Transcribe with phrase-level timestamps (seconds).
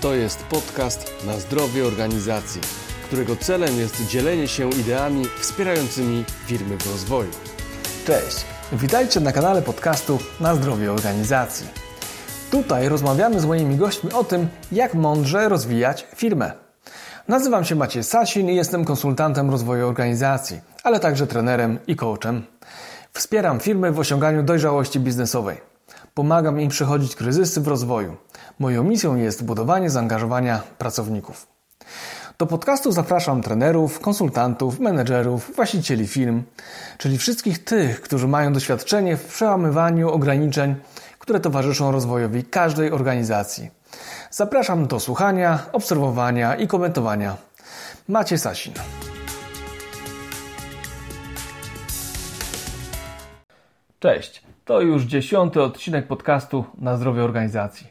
[0.00, 2.60] To jest podcast na zdrowie organizacji,
[3.04, 7.30] którego celem jest dzielenie się ideami wspierającymi firmy w rozwoju.
[8.06, 11.66] Cześć, witajcie na kanale podcastu Na zdrowie organizacji.
[12.50, 16.52] Tutaj rozmawiamy z moimi gośćmi o tym, jak mądrze rozwijać firmę.
[17.28, 22.42] Nazywam się Maciej Sasin i jestem konsultantem rozwoju organizacji, ale także trenerem i coachem.
[23.12, 25.69] Wspieram firmy w osiąganiu dojrzałości biznesowej.
[26.20, 28.16] Pomagam im przechodzić kryzysy w rozwoju.
[28.58, 31.46] Moją misją jest budowanie zaangażowania pracowników.
[32.38, 36.42] Do podcastu zapraszam trenerów, konsultantów, menedżerów, właścicieli firm,
[36.98, 40.74] czyli wszystkich tych, którzy mają doświadczenie w przełamywaniu ograniczeń,
[41.18, 43.70] które towarzyszą rozwojowi każdej organizacji.
[44.30, 47.36] Zapraszam do słuchania, obserwowania i komentowania.
[48.08, 48.72] Macie Sasin.
[54.00, 57.86] Cześć, to już dziesiąty odcinek podcastu na zdrowie organizacji.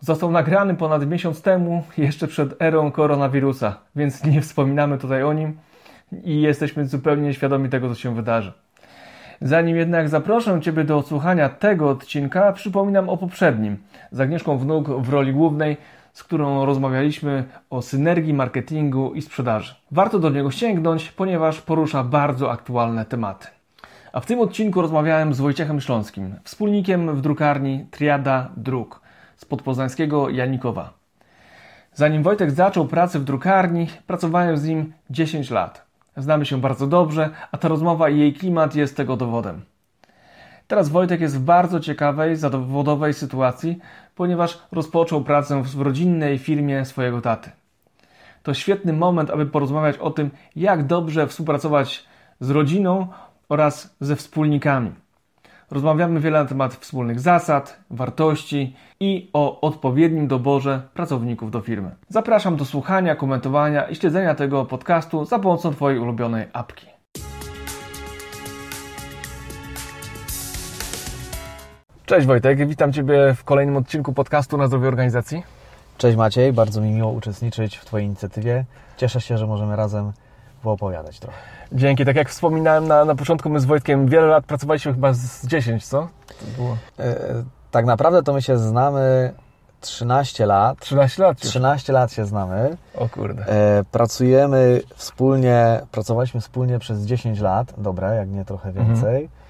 [0.00, 5.58] Został nagrany ponad miesiąc temu, jeszcze przed erą koronawirusa, więc nie wspominamy tutaj o nim
[6.24, 8.52] i jesteśmy zupełnie świadomi tego, co się wydarzy.
[9.40, 13.76] Zanim jednak zaproszę Ciebie do odsłuchania tego odcinka, przypominam o poprzednim
[14.12, 15.76] z Agnieszką Wnuk w roli głównej,
[16.12, 19.74] z którą rozmawialiśmy o synergii marketingu i sprzedaży.
[19.90, 23.55] Warto do niego sięgnąć, ponieważ porusza bardzo aktualne tematy.
[24.16, 29.00] A w tym odcinku rozmawiałem z Wojciechem Śląskim, wspólnikiem w drukarni Triada Druk
[29.36, 30.92] z podpoznańskiego Janikowa.
[31.94, 35.86] Zanim Wojtek zaczął pracę w drukarni, pracowałem z nim 10 lat.
[36.16, 39.62] Znamy się bardzo dobrze, a ta rozmowa i jej klimat jest tego dowodem.
[40.66, 43.78] Teraz Wojtek jest w bardzo ciekawej, zawodowej sytuacji,
[44.14, 47.50] ponieważ rozpoczął pracę w rodzinnej firmie swojego taty.
[48.42, 52.06] To świetny moment, aby porozmawiać o tym, jak dobrze współpracować
[52.40, 53.06] z rodziną
[53.48, 54.92] oraz ze wspólnikami.
[55.70, 61.90] Rozmawiamy wiele na temat wspólnych zasad, wartości i o odpowiednim doborze pracowników do firmy.
[62.08, 66.86] Zapraszam do słuchania, komentowania i śledzenia tego podcastu za pomocą Twojej ulubionej apki.
[72.06, 75.42] Cześć Wojtek, witam Ciebie w kolejnym odcinku podcastu na zdrowie organizacji.
[75.98, 78.64] Cześć Maciej, bardzo mi miło uczestniczyć w Twojej inicjatywie.
[78.96, 80.12] Cieszę się, że możemy razem
[80.62, 81.38] poopowiadać trochę.
[81.72, 82.04] Dzięki.
[82.04, 85.86] Tak jak wspominałem na, na początku, my z Wojtkiem wiele lat pracowaliśmy, chyba z 10,
[85.86, 86.08] co?
[86.98, 87.16] E,
[87.70, 89.32] tak naprawdę to my się znamy
[89.80, 90.80] 13 lat.
[90.80, 91.38] 13 lat?
[91.38, 92.76] 13 lat się znamy.
[92.94, 93.46] O kurde.
[93.46, 98.86] E, pracujemy wspólnie, pracowaliśmy wspólnie przez 10 lat, dobre, jak nie trochę mhm.
[98.86, 99.14] więcej.
[99.14, 99.45] Mhm.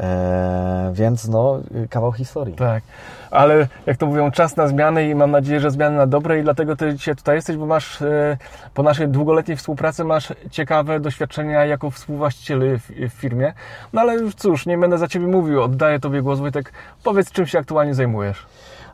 [0.00, 2.54] E, więc no, kawał historii.
[2.54, 2.82] Tak,
[3.30, 6.42] ale jak to mówią, czas na zmiany i mam nadzieję, że zmiany na dobre i
[6.42, 8.36] dlatego Ty dzisiaj tutaj jesteś, bo masz e,
[8.74, 13.52] po naszej długoletniej współpracy masz ciekawe doświadczenia jako współwłaściciel w, w firmie.
[13.92, 16.72] No ale już cóż, nie będę za Ciebie mówił, oddaję Tobie głos Wojtek.
[17.04, 18.46] Powiedz, czym się aktualnie zajmujesz?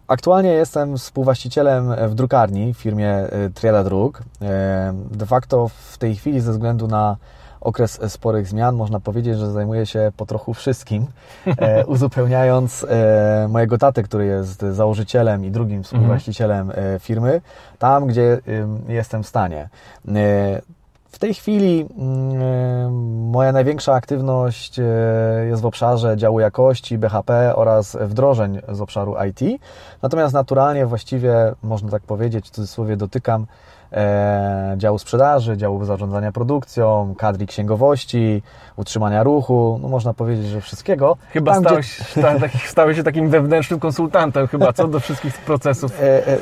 [0.08, 4.22] Aktualnie jestem współwłaścicielem w drukarni w firmie e, Triada Druk.
[4.42, 7.16] E, de facto w tej chwili ze względu na
[7.62, 8.76] okres sporych zmian.
[8.76, 11.06] Można powiedzieć, że zajmuję się po trochu wszystkim,
[11.46, 17.40] e, uzupełniając e, mojego tatę, który jest założycielem i drugim współwłaścicielem e, firmy,
[17.78, 18.40] tam, gdzie
[18.88, 19.68] jestem w stanie.
[21.10, 21.88] W tej chwili
[23.30, 24.80] moja największa aktywność
[25.48, 29.60] jest w obszarze działu jakości, BHP oraz wdrożeń z obszaru IT.
[30.02, 33.46] Natomiast naturalnie właściwie, można tak powiedzieć, w cudzysłowie dotykam e,
[34.76, 38.42] działu sprzedaży, działu zarządzania produkcją, kadry księgowości,
[38.76, 41.16] utrzymania ruchu, no można powiedzieć, że wszystkiego.
[41.30, 42.68] Chyba Tam, stałeś, gdzie...
[42.68, 46.00] stałeś się takim wewnętrznym konsultantem chyba, co do wszystkich procesów.
[46.00, 46.38] E, e,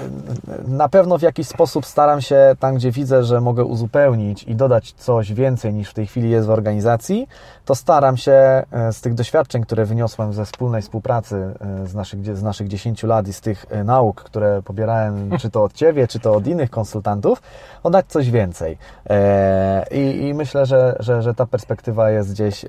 [0.68, 4.92] na pewno w jakiś sposób staram się tam, gdzie widzę, że mogę uzupełnić i dodać
[4.92, 7.28] coś więcej niż w tej chwili jest w organizacji,
[7.70, 12.36] to staram się e, z tych doświadczeń, które wyniosłem ze wspólnej współpracy e, z naszych,
[12.36, 16.08] z naszych 10 lat i z tych e, nauk, które pobierałem czy to od Ciebie,
[16.08, 17.42] czy to od innych konsultantów,
[17.82, 18.78] oddać coś więcej.
[19.90, 22.64] I, i myślę, że, że, że ta perspektywa jest gdzieś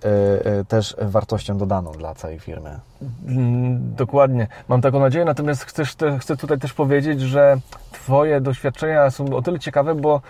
[0.67, 2.79] też wartością dodaną dla całej firmy.
[3.27, 4.47] Mm, dokładnie.
[4.67, 7.57] Mam taką nadzieję, natomiast chcesz chcę tutaj też powiedzieć, że
[7.91, 10.21] Twoje doświadczenia są o tyle ciekawe, bo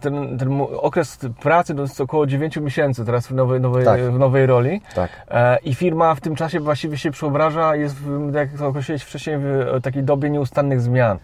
[0.00, 4.00] ten, ten okres pracy to jest około 9 miesięcy teraz w nowej, nowej, tak.
[4.00, 4.80] w nowej roli.
[4.94, 5.10] Tak.
[5.64, 7.96] I firma w tym czasie właściwie się przeobraża, jest,
[8.34, 11.18] jak określiłeś wcześniej, w takiej dobie nieustannych zmian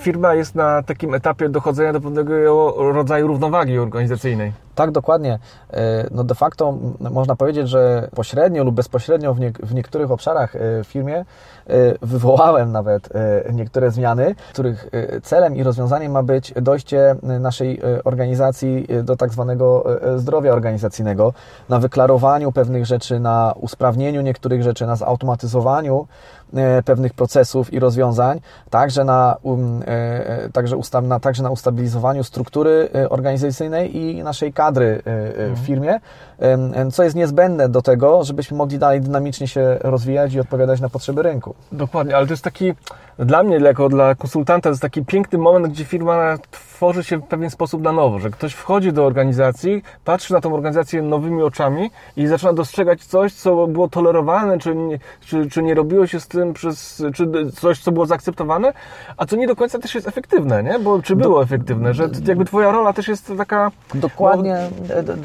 [0.00, 4.52] firma jest na takim etapie dochodzenia do pewnego rodzaju równowagi organizacyjnej.
[4.74, 5.38] Tak, dokładnie.
[5.70, 10.52] E, no de facto można powiedzieć, że pośrednio lub bezpośrednio w, nie, w niektórych obszarach
[10.84, 11.24] w firmie
[12.02, 13.08] wywołałem nawet
[13.52, 14.88] niektóre zmiany, których
[15.22, 19.84] celem i rozwiązaniem ma być dojście naszej organizacji do tak zwanego
[20.16, 21.32] zdrowia organizacyjnego,
[21.68, 25.60] na wyklarowaniu pewnych rzeczy, na usprawnieniu niektórych rzeczy, na zautomatyzowaniu
[25.90, 26.06] E,
[26.84, 32.24] pewnych procesów i rozwiązań, także na, um, e, e, także, ustaw, na, także na ustabilizowaniu
[32.24, 35.56] struktury organizacyjnej i naszej kadry w mhm.
[35.56, 36.00] firmie,
[36.92, 41.22] co jest niezbędne do tego, żebyśmy mogli dalej dynamicznie się rozwijać i odpowiadać na potrzeby
[41.22, 41.54] rynku.
[41.72, 42.74] Dokładnie, ale to jest taki,
[43.18, 46.36] dla mnie, jako dla konsultanta, to jest taki piękny moment, gdzie firma
[46.80, 50.54] tworzy się w pewien sposób na nowo, że ktoś wchodzi do organizacji, patrzy na tą
[50.54, 55.74] organizację nowymi oczami i zaczyna dostrzegać coś, co było tolerowane, czy nie, czy, czy nie
[55.74, 58.72] robiło się z tym przez, czy coś, co było zaakceptowane,
[59.16, 60.78] a co nie do końca też jest efektywne, nie?
[60.78, 64.70] Bo czy było do, efektywne, że jakby twoja rola też jest taka dokładnie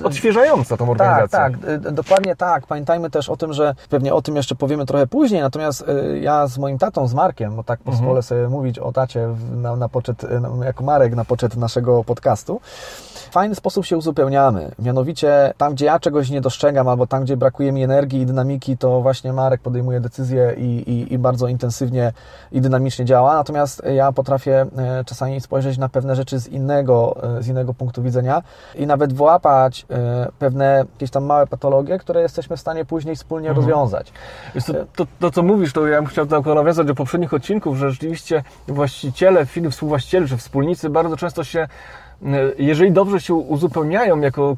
[0.02, 1.40] no, odświeżająca tą organizację.
[1.40, 1.54] Tak,
[1.84, 2.68] tak, dokładnie tak.
[2.68, 6.48] Pamiętajmy też o tym, że pewnie o tym jeszcze powiemy trochę później, natomiast y, ja
[6.48, 8.24] z moim tatą, z Markiem, bo tak pozwolę mhm.
[8.24, 10.26] sobie mówić o tacie na, na poczet,
[10.66, 12.62] jako Marek na poczet naszego podcastu.
[13.14, 14.72] W fajny sposób się uzupełniamy.
[14.80, 18.78] Mianowicie tam, gdzie ja czegoś nie dostrzegam, albo tam, gdzie brakuje mi energii i dynamiki,
[18.78, 22.14] to właśnie Marek podejmuje decyzje i, i, i bardzo intensywnie
[22.52, 23.36] i dynamicznie działa.
[23.36, 28.04] Natomiast ja potrafię e, czasami spojrzeć na pewne rzeczy z innego, e, z innego punktu
[28.04, 28.44] widzenia
[28.76, 33.50] i nawet wyłapać e, pewne jakieś tam małe patologie, które jesteśmy w stanie później wspólnie
[33.50, 33.66] mhm.
[33.66, 34.12] rozwiązać.
[34.66, 37.92] To, to, to, co mówisz, to ja bym chciał tylko nawiązać do poprzednich odcinków, że
[37.92, 41.68] rzeczywiście właściciele firmy, współwłaściciele czy wspólnicy bardzo często się
[42.58, 44.58] jeżeli dobrze się uzupełniają jako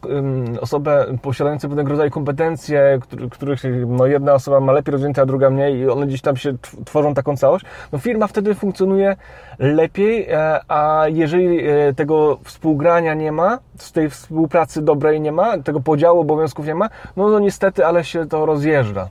[0.62, 3.00] osobę posiadającą pewnego rodzaju kompetencje,
[3.32, 6.54] których no jedna osoba ma lepiej rozwinięte, a druga mniej i one gdzieś tam się
[6.86, 9.16] tworzą taką całość, no firma wtedy funkcjonuje
[9.60, 15.58] lepiej, e, a jeżeli e, tego współgrania nie ma, z tej współpracy dobrej nie ma,
[15.58, 19.10] tego podziału obowiązków nie ma, no, no niestety, ale się to rozjeżdża.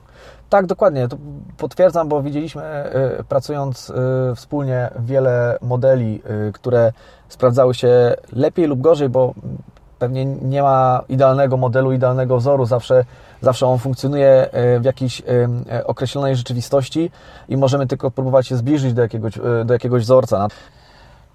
[0.49, 1.07] Tak, dokładnie.
[1.07, 1.17] To
[1.57, 3.93] potwierdzam, bo widzieliśmy e, pracując
[4.35, 6.21] wspólnie wiele modeli,
[6.53, 6.93] które
[7.29, 9.33] sprawdzały się lepiej lub gorzej, bo
[9.99, 12.65] pewnie nie ma idealnego modelu, idealnego wzoru.
[12.65, 13.05] Zawsze,
[13.41, 15.21] zawsze on funkcjonuje e, w jakiejś
[15.71, 17.11] e, określonej rzeczywistości
[17.49, 20.47] i możemy tylko próbować się zbliżyć do jakiegoś, e, do jakiegoś wzorca.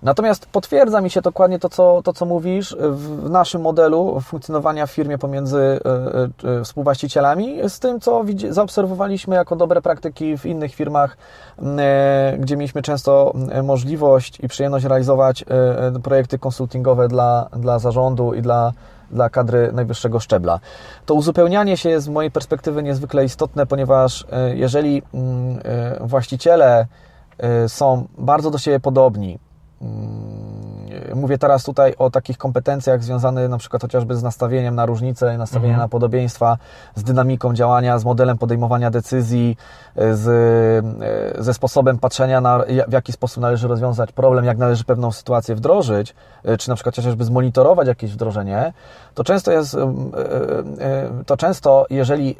[0.02, 4.90] Natomiast potwierdza mi się dokładnie to co, to, co mówisz w naszym modelu funkcjonowania w
[4.90, 5.80] firmie pomiędzy
[6.44, 11.16] e, e, współwłaścicielami z tym, co zaobserwowaliśmy jako dobre praktyki w innych firmach,
[11.78, 13.32] e, gdzie mieliśmy często
[13.62, 15.44] możliwość i przyjemność realizować
[16.02, 18.72] projekty konsultingowe dla, dla zarządu i dla,
[19.10, 20.60] dla kadry najwyższego szczebla.
[21.06, 25.02] To uzupełnianie się jest z mojej perspektywy niezwykle istotne, ponieważ jeżeli
[26.00, 26.86] właściciele
[27.68, 29.38] są bardzo do siebie podobni,
[31.14, 35.74] mówię teraz tutaj o takich kompetencjach związanych na przykład chociażby z nastawieniem na różnice, nastawieniem
[35.74, 35.84] mhm.
[35.84, 36.58] na podobieństwa,
[36.94, 39.56] z dynamiką działania, z modelem podejmowania decyzji,
[39.96, 40.26] z,
[41.38, 45.54] e, ze sposobem patrzenia na w jaki sposób należy rozwiązać problem, jak należy pewną sytuację
[45.54, 46.14] wdrożyć,
[46.44, 48.72] e, czy na przykład chociażby zmonitorować jakieś wdrożenie,
[49.14, 49.78] to często jest, e,
[51.26, 52.36] to często, jeżeli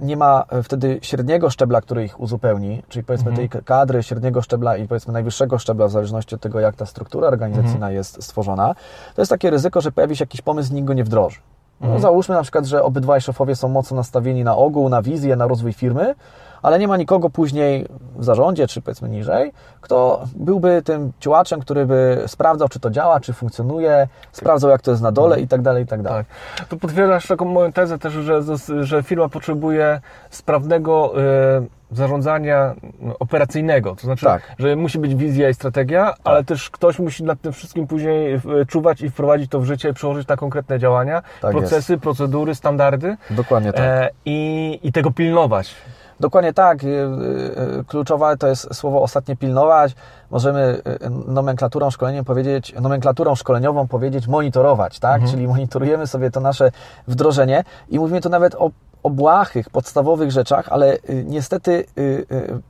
[0.00, 3.48] nie ma wtedy średniego szczebla, który ich uzupełni, czyli powiedzmy mhm.
[3.48, 7.28] tej kadry średniego szczebla i powiedzmy najwyższego szczebla, w zależności od tego, jak ta struktura
[7.28, 7.94] organizacyjna mhm.
[7.94, 8.74] jest stworzona,
[9.14, 11.38] to jest takie ryzyko, że pojawi się jakiś pomysł, nikt go nie wdroży.
[11.80, 12.02] No, mhm.
[12.02, 15.72] załóżmy na przykład, że obydwaj szefowie są mocno nastawieni na ogół, na wizję, na rozwój
[15.72, 16.14] firmy,
[16.62, 17.86] ale nie ma nikogo później
[18.16, 23.20] w zarządzie, czy powiedzmy niżej, kto byłby tym ciłaczem, który by sprawdzał, czy to działa,
[23.20, 26.24] czy funkcjonuje, sprawdzał, jak to jest na dole i tak dalej, i tak dalej.
[26.58, 26.68] Tak.
[26.68, 28.42] To potwierdzasz taką moją tezę też, że,
[28.80, 30.00] że firma potrzebuje
[30.30, 31.12] sprawnego
[31.60, 32.74] yy, zarządzania
[33.18, 34.42] operacyjnego, to znaczy, tak.
[34.58, 36.20] że musi być wizja i strategia, tak.
[36.24, 40.28] ale też ktoś musi nad tym wszystkim później czuwać i wprowadzić to w życie przełożyć
[40.28, 42.02] na konkretne działania, tak procesy, jest.
[42.02, 43.16] procedury, standardy.
[43.30, 43.84] Dokładnie tak.
[43.84, 45.74] E, i, I tego pilnować.
[46.20, 46.84] Dokładnie tak.
[46.84, 49.94] Y, kluczowe to jest słowo ostatnie pilnować.
[50.30, 50.82] Możemy
[51.26, 55.14] nomenklaturą szkoleniem powiedzieć, nomenklaturą szkoleniową powiedzieć monitorować, tak?
[55.14, 55.30] Mhm.
[55.30, 56.70] Czyli monitorujemy sobie to nasze
[57.08, 58.70] wdrożenie i mówimy tu nawet o
[59.02, 61.84] o błahych, podstawowych rzeczach, ale niestety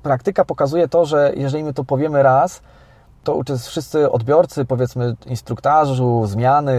[0.03, 2.63] praktyka pokazuje to, że jeżeli my to powiemy raz,
[3.25, 6.79] to wszyscy odbiorcy, powiedzmy instruktażu, zmiany,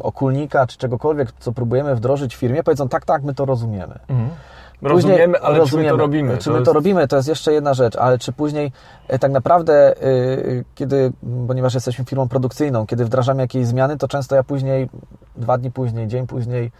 [0.00, 3.98] okulnika czy czegokolwiek, co próbujemy wdrożyć w firmie, powiedzą tak, tak, my to rozumiemy.
[4.08, 4.30] Mhm.
[4.80, 6.38] Później rozumiemy, ale rozumiemy, czy my to robimy?
[6.38, 6.72] Czy my to, jest...
[6.72, 8.72] robimy, to jest jeszcze jedna rzecz, ale czy później
[9.08, 10.04] e, tak naprawdę, e,
[10.74, 11.12] kiedy,
[11.48, 14.88] ponieważ jesteśmy firmą produkcyjną, kiedy wdrażamy jakieś zmiany, to często ja później,
[15.36, 16.72] dwa dni później, dzień później,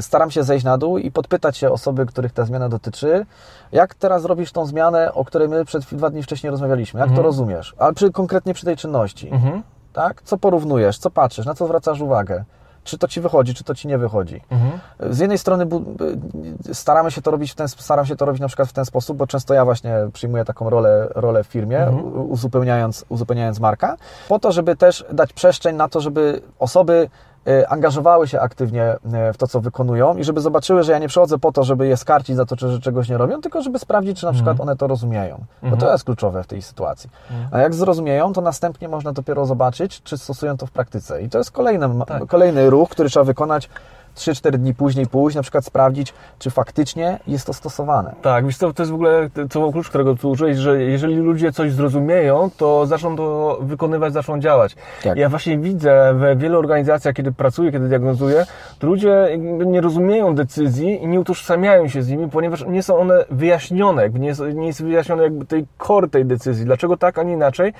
[0.00, 3.26] staram się zejść na dół i podpytać się osoby, których ta zmiana dotyczy,
[3.72, 7.16] jak teraz robisz tą zmianę, o której my przed dwa dni wcześniej rozmawialiśmy, jak mhm.
[7.16, 9.62] to rozumiesz, ale przy, konkretnie przy tej czynności, mhm.
[9.92, 10.22] tak?
[10.22, 12.44] Co porównujesz, co patrzysz, na co zwracasz uwagę?
[12.84, 14.40] czy to Ci wychodzi, czy to Ci nie wychodzi.
[15.10, 15.66] Z jednej strony
[16.72, 19.16] staramy się to robić w ten, staram się to robić na przykład w ten sposób,
[19.16, 23.96] bo często ja właśnie przyjmuję taką rolę, rolę w firmie, u- uzupełniając, uzupełniając Marka,
[24.28, 27.10] po to, żeby też dać przestrzeń na to, żeby osoby
[27.68, 28.92] angażowały się aktywnie
[29.28, 31.86] y, w to, co wykonują i żeby zobaczyły, że ja nie przychodzę po to, żeby
[31.86, 34.60] je skarcić za to, czy, że czegoś nie robią, tylko żeby sprawdzić, czy na przykład
[34.60, 35.44] one to rozumieją.
[35.62, 37.10] Bo to jest kluczowe w tej sytuacji.
[37.50, 41.22] A jak zrozumieją, to następnie można dopiero zobaczyć, czy stosują to w praktyce.
[41.22, 43.68] I to jest kolejny, ma- kolejny ruch, który trzeba wykonać
[44.16, 48.14] 3-4 dni później, pójść, na przykład sprawdzić, czy faktycznie jest to stosowane.
[48.22, 51.52] Tak, wiesz co, to jest w ogóle co klucz, którego tu użyłeś, że jeżeli ludzie
[51.52, 54.76] coś zrozumieją, to zaczną to wykonywać, zaczną działać.
[55.02, 55.18] Tak.
[55.18, 58.46] Ja właśnie widzę we wielu organizacjach, kiedy pracuję, kiedy diagnozuję,
[58.78, 63.24] to ludzie nie rozumieją decyzji i nie utożsamiają się z nimi, ponieważ nie są one
[63.30, 67.22] wyjaśnione, jakby nie jest, nie jest wyjaśnione jakby tej core tej decyzji, dlaczego tak, a
[67.22, 67.72] nie inaczej.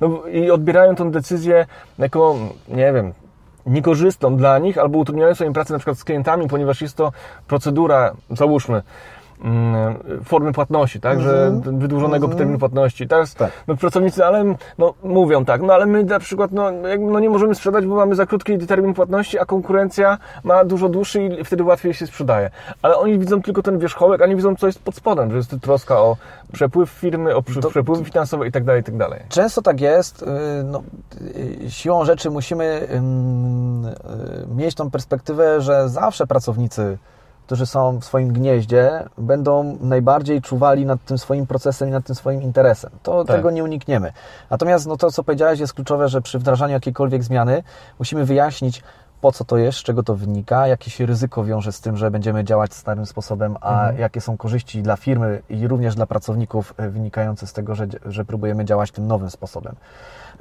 [0.00, 1.66] No i odbierają tą decyzję
[1.98, 2.36] jako,
[2.68, 3.12] nie wiem,
[3.66, 7.12] niekorzystną dla nich albo utrudniającą im pracę na przykład z klientami, ponieważ jest to
[7.48, 8.82] procedura, załóżmy,
[10.24, 13.08] formy płatności, tak, że wydłużonego terminu płatności.
[13.08, 13.50] Teraz Mhm.
[13.50, 13.64] Tak.
[13.68, 16.70] no, pracownicy, ale no, mówią tak, no ale my na przykład no,
[17.00, 21.22] no, nie możemy sprzedać, bo mamy za krótki termin płatności, a konkurencja ma dużo dłuższy
[21.22, 22.50] i wtedy łatwiej się sprzedaje.
[22.82, 25.56] Ale oni widzą tylko ten wierzchołek, a nie widzą, co jest pod spodem, że jest
[25.60, 26.16] troska o
[26.52, 29.20] przepływ firmy, o To- przepływy finansowe i tak dalej, i tak dalej.
[29.28, 30.22] Często tak jest.
[30.22, 30.26] y,
[30.64, 30.82] No,
[31.64, 36.98] y, siłą rzeczy musimy y, mieć tą perspektywę, że zawsze pracownicy,
[37.46, 42.16] którzy są w swoim gnieździe, będą najbardziej czuwali nad tym swoim procesem i nad tym
[42.16, 42.90] swoim interesem.
[43.02, 43.36] To Tak.
[43.36, 44.12] tego nie unikniemy.
[44.50, 47.62] Natomiast no, to, co powiedziałeś, jest kluczowe, że przy wdrażaniu jakiejkolwiek zmiany
[47.98, 48.82] musimy wyjaśnić,
[49.20, 52.10] po co to jest, z czego to wynika, jakie się ryzyko wiąże z tym, że
[52.10, 56.90] będziemy działać starym sposobem, a jakie są korzyści dla firmy i również dla pracowników y,
[56.90, 59.74] wynikające z tego, że, że próbujemy działać tym nowym sposobem.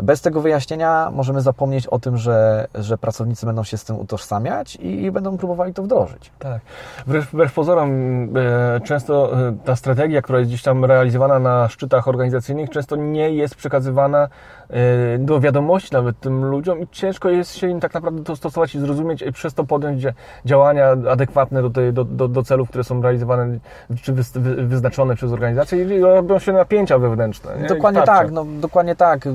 [0.01, 4.75] Bez tego wyjaśnienia możemy zapomnieć o tym, że, że pracownicy będą się z tym utożsamiać
[4.75, 6.31] i, i będą próbowali to wdrożyć.
[6.39, 6.61] Tak.
[7.07, 7.89] Wbrew, wbrew pozorom,
[8.37, 13.29] e, często e, ta strategia, która jest gdzieś tam realizowana na szczytach organizacyjnych, często nie
[13.29, 14.27] jest przekazywana
[14.69, 18.75] e, do wiadomości nawet tym ludziom i ciężko jest się im tak naprawdę to stosować
[18.75, 20.13] i zrozumieć i przez to podjąć dzia-
[20.45, 23.59] działania adekwatne do, tej, do, do, do celów, które są realizowane
[24.01, 27.51] czy wy, wy, wyznaczone przez organizację i robią się napięcia wewnętrzne.
[27.61, 27.67] Nie?
[27.67, 29.27] Dokładnie tak, no, dokładnie tak.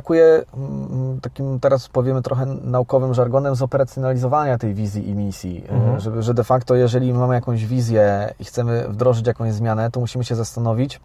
[0.00, 5.64] Brakuje mm, takim, teraz powiemy trochę naukowym żargonem, zoperacjonalizowania tej wizji i misji.
[5.68, 6.00] Mhm.
[6.00, 10.24] Żeby, że de facto, jeżeli mamy jakąś wizję i chcemy wdrożyć jakąś zmianę, to musimy
[10.24, 11.00] się zastanowić,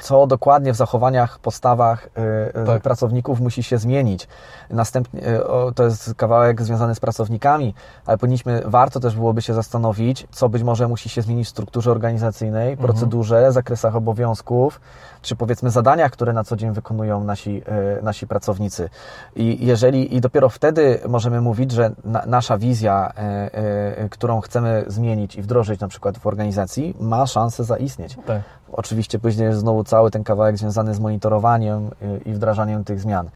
[0.00, 2.82] co dokładnie w zachowaniach, postawach y, y, Tak.
[2.82, 4.28] pracowników musi się zmienić.
[4.70, 7.74] Następnie, y, to jest kawałek związany z pracownikami,
[8.06, 11.90] ale powinniśmy, warto też byłoby się zastanowić, co być może musi się zmienić w strukturze
[11.90, 14.80] organizacyjnej, procedurze, zakresach obowiązków,
[15.22, 17.62] czy powiedzmy zadaniach, które na co dzień wykonują nasi,
[18.02, 18.88] nasi pracownicy.
[19.36, 23.12] I jeżeli, i dopiero wtedy możemy mówić, że na, nasza wizja,
[24.10, 28.16] którą chcemy zmienić i wdrożyć na przykład w organizacji, ma szansę zaistnieć.
[28.26, 28.42] Tak.
[28.72, 33.30] Oczywiście później jest znowu cały ten kawałek związany z monitorowaniem y, i wdrażaniem tych zmian.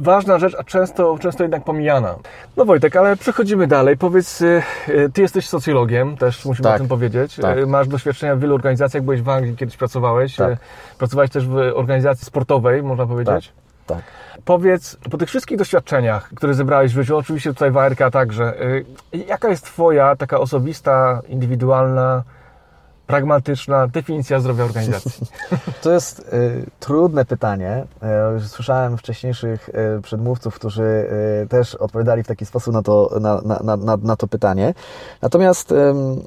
[0.00, 2.14] ważna rzecz, a często, często jednak pomijana.
[2.56, 3.96] No Wojtek, ale przechodzimy dalej.
[3.96, 7.36] Powiedz, y, y, ty jesteś socjologiem, też musimy Tak, o tym powiedzieć.
[7.36, 7.66] tak.
[7.66, 10.36] Masz doświadczenia w wielu organizacjach, byłeś w Anglii, kiedyś pracowałeś.
[10.36, 10.58] Tak.
[10.98, 13.52] Pracowałeś też w organizacji sportowej, można powiedzieć.
[13.86, 13.98] Tak.
[14.44, 18.54] Powiedz, po tych wszystkich doświadczeniach, które zebrałeś w życiu, oczywiście tutaj w ARK także,
[19.12, 22.22] jaka jest Twoja taka osobista, indywidualna,
[23.06, 25.26] pragmatyczna definicja zdrowia organizacji?
[25.82, 27.84] To jest y, trudne pytanie.
[28.36, 29.68] Y, słyszałem wcześniejszych
[29.98, 30.82] y, przedmówców, którzy
[31.42, 34.74] y, też odpowiadali w taki sposób na to, na, na, na, na, to pytanie.
[35.22, 35.74] Natomiast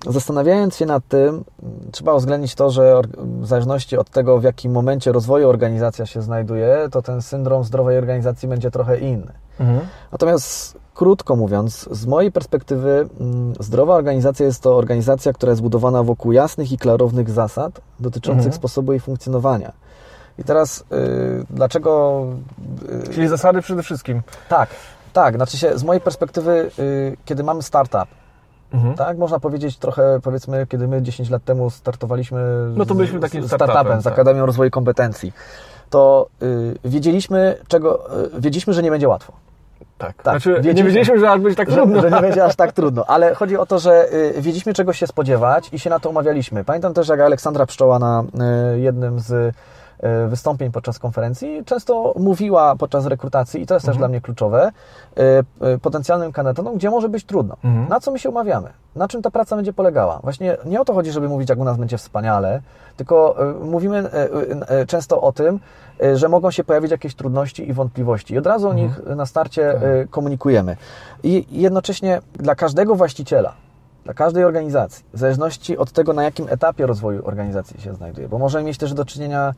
[0.09, 1.43] zastanawiając się nad tym,
[1.91, 6.87] trzeba uwzględnić to, że w zależności od tego, w jakim momencie rozwoju organizacja się znajduje,
[6.91, 9.46] to ten syndrom zdrowej organizacji będzie trochę inny.
[9.59, 9.79] Mhm.
[10.11, 16.03] Natomiast krótko mówiąc, z mojej perspektywy mm, zdrowa organizacja jest to organizacja, która jest zbudowana
[16.03, 18.53] wokół jasnych i klarownych zasad dotyczących Mhm.
[18.53, 19.71] sposobu jej funkcjonowania.
[20.39, 20.83] I teraz y,
[21.49, 22.23] dlaczego...
[23.09, 24.21] y, Czyli zasady przede wszystkim.
[24.49, 24.69] tak,
[25.13, 28.07] tak, znaczy się z mojej perspektywy, y, kiedy mamy startup,
[28.73, 28.95] Mhm.
[28.95, 32.39] tak, można powiedzieć trochę, powiedzmy, kiedy my 10 lat temu startowaliśmy
[32.75, 34.13] No to z- byliśmy takim z startupem, startupem, z tak.
[34.13, 35.33] Akademią Rozwoju Kompetencji,
[35.89, 39.33] to y, wiedzieliśmy, czego, y, wiedzieliśmy, że nie będzie łatwo.
[39.97, 40.23] Tak.
[40.23, 42.01] Tak, Znaczy, nie wiedzieliśmy- wiedzieliśmy, że aż będzie tak że, trudno.
[42.01, 43.03] że nie będzie aż tak trudno.
[43.07, 46.63] Ale chodzi o to, że y, wiedzieliśmy czego się spodziewać i się na to umawialiśmy.
[46.63, 48.23] Pamiętam też, jak Aleksandra Pszczoła na
[48.75, 49.55] jednym z
[50.27, 54.71] wystąpień podczas konferencji, często mówiła podczas rekrutacji, i to jest też dla mnie kluczowe,
[55.17, 57.55] e, e, potencjalnym kandydatom, gdzie może być trudno.
[57.89, 58.69] Na co my się umawiamy?
[58.95, 60.19] Na czym ta praca będzie polegała?
[60.23, 62.61] Właśnie nie o to chodzi, żeby mówić, jak u nas będzie wspaniale,
[62.97, 64.29] tylko e, mówimy e,
[64.69, 65.59] e, często o tym,
[66.03, 68.33] e, że mogą się pojawić jakieś trudności i wątpliwości.
[68.33, 70.77] I od razu o nich na starcie e, komunikujemy.
[71.23, 73.53] I jednocześnie dla każdego właściciela,
[74.03, 78.37] dla każdej organizacji, w zależności od tego, na jakim etapie rozwoju organizacji się znajduje, bo
[78.37, 79.53] możemy mieć też do czynienia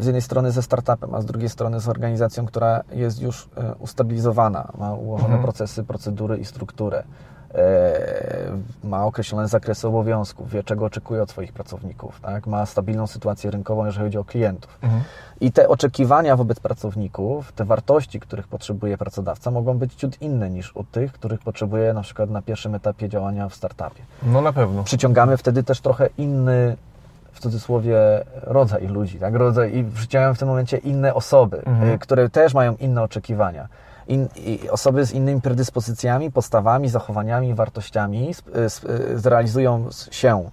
[0.00, 3.74] z jednej strony ze startupem, a z drugiej strony z organizacją, która jest już e,
[3.74, 7.02] ustabilizowana, ma ułożone procesy, procedury i strukturę,
[7.54, 8.06] e,
[8.84, 12.46] ma określone zakresy obowiązków, wie czego oczekuje od swoich pracowników, tak?
[12.46, 14.78] ma stabilną sytuację rynkową, jeżeli chodzi o klientów.
[15.40, 20.72] I te oczekiwania wobec pracowników, te wartości, których potrzebuje pracodawca, mogą być ciut inne niż
[20.72, 24.02] od tych, których potrzebuje na przykład na pierwszym etapie działania w startupie.
[24.22, 24.84] No na pewno.
[24.84, 26.76] Przyciągamy wtedy też trochę inny,
[27.36, 27.96] w cudzysłowie,
[28.42, 29.34] rodzaj ludzi, tak?
[29.34, 31.62] Rodzaj, I przyciągamy w tym momencie inne osoby,
[31.94, 33.68] y, które też mają inne oczekiwania.
[34.08, 38.82] In, i osoby z innymi predyspozycjami, postawami, zachowaniami, wartościami sp, sp,
[39.14, 40.50] zrealizują się,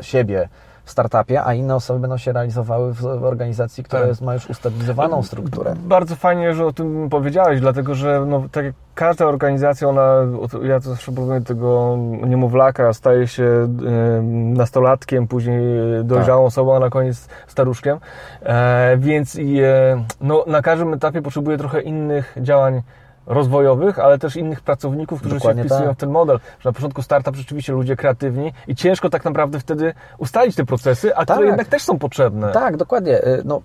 [0.00, 0.48] y, siebie
[0.86, 4.08] w startupie, a inne osoby będą się realizowały w, w organizacji, która Tak.
[4.08, 5.74] jest, ma już ustabilizowaną strukturę.
[5.78, 10.14] Bardzo fajnie, że o tym powiedziałeś, dlatego że no, tak jak każda organizacja, ona,
[10.62, 15.60] ja to zawsze powiem, tego niemowlaka staje się e, nastolatkiem, później
[16.04, 16.48] dojrzałą Tak.
[16.48, 17.98] osobą, a na koniec staruszkiem.
[18.42, 22.82] E, więc i, e, no, na każdym etapie potrzebuje trochę innych działań
[23.26, 25.96] rozwojowych, ale też innych pracowników, którzy Dokładnie się wpisują tak.
[25.98, 26.38] w ten model.
[26.60, 31.16] Że na początku startup rzeczywiście ludzie kreatywni i ciężko tak naprawdę wtedy ustalić te procesy,
[31.16, 31.36] a Tak.
[31.36, 32.52] które jednak też są potrzebne.
[32.52, 33.24] Tak, dokładnie.
[33.26, 33.62] Y, No,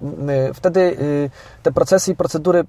[0.53, 1.29] wtedy y,
[1.63, 2.63] te procesy i procedury,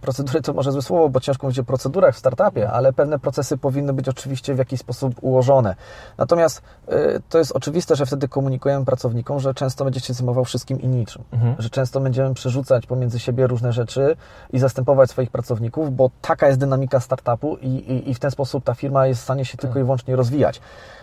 [0.00, 3.58] procedury to może złe słowo, bo ciężko mówić o procedurach w startupie, ale pewne procesy
[3.58, 5.74] powinny być oczywiście w jakiś sposób ułożone.
[6.18, 6.62] Natomiast
[6.92, 10.88] y, to jest oczywiste, że wtedy komunikujemy pracownikom, że często będzie się zajmował wszystkim i
[10.88, 11.22] niczym.
[11.58, 14.16] Że często będziemy przerzucać pomiędzy siebie różne rzeczy
[14.52, 18.64] i zastępować swoich pracowników, bo taka jest dynamika startupu i, i, i w ten sposób
[18.64, 20.60] ta firma jest w stanie się tylko i wyłącznie rozwijać.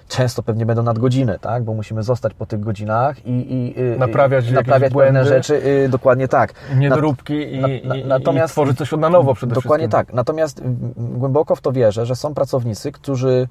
[0.07, 1.63] Często pewnie będą nadgodziny, tak?
[1.63, 5.25] bo musimy zostać po tych godzinach i, i, Naprawiać naprawiać pewne błędy.
[5.29, 5.55] rzeczy.
[5.85, 6.53] y, dokładnie tak.
[6.77, 10.05] Niedoróbki na- i, na- i, natomiast- i tworzyć coś na nowo przede Dokładnie wszystkim.
[10.07, 10.13] tak.
[10.15, 10.61] Natomiast
[10.97, 13.47] głęboko w to wierzę, że są pracownicy, którzy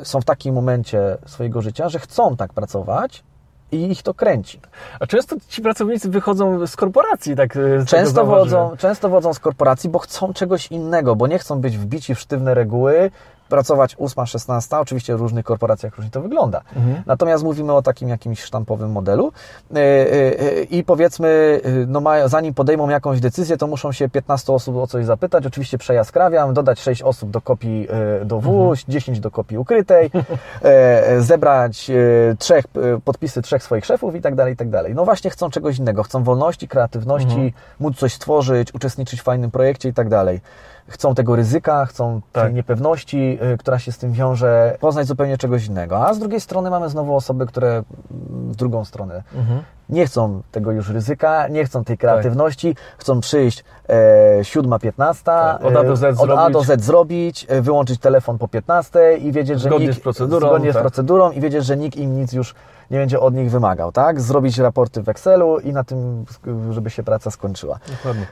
[0.00, 3.24] y, są w takim momencie swojego życia, że chcą tak pracować
[3.72, 4.60] i ich to kręci.
[5.00, 9.38] A często ci pracownicy wychodzą z korporacji, tak e, z Często wodzą, często wodzą z
[9.38, 13.10] korporacji, bo chcą czegoś innego, bo nie chcą być wbici w sztywne reguły,
[13.48, 16.60] pracować 8-16, oczywiście w różnych korporacjach różnie to wygląda.
[16.76, 17.02] Mhm.
[17.06, 19.32] Natomiast mówimy o takim jakimś sztampowym modelu
[19.74, 24.52] E, e, e, i powiedzmy, no mają, zanim podejmą jakąś decyzję, to muszą się 15
[24.52, 27.88] osób o coś zapytać, oczywiście przejaskrawiam, dodać 6 osób do kopii
[28.24, 28.76] do W, Mhm.
[28.88, 30.10] 10 do kopii ukrytej,
[30.62, 31.90] e, zebrać
[32.38, 32.64] trzech,
[33.04, 34.94] podpisy trzech swoich szefów i tak dalej, i tak dalej.
[34.94, 37.50] No właśnie chcą czegoś innego, chcą wolności, kreatywności, Mhm.
[37.80, 40.40] móc coś stworzyć, uczestniczyć w fajnym projekcie i tak dalej.
[40.88, 42.44] Chcą tego ryzyka, chcą Tak.
[42.44, 46.06] tej niepewności, y, która się z tym wiąże, poznać zupełnie czegoś innego.
[46.06, 47.84] A z drugiej strony mamy znowu osoby, które mm,
[48.52, 49.62] w drugą stronę Mhm.
[49.88, 51.86] nie chcą tego już ryzyka, nie chcą Tak.
[51.86, 56.52] tej kreatywności, chcą przyjść e, 7.15, Tak, od A do Z e, od A zrobić.
[56.52, 60.48] do Z zrobić, e, wyłączyć telefon po 15 i wiedzieć, że Zgodnie nikt, z procedurą,
[60.48, 60.80] zgodnie tak.
[60.80, 62.54] z procedurą i wiedzieć, że nikt im nic już
[62.90, 64.20] nie będzie od nich wymagał, tak?
[64.20, 66.24] Zrobić raporty w Excelu i na tym,
[66.70, 67.78] żeby się praca skończyła.
[67.96, 68.26] Dokładnie.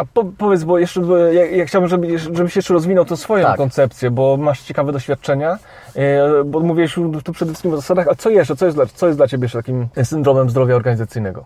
[0.00, 1.00] A po, powiedz, bo jeszcze
[1.32, 3.56] ja, ja chciałbym, żeby, żebyś jeszcze rozwinął tą swoją Tak.
[3.56, 5.58] koncepcję, bo masz ciekawe doświadczenia,
[5.96, 9.06] e, bo mówiłeś tu przede wszystkim o zasadach, a co jeszcze, co jest dla, co
[9.06, 11.44] jest dla Ciebie jeszcze takim syndromem zdrowia organizacyjnego?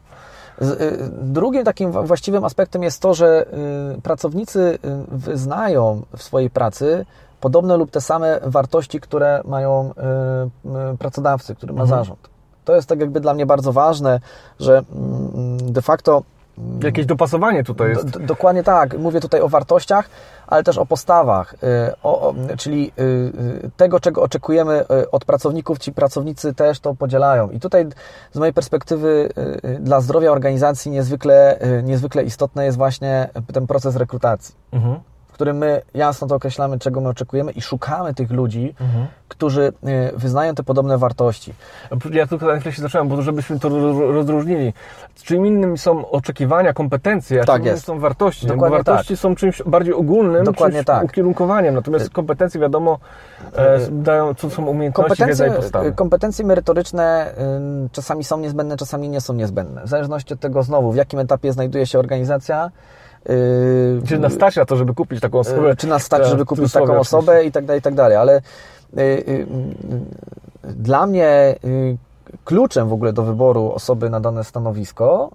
[0.63, 0.67] Y,
[1.23, 3.47] Drugim takim właściwym aspektem jest to, że
[3.99, 7.07] y, pracownicy y, wyznają w swojej pracy
[7.41, 9.93] podobne lub te same wartości, które mają
[10.99, 11.99] pracodawcy, który ma Mhm.
[12.01, 12.29] zarząd.
[12.65, 14.21] To jest tak jakby dla mnie bardzo ważne,
[14.61, 16.23] że mm, de facto
[16.83, 18.11] Jakieś dopasowanie tutaj jest.
[18.11, 18.99] D- dokładnie tak.
[18.99, 20.09] Mówię tutaj o wartościach,
[20.47, 21.57] ale też o postawach, y,
[22.03, 23.03] o, o, czyli y,
[23.65, 27.51] y, tego, czego oczekujemy od pracowników, ci pracownicy też to podzielają.
[27.51, 27.87] I tutaj
[28.33, 29.29] z mojej perspektywy
[29.81, 35.01] dla zdrowia organizacji niezwykle, niezwykle istotny jest właśnie ten proces rekrutacji, Mhm.
[35.35, 39.07] W którym my jasno to określamy, czego my oczekujemy i szukamy tych ludzi, Mhm.
[39.29, 39.63] którzy
[40.13, 41.55] y, wyznają te podobne wartości.
[42.13, 44.73] Ja tylko na chwilę się zacząłem, bo żebyśmy to ro- rozróżnili.
[45.23, 48.47] Czym innym są oczekiwania, kompetencje, a Tak czym innym są wartości.
[48.47, 51.05] Dokładnie wartości są czymś bardziej ogólnym, Dokładnie czymś tak.
[51.05, 52.99] ukierunkowaniem, natomiast kompetencje wiadomo
[53.57, 55.93] e, dają, co są umiejętności, wiedza i postawy.
[55.93, 57.35] kompetencje merytoryczne
[57.87, 59.83] y, czasami są niezbędne, czasami nie są niezbędne.
[59.85, 62.71] W zależności od tego znowu, w jakim etapie znajduje się organizacja.
[63.31, 65.71] Y, Czy nas stać na to, żeby kupić taką osobę?
[65.71, 68.17] y, czy nas stać, żeby kupić taką osobę i tak dalej, i tak dalej.
[68.17, 69.47] Ale y, y, y,
[70.75, 71.57] dla mnie
[72.45, 75.31] kluczem w ogóle do wyboru osoby na dane stanowisko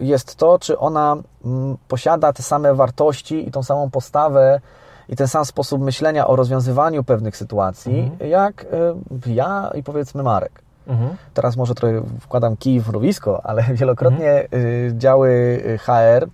[0.00, 4.60] jest to, czy ona mm, posiada te same wartości i tą samą postawę
[5.08, 8.64] i ten sam sposób myślenia o rozwiązywaniu pewnych sytuacji, jak
[9.26, 10.62] y, ja i powiedzmy Marek.
[10.86, 11.16] Mhm.
[11.34, 16.28] Teraz może trochę wkładam kij w mrowisko, ale wielokrotnie y, działy HR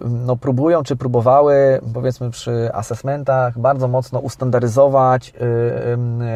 [0.00, 5.42] no, próbują czy próbowały, powiedzmy przy assessmentach, bardzo mocno ustandaryzować y,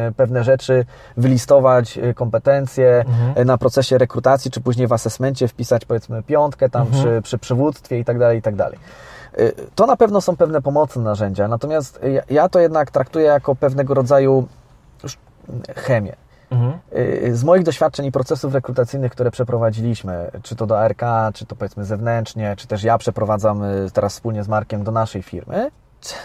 [0.09, 0.85] y, pewne rzeczy,
[1.17, 3.05] wylistować kompetencje
[3.37, 7.99] y, na procesie rekrutacji, czy później w assessmencie wpisać powiedzmy piątkę tam przy, przy przywództwie
[7.99, 8.79] i tak dalej, i tak dalej.
[9.75, 14.47] To na pewno są pewne pomocne narzędzia, natomiast ja, to jednak traktuję jako pewnego rodzaju
[15.75, 16.15] chemię.
[16.49, 16.79] Mhm.
[16.97, 21.01] Y, Z moich doświadczeń i procesów rekrutacyjnych, które przeprowadziliśmy, czy to do ARK,
[21.33, 25.23] czy to powiedzmy zewnętrznie, czy też ja przeprowadzam y, teraz wspólnie z Markiem do naszej
[25.23, 25.71] firmy,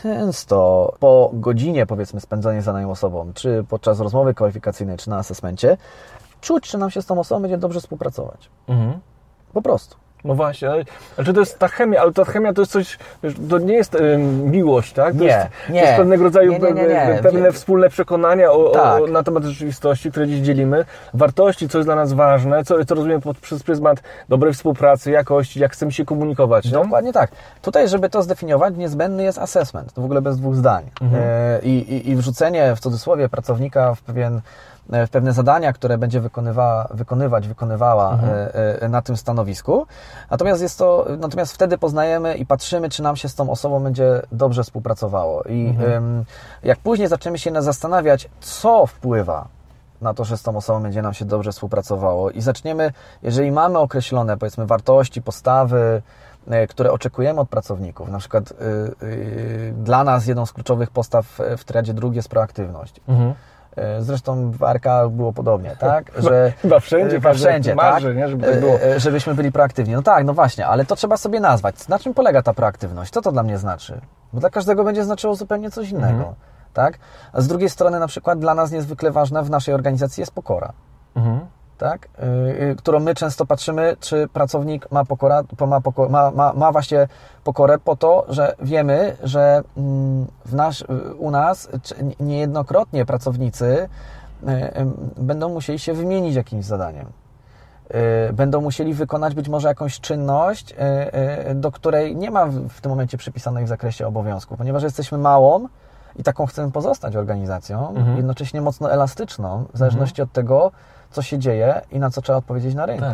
[0.02, 5.76] często po godzinie powiedzmy spędzonej z daną osobą, czy podczas rozmowy kwalifikacyjnej, czy na asesmencie,
[6.40, 8.50] czuć, czy nam się z tą osobą będzie dobrze współpracować.
[8.68, 9.00] Mhm.
[9.52, 9.96] Po prostu.
[10.24, 12.98] No właśnie, ale znaczy to jest ta chemia, ale ta chemia to jest coś,
[13.50, 15.14] to nie jest ym, miłość, tak?
[15.14, 15.80] To Nie, jest, nie.
[15.80, 17.18] To jest pewnego rodzaju Nie, nie, nie, nie.
[17.18, 19.02] pe- pewne wspólne przekonania o, Tak.
[19.02, 22.94] o, na temat rzeczywistości, które dziś dzielimy, wartości, co jest dla nas ważne, co, co
[22.94, 26.82] rozumiemy pod, przez pryzmat dobrej współpracy, jakości, jak chcemy się komunikować, no?
[26.82, 27.30] Dokładnie tak.
[27.62, 29.92] Tutaj, żeby to zdefiniować, niezbędny jest assessment.
[29.92, 30.84] To w ogóle bez dwóch zdań.
[31.14, 34.40] E, I, i, I wrzucenie w cudzysłowie pracownika w pewien
[34.88, 39.86] w pewne zadania, które będzie wykonywała, wykonywać, wykonywała e, e, na tym stanowisku.
[40.30, 44.22] Natomiast jest to, natomiast wtedy poznajemy i patrzymy, czy nam się z tą osobą będzie
[44.32, 45.42] dobrze współpracowało.
[45.42, 46.24] I em,
[46.62, 49.48] jak później zaczniemy się na- zastanawiać, co wpływa
[50.00, 53.78] na to, że z tą osobą będzie nam się dobrze współpracowało i zaczniemy, jeżeli mamy
[53.78, 56.02] określone, powiedzmy, wartości, postawy,
[56.48, 58.54] e, które oczekujemy od pracowników, na przykład y,
[59.06, 63.00] y, dla nas jedną z kluczowych postaw w triadzie drugiej jest proaktywność.
[63.08, 63.34] Mhm.
[63.76, 66.12] E, Zresztą w ARK było podobnie, tak?
[66.24, 68.16] Że, Chyba wszędzie, chyba każdy wszędzie, marzy, tak?
[68.16, 68.28] nie?
[68.28, 68.74] Żeby tak było.
[68.74, 69.94] E, e, Żebyśmy byli proaktywni.
[69.94, 71.88] No tak, no właśnie, ale to trzeba sobie nazwać.
[71.88, 73.12] Na czym polega ta proaktywność?
[73.12, 74.00] Co to dla mnie znaczy?
[74.32, 76.34] Bo dla każdego będzie znaczyło zupełnie coś innego, Mhm.
[76.74, 76.98] tak?
[77.32, 80.72] A z drugiej strony na przykład dla nas niezwykle ważna w naszej organizacji jest pokora
[81.16, 81.40] Mhm.
[81.80, 82.08] Tak?
[82.18, 86.52] Yy, yy, którą my często patrzymy, czy pracownik ma, pokora, po- ma, poko, ma, ma,
[86.52, 87.08] ma właśnie
[87.44, 91.68] pokorę po to, że wiemy, że mm, w nasz, yy, u nas
[92.20, 93.88] niejednokrotnie pracownicy
[95.16, 97.06] będą musieli się wymienić jakimś zadaniem.
[98.32, 100.74] Będą musieli wykonać być może jakąś czynność,
[101.54, 105.68] do której nie ma w tym momencie przypisanej w zakresie obowiązków, ponieważ jesteśmy małą
[106.16, 108.16] i taką chcemy pozostać organizacją, Mhm.
[108.16, 110.72] jednocześnie mocno elastyczną, w zależności od tego,
[111.10, 113.04] co się dzieje i na co trzeba odpowiedzieć na rynku.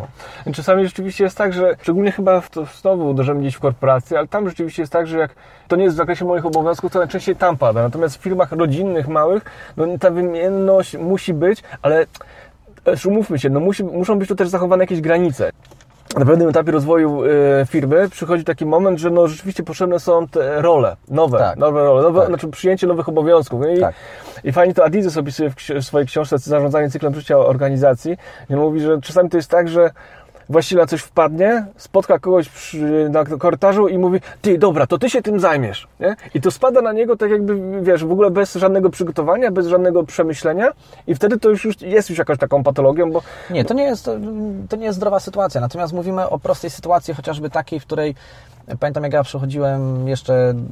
[0.44, 0.54] Tak.
[0.54, 4.28] Czasami rzeczywiście jest tak, że szczególnie chyba w to znowu uderzymy gdzieś w korporacje, ale
[4.28, 5.34] tam rzeczywiście jest tak, że jak
[5.68, 7.82] to nie jest w zakresie moich obowiązków, to najczęściej tam pada.
[7.82, 9.44] Natomiast w firmach rodzinnych, małych,
[9.76, 12.06] no ta wymienność musi być, ale
[12.84, 15.50] też umówmy się, no musi, muszą być tu też zachowane jakieś granice.
[16.14, 17.28] Na pewnym etapie rozwoju e,
[17.66, 21.58] firmy przychodzi taki moment, że no rzeczywiście potrzebne są te role, nowe, Tak.
[21.58, 22.28] nowe role, nowe, Tak.
[22.28, 23.62] znaczy przyjęcie nowych obowiązków.
[23.76, 23.94] I, Tak.
[24.44, 28.16] I fajnie to Adidas opisuje w, w swojej książce Zarządzanie cyklem życia organizacji.
[28.50, 29.90] I mówi, że czasami to jest tak, że
[30.48, 35.10] właściciel na coś wpadnie, spotka kogoś przy, na korytarzu i mówi, ty, dobra, to ty
[35.10, 35.88] się tym zajmiesz.
[36.00, 36.16] Nie?
[36.34, 40.04] I to spada na niego tak jakby, wiesz, w ogóle bez żadnego przygotowania, bez żadnego
[40.04, 40.68] przemyślenia
[41.06, 44.10] i wtedy to już, już jest już jakąś taką patologią, bo Nie, to nie, jest,
[44.68, 45.60] to nie jest zdrowa sytuacja.
[45.60, 48.14] Natomiast mówimy o prostej sytuacji, chociażby takiej, w której
[48.80, 50.68] pamiętam, jak ja przychodziłem jeszcze mm,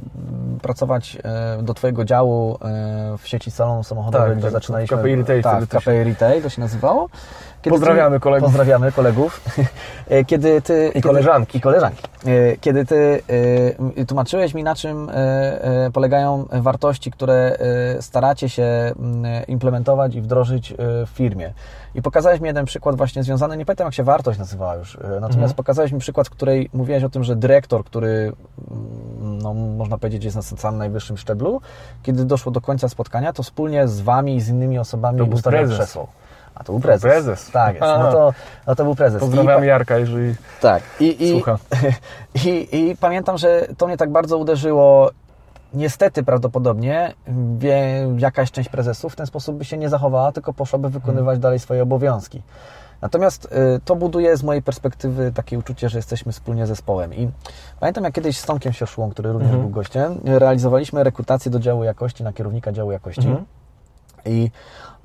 [0.61, 4.97] pracować e, do Twojego działu e, w sieci salonów samochodowych, Tak, gdzie tak, zaczynaliśmy.
[4.97, 7.09] KPI Retail Tak, się- KPI Retail to się nazywało.
[7.69, 8.47] Pozdrawiamy ty, kolegów.
[8.49, 9.41] Pozdrawiamy kolegów.
[10.09, 11.57] E, Kiedy ty, kiedy, koleżanki.
[11.57, 12.03] I koleżanki.
[12.61, 13.21] Kiedy Ty
[14.07, 15.11] tłumaczyłeś mi, na czym
[15.93, 17.57] polegają wartości, które
[18.01, 18.93] staracie się
[19.47, 21.53] implementować i wdrożyć w firmie.
[21.95, 25.33] I pokazałeś mi jeden przykład właśnie związany, nie pamiętam jak się wartość nazywała już, natomiast
[25.35, 25.53] Mhm.
[25.53, 28.31] pokazałeś mi przykład, w której mówiłeś o tym, że dyrektor, który
[28.71, 31.61] mm, no, można powiedzieć jest na samym najwyższym szczeblu,
[32.03, 35.35] kiedy doszło do końca spotkania, to wspólnie z Wami i z innymi osobami To był
[35.35, 35.77] ustawiał prezes.
[35.77, 36.07] krzesło.
[36.55, 37.01] A to był prezes.
[37.01, 37.51] prezes.
[37.51, 37.87] Tak jest.
[37.87, 38.33] No to,
[38.67, 39.21] no to był prezes.
[39.21, 40.83] I pozdrawiam pa- Jarka, jeżeli tak.
[40.99, 41.57] I, i, słucha.
[42.45, 45.11] i, I pamiętam, że to mnie tak bardzo uderzyło.
[45.73, 47.13] Niestety prawdopodobnie
[47.57, 51.59] wie, jakaś część prezesów w ten sposób by się nie zachowała, tylko poszłaby wykonywać dalej
[51.59, 52.41] swoje obowiązki.
[53.05, 53.49] Natomiast y,
[53.85, 57.13] to buduje z mojej perspektywy takie uczucie, że jesteśmy wspólnie zespołem.
[57.13, 57.29] I
[57.79, 59.63] pamiętam, jak kiedyś z Tomkiem Sioszłą, który również Mhm.
[59.63, 63.27] był gościem, realizowaliśmy rekrutację do działu jakości na kierownika działu jakości.
[63.27, 63.45] Mhm.
[64.25, 64.51] I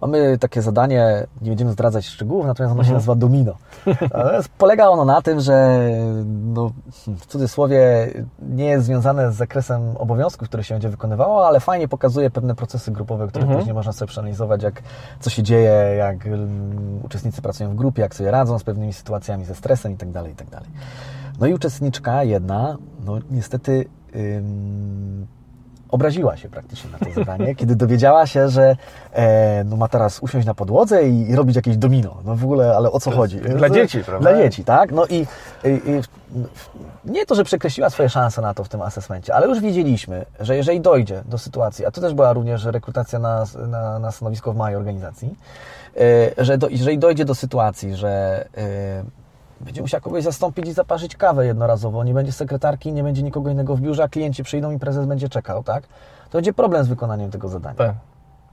[0.01, 3.55] mamy takie zadanie, nie będziemy zdradzać szczegółów, natomiast ono się nazywa domino.
[4.59, 5.81] Polega ono na tym, że
[6.27, 6.71] no,
[7.07, 8.11] w cudzysłowie
[8.43, 12.91] nie jest związane z zakresem obowiązków, które się będzie wykonywało, ale fajnie pokazuje pewne procesy
[12.91, 14.83] grupowe, które później można sobie przeanalizować, jak
[15.21, 19.45] co się dzieje, jak mm, uczestnicy pracują w grupie, jak sobie radzą z pewnymi sytuacjami,
[19.45, 20.25] ze stresem itd.
[20.29, 20.61] itd.
[21.41, 23.85] No i uczestniczka jedna, no niestety
[24.17, 25.27] ym,
[25.91, 28.77] obraziła się praktycznie na to zadanie, kiedy dowiedziała się, że
[29.13, 32.17] e, no ma teraz usiąść na podłodze i, i robić jakieś domino.
[32.25, 33.41] No w ogóle, ale o co chodzi?
[33.41, 34.31] dla To- dzieci, prawda?
[34.31, 34.93] Dla dzieci, tak?
[34.93, 35.27] No i,
[35.65, 36.01] i, i
[37.05, 40.57] nie to, że przekreśliła swoje szanse na to w tym asesmencie, ale już wiedzieliśmy, że
[40.57, 44.57] jeżeli dojdzie do sytuacji, a to też była również rekrutacja na, na, na stanowisko w
[44.57, 45.35] mojej organizacji,
[46.39, 49.05] e, że do, jeżeli dojdzie do sytuacji, że e,
[49.61, 53.77] będzie musiał kogoś zastąpić i zaparzyć kawę jednorazowo, nie będzie sekretarki, nie będzie nikogo innego
[53.77, 55.87] w biurze, a klienci przyjdą i prezes będzie czekał, tak?
[56.31, 57.75] To będzie problem z wykonaniem tego zadania.
[57.75, 57.95] Tak.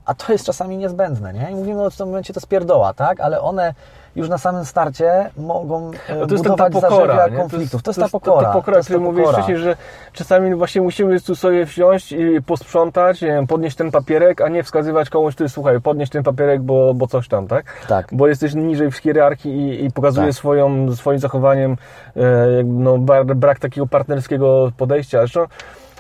[0.08, 1.52] A to jest czasami niezbędne, nie?
[1.52, 3.20] I mówimy, w tym momencie to spierdoła, tak?
[3.22, 3.74] Ale one
[4.16, 7.84] już na samym starcie mogą e, No to jest ta, ta budować pokora, konfliktów.
[7.84, 8.42] To jest, to ta pokora.
[8.42, 9.78] Ta, ta pokora, To o jest ta której mówiłeś wcześniej, że
[10.14, 15.10] czasami właśnie musimy tu sobie wziąć i posprzątać, wiem, podnieść ten papierek, a nie wskazywać
[15.10, 17.66] komuś, ty słuchaj, podnieś ten papierek, bo, bo coś tam, tak?
[17.88, 18.08] Tak.
[18.12, 20.36] Bo jesteś niżej w hierarchii i, i pokazuje Tak.
[20.36, 21.78] swoją, swoim zachowaniem
[22.16, 22.20] e,
[22.64, 22.98] no,
[23.36, 25.18] brak takiego partnerskiego podejścia.
[25.18, 25.46] Zresztą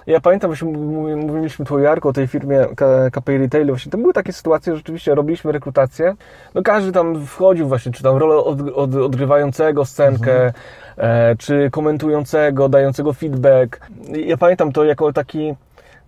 [0.07, 3.97] ja pamiętam, że mówiliśmy tu o Jarku, o tej firmie K- KPI Retailu, właśnie to
[3.97, 6.15] były takie sytuacje, że rzeczywiście robiliśmy rekrutację,
[6.55, 10.53] no każdy tam wchodził właśnie, czy tam rolę od, od, odgrywającego scenkę,
[10.97, 13.79] e, czy komentującego, dającego feedback.
[14.25, 15.55] Ja pamiętam to jako taki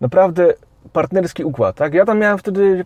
[0.02, 0.54] naprawdę
[0.94, 1.94] partnerski układ, tak?
[1.94, 2.86] Ja tam miałem wtedy,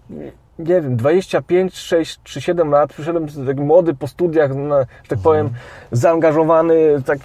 [0.60, 5.50] nie wiem, 25, 6 czy 7 lat, przyszedłem tak młody po studiach, że tak powiem,
[5.92, 7.20] zaangażowany, tak,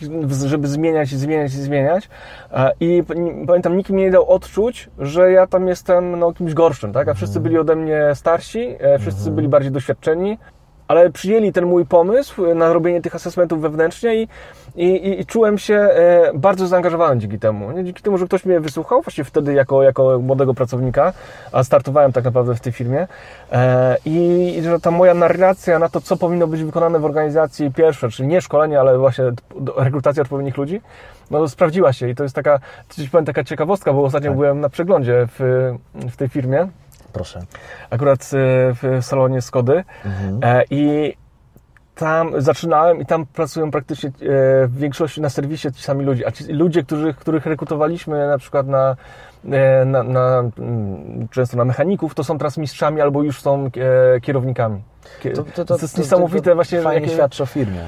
[0.47, 2.09] żeby zmieniać, zmieniać, zmieniać.
[2.81, 3.14] I p-
[3.47, 7.09] pamiętam, nikt mi nie dał odczuć, że ja tam jestem no, kimś gorszym, tak?
[7.09, 10.38] A wszyscy byli ode mnie starsi, e, wszyscy byli bardziej doświadczeni.
[10.88, 14.29] Ale przyjęli ten mój pomysł na robienie tych asesmentów wewnętrznie i,
[14.77, 17.72] i, i, czułem się e, bardzo zaangażowany dzięki temu.
[17.72, 17.85] Nie?
[17.85, 21.12] Dzięki temu, że ktoś mnie wysłuchał, właśnie wtedy jako, jako młodego pracownika,
[21.53, 23.07] a startowałem tak naprawdę w tej firmie.
[23.53, 27.72] E, I i że ta moja narracja na to, co powinno być wykonane w organizacji
[27.72, 29.24] pierwsze, czyli nie szkolenie, ale właśnie
[29.77, 30.81] rekrutacja odpowiednich ludzi,
[31.31, 32.61] no sprawdziła się i to jest taka,
[33.12, 36.68] powiem, taka ciekawostka, bo ostatnio byłem na przeglądzie w, w tej firmie,
[37.12, 37.40] Proszę.
[37.90, 38.27] akurat e,
[38.75, 39.85] w salonie Skody
[40.42, 41.14] E, i
[41.94, 44.12] tam zaczynałem i tam pracują praktycznie e,
[44.66, 48.66] w większości na serwisie ci sami ludzie, a ci ludzie, których, których rekrutowaliśmy na przykład
[48.66, 48.97] na,
[49.87, 53.70] na, na mm, często na mechaników, to są teraz mistrzami albo już są
[54.16, 54.83] e, kierownikami.
[55.22, 57.85] Kie- to, jest niesamowite właśnie, Fajnie jakie- świadczy o firmie.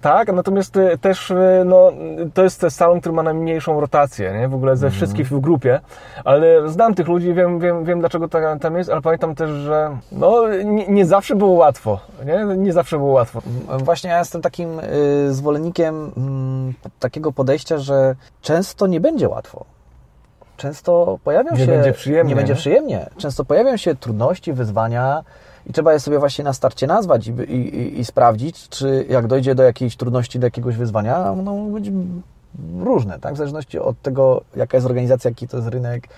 [0.00, 1.92] Tak, natomiast e, też e, no,
[2.34, 4.48] to jest salon, który ma najmniejszą rotację nie?
[4.48, 5.80] w ogóle ze wszystkich w grupie,
[6.24, 9.96] ale znam tych ludzi, wiem, wiem, wiem dlaczego ta, tam jest, ale pamiętam też, że
[10.12, 12.56] no, nie, nie zawsze było łatwo, nie?
[12.56, 13.42] nie zawsze było łatwo.
[13.78, 19.64] Właśnie ja jestem takim y, zwolennikiem mm, takiego podejścia, że często nie będzie łatwo.
[20.60, 21.66] Często pojawią Nie się.
[21.66, 22.58] będzie przyjemnie, Nie będzie nie?
[22.58, 23.06] przyjemnie.
[23.16, 25.22] Często pojawią się trudności, wyzwania
[25.66, 29.54] i trzeba je sobie właśnie na starcie nazwać i, i, i- sprawdzić, czy jak dojdzie
[29.54, 31.90] do jakiejś trudności, do jakiegoś wyzwania, mogą być
[32.80, 33.34] różne, tak?
[33.34, 36.08] W zależności od tego, jaka jest organizacja, jaki to jest rynek,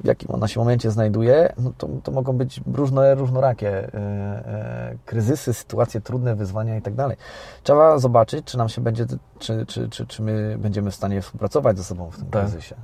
[0.00, 4.96] w jakim ona się momencie znajduje, no to, to mogą być różne, różnorakie e, e,
[5.04, 7.16] kryzysy, sytuacje trudne, wyzwania i tak dalej.
[7.62, 9.06] Trzeba zobaczyć, czy nam się będzie,
[9.38, 12.42] czy, czy, czy, czy my będziemy w stanie współpracować ze sobą w tym Tak.
[12.42, 12.74] kryzysie.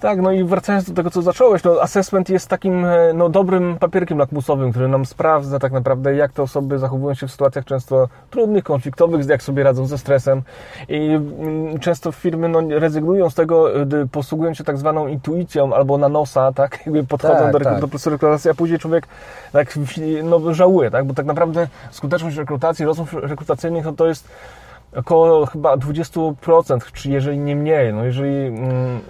[0.00, 3.78] Tak, no i wracając do tego, co zacząłeś, no assessment jest takim e, no, dobrym
[3.78, 8.08] papierkiem lakmusowym, który nam sprawdza tak naprawdę, jak te osoby zachowują się w sytuacjach często
[8.30, 10.42] trudnych, konfliktowych, jak sobie radzą ze stresem
[10.88, 15.74] i mm, często firmy no, rezygnują z tego, e, gdy posługują się tak zwaną intuicją
[15.74, 17.80] albo na nosa, tak, jakby podchodzą Tak, do, tak.
[17.80, 19.06] do procesu rekrutacji, a później człowiek
[19.52, 19.78] tak
[20.24, 24.28] no, żałuje, tak, bo tak naprawdę skuteczność rekrutacji, rozmów rekrutacyjnych, no, to jest
[24.96, 28.46] około chyba 20%, czy jeżeli nie mniej, no jeżeli...
[28.46, 29.00] Mm,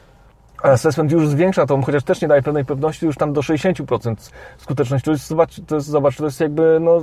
[0.62, 4.14] Assessment już zwiększa to, chociaż też nie daje pewnej pewności, już tam do 60%
[4.58, 5.04] skuteczności.
[5.04, 7.02] To jest, zobacz, to jest, zobacz, to jest jakby, no,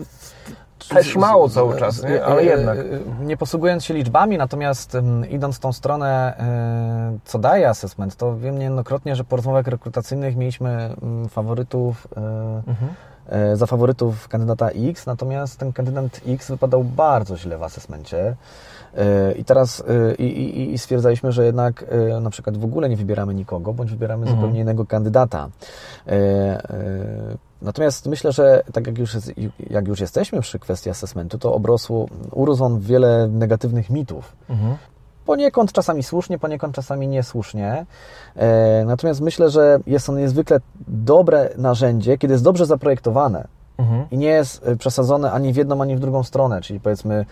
[0.90, 2.26] też mało cały czas, nie?
[2.26, 2.78] ale E, jednak.
[2.80, 2.84] e,
[3.26, 4.98] Nie posługując się liczbami, natomiast
[5.30, 10.36] idąc w tą stronę, e, co daje assessment, to wiem niejednokrotnie, że po rozmowach rekrutacyjnych
[10.36, 12.08] mieliśmy mm, faworytów,
[12.68, 12.94] Mhm.
[13.58, 18.36] za faworytów kandydata X, natomiast ten kandydat X wypadał bardzo źle w asesmencie.
[19.36, 19.84] I teraz
[20.20, 21.86] i, i, i stwierdzaliśmy, że jednak
[22.22, 24.38] na przykład w ogóle nie wybieramy nikogo, bądź wybieramy Mhm.
[24.42, 25.50] zupełnie innego kandydata.
[27.64, 29.18] E, e, Natomiast myślę, że tak jak już,
[29.70, 34.36] jak już jesteśmy przy kwestii assessmentu, to obrosło, urósł on wiele negatywnych mitów.
[34.50, 34.78] Mhm.
[35.26, 37.86] Poniekąd czasami słusznie, poniekąd czasami niesłusznie.
[38.36, 43.48] E, natomiast myślę, że jest on niezwykle dobre narzędzie, kiedy jest dobrze zaprojektowane.
[43.78, 44.06] Mhm.
[44.12, 47.26] I nie jest y, przesadzone ani w jedną, ani w drugą stronę, czyli powiedzmy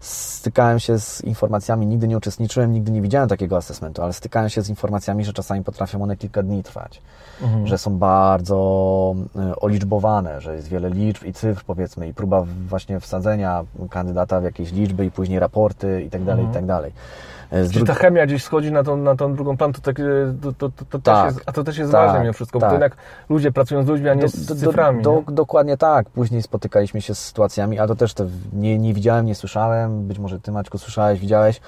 [0.00, 4.62] stykałem się z informacjami, nigdy nie uczestniczyłem, nigdy nie widziałem takiego assessmentu, ale stykałem się
[4.62, 7.02] z informacjami, że czasami potrafią one kilka dni trwać,
[7.42, 7.66] mhm.
[7.66, 9.14] że są bardzo
[9.52, 14.44] y, oliczbowane, że jest wiele liczb i cyfr powiedzmy i próba właśnie wsadzenia kandydata w
[14.44, 16.54] jakieś liczby i później raporty i tak dalej, i mhm.
[16.54, 16.66] tak
[17.50, 20.02] E, Czy ta chemia gdzieś schodzi na tą, na tą drugą plan, to, tak, e,
[20.42, 22.58] to, to, to, to tak, też jest, a to też jest tak, ważne mimo wszystko,
[22.58, 22.68] tak.
[22.68, 22.96] bo to jednak
[23.28, 25.02] ludzie pracują z ludźmi, a nie do, z cyframi.
[25.02, 26.10] Do, do, dokładnie tak.
[26.10, 30.18] Później spotykaliśmy się z sytuacjami, ale to też to nie, nie widziałem, nie słyszałem, być
[30.18, 31.60] może Ty Maćku słyszałeś, widziałeś,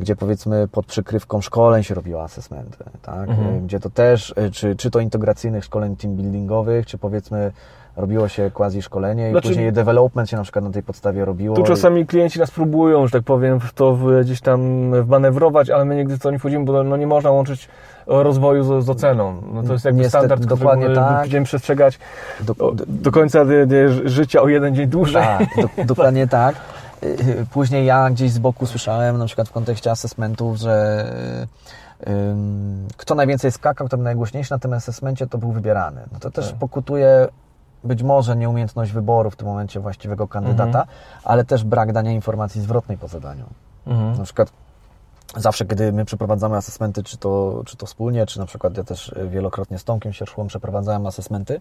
[0.00, 3.28] gdzie powiedzmy pod przykrywką szkoleń się robiło asesmenty, tak?
[3.28, 3.66] Mhm.
[3.66, 7.52] Gdzie to też, e, czy, czy to integracyjnych szkoleń team buildingowych, czy powiedzmy
[7.96, 11.56] robiło się quasi szkolenie i znaczy, później development się na przykład na tej podstawie robiło.
[11.56, 16.16] Tu czasami klienci nas próbują, że tak powiem, to gdzieś tam wmanewrować, ale my nigdy
[16.16, 17.68] w to nie wchodzimy, bo no nie można łączyć
[18.06, 19.42] rozwoju z, z oceną.
[19.52, 21.20] No to jest jakby Niestety, standard, dokładnie który tak.
[21.22, 21.98] będziemy przestrzegać
[22.40, 23.44] do, do, do końca
[24.04, 25.22] życia o jeden dzień dłużej.
[25.22, 26.56] Tak, do, dokładnie tak.
[27.02, 31.06] Y, y, później ja gdzieś z boku słyszałem, na przykład w kontekście assessmentów, że
[32.96, 36.00] kto najwięcej skakał, kto był najgłośniejszy na tym assessmencie, to był wybierany.
[36.12, 36.58] No to też tak.
[36.58, 37.28] pokutuje
[37.84, 40.86] być może nieumiejętność wyboru w tym momencie właściwego kandydata, mhm.
[41.24, 43.44] ale też brak dania informacji zwrotnej po zadaniu.
[43.86, 44.18] Mhm.
[44.18, 44.52] Na przykład
[45.36, 49.14] zawsze, kiedy my przeprowadzamy asesmenty, czy to, czy to wspólnie, czy na przykład ja też
[49.28, 51.60] wielokrotnie z Tomkiem Sierszłem przeprowadzałem asesmenty,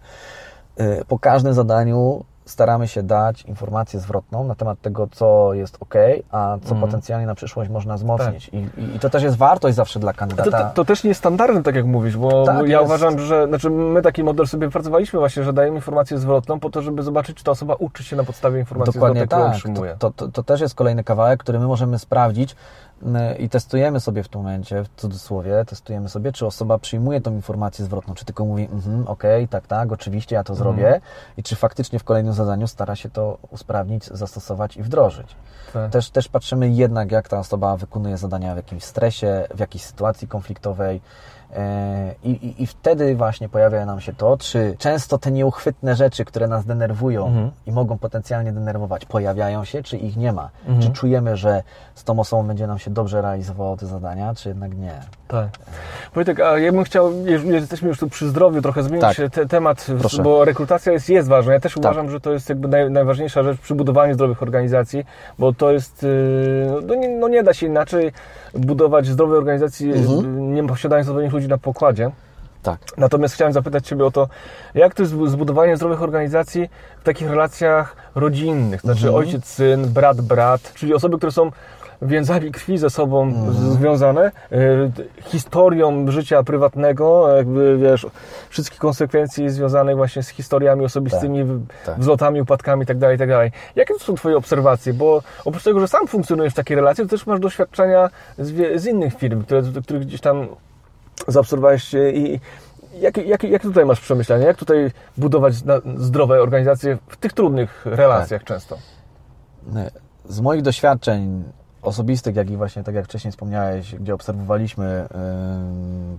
[0.80, 5.94] y, po każdym zadaniu staramy się dać informację zwrotną na temat tego, co jest ok,
[6.32, 6.82] a co mm.
[6.82, 8.46] potencjalnie na przyszłość można wzmocnić.
[8.46, 8.54] Tak.
[8.54, 10.52] I, I, to też jest wartość zawsze dla kandydata.
[10.52, 12.86] To, to, to też nie jest standardne, tak jak mówisz, bo tak, ja jest...
[12.86, 16.82] uważam, że znaczy my taki model sobie wypracowaliśmy właśnie, że dajemy informację zwrotną po to,
[16.82, 19.58] żeby zobaczyć, czy ta osoba uczy się na podstawie informacji Dokładnie zwrotnej, tak.
[19.60, 19.96] którą otrzymuje.
[20.00, 22.56] To, to, to też jest kolejny kawałek, który my możemy sprawdzić,
[23.40, 27.86] i testujemy sobie w tym momencie, w cudzysłowie, testujemy sobie, czy osoba przyjmuje tą informację
[27.86, 30.58] zwrotną, czy tylko mówi, mhm, okej, okay, tak, tak, oczywiście ja to mhm.
[30.58, 31.02] zrobię
[31.38, 35.36] i czy faktycznie w kolejnym zadaniu stara się to usprawnić, zastosować i wdrożyć.
[35.74, 35.92] Tak.
[35.92, 40.28] Też, też patrzymy jednak, jak ta osoba wykonuje zadania w jakimś stresie, w jakiejś sytuacji
[40.28, 41.02] konfliktowej,
[42.24, 46.48] I, i, I, wtedy właśnie pojawia nam się to, czy często te nieuchwytne rzeczy, które
[46.48, 47.52] nas denerwują mhm.
[47.66, 50.50] i mogą potencjalnie denerwować, pojawiają się, czy ich nie ma.
[50.60, 50.82] Mhm.
[50.82, 51.64] Czy czujemy, że
[51.96, 55.02] z tą osobą będzie nam się dobrze realizowało te zadania, czy jednak nie.
[55.28, 55.50] Tak.
[56.16, 57.12] Wojtek, a ja bym chciał,
[57.46, 59.30] jesteśmy już tu przy zdrowiu, trochę zmienić tak.
[59.32, 60.24] te, temat, Proszę.
[60.24, 61.54] bo rekrutacja jest, jest ważna.
[61.54, 61.84] Ja też tak.
[61.84, 65.06] uważam, że to jest jakby naj, najważniejsza rzecz przy budowaniu zdrowych organizacji,
[65.40, 68.12] bo to jest, y, no nie, no nie da się inaczej
[68.54, 70.54] budować zdrowej organizacji, mhm.
[70.54, 72.12] nie posiadając odpowiednich ludzi na pokładzie.
[72.64, 72.80] Tak.
[72.98, 74.28] Natomiast chciałem zapytać Ciebie o to,
[74.76, 79.16] jak to jest zbudowanie zdrowych organizacji w takich relacjach rodzinnych, znaczy mhm.
[79.16, 81.52] ojciec, syn, brat, brat, czyli osoby, które są
[82.06, 83.54] więzami krwi ze sobą mhm.
[83.54, 84.92] związane, y,
[85.22, 88.08] historią życia prywatnego, jakby wiesz,
[88.50, 92.00] wszystkich konsekwencji związanych właśnie z historiami osobistymi, tak, tak.
[92.00, 93.52] wzlotami, upadkami itd., itd.
[93.76, 94.94] Jakie to są Twoje obserwacje?
[94.94, 98.86] Bo oprócz tego, że sam funkcjonujesz w takiej relacji, to też masz doświadczenia z, z
[98.86, 100.48] innych firm, które, których gdzieś tam
[101.28, 102.40] zaobserwowałeś i
[103.00, 104.48] Jakie, jakie, jakie tutaj masz przemyślenia?
[104.48, 105.54] Jak tutaj budować
[105.98, 108.48] zdrowe organizacje w tych trudnych relacjach tak.
[108.48, 108.78] często?
[110.30, 111.44] Z moich doświadczeń
[111.86, 115.08] osobistych, jak i właśnie, tak jak wcześniej wspomniałeś, gdzie obserwowaliśmy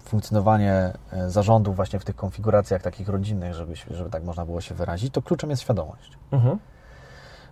[0.01, 4.75] funkcjonowanie e, zarządów właśnie w tych konfiguracjach takich rodzinnych, żeby, żeby tak można było się
[4.75, 6.19] wyrazić, to kluczem jest świadomość.
[6.33, 6.59] Mhm.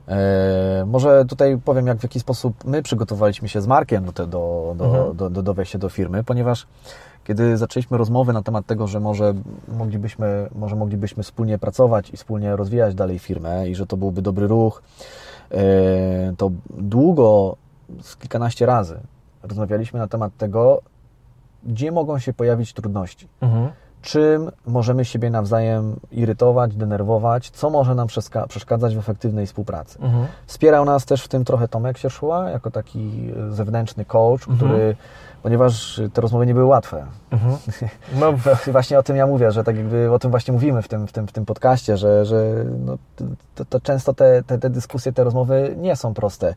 [0.09, 4.27] E, może tutaj powiem, jak w jaki sposób my przygotowaliśmy się z Markiem do, te,
[4.27, 5.17] do, do, mhm.
[5.17, 6.67] do, do, do wejścia do firmy, ponieważ
[7.25, 9.35] kiedy zaczęliśmy rozmowy na temat tego, że może
[9.69, 14.47] moglibyśmy, może moglibyśmy wspólnie pracować i wspólnie rozwijać dalej firmę i że to byłby dobry
[14.47, 14.83] ruch,
[15.51, 17.57] e, to długo
[18.03, 19.01] z kilkanaście razy
[19.43, 20.83] rozmawialiśmy na temat tego,
[21.65, 23.29] gdzie mogą się pojawić trudności.
[23.41, 23.71] Mhm.
[24.03, 28.09] Czym możemy siebie nawzajem irytować, denerwować, co może nam
[28.49, 29.99] przeszkadzać w efektywnej współpracy.
[30.01, 30.27] Mhm.
[30.47, 34.57] Wspierał nas też w tym trochę Tomek Sierszła, jako taki zewnętrzny coach, mhm.
[34.57, 34.97] który,
[35.45, 37.07] ponieważ te rozmowy nie były łatwe.
[37.31, 37.57] Mhm.
[38.21, 38.33] No.
[38.73, 41.13] właśnie o tym ja mówię, że tak jakby o tym właśnie mówimy w tym, w
[41.13, 42.99] tym, w tym podcaście, że, że no,
[43.55, 46.55] to, to często te, te, te dyskusje, te rozmowy nie są proste.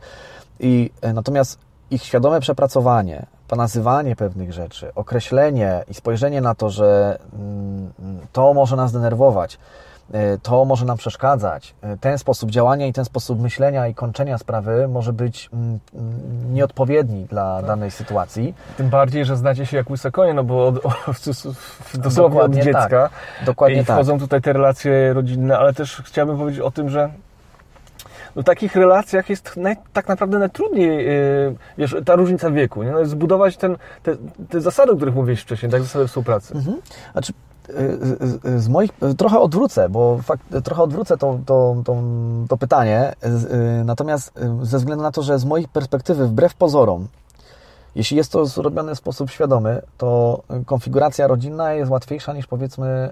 [0.59, 1.59] I e, natomiast
[1.91, 7.91] ich świadome przepracowanie, ponazywanie pewnych rzeczy, określenie i spojrzenie na to, że mm,
[8.31, 9.59] to może nas denerwować,
[10.43, 11.75] to może nam przeszkadzać.
[11.81, 16.53] E, ten sposób działania i ten sposób myślenia i kończenia sprawy może być mm, mm,
[16.53, 17.65] nieodpowiedni dla tak.
[17.65, 18.53] danej sytuacji.
[18.77, 20.81] Tym bardziej, że znacie się jak łyse konie, no bo od,
[21.93, 22.89] dosłownie od dziecka.
[22.89, 23.11] Tak.
[23.45, 24.21] Dokładnie I wchodzą tak.
[24.21, 27.09] tutaj te relacje rodzinne, ale też chciałbym powiedzieć o tym, że
[28.35, 32.91] no, takich relacjach jest naj, tak naprawdę najtrudniej, yy, wiesz, ta różnica wieku, nie?
[32.91, 34.15] No, zbudować ten, te,
[34.49, 36.53] te zasady, o których mówiłeś wcześniej, tak, zasady współpracy.
[36.53, 36.77] Mhm.
[37.11, 37.33] Znaczy,
[37.67, 41.95] z, z moich, trochę odwrócę, bo fakt, trochę odwrócę to, to, to,
[42.49, 43.13] to pytanie,
[43.85, 47.07] natomiast ze względu na to, że z mojej perspektywy, wbrew pozorom,
[47.95, 53.09] jeśli jest to zrobione w sposób świadomy, to konfiguracja rodzinna jest łatwiejsza niż powiedzmy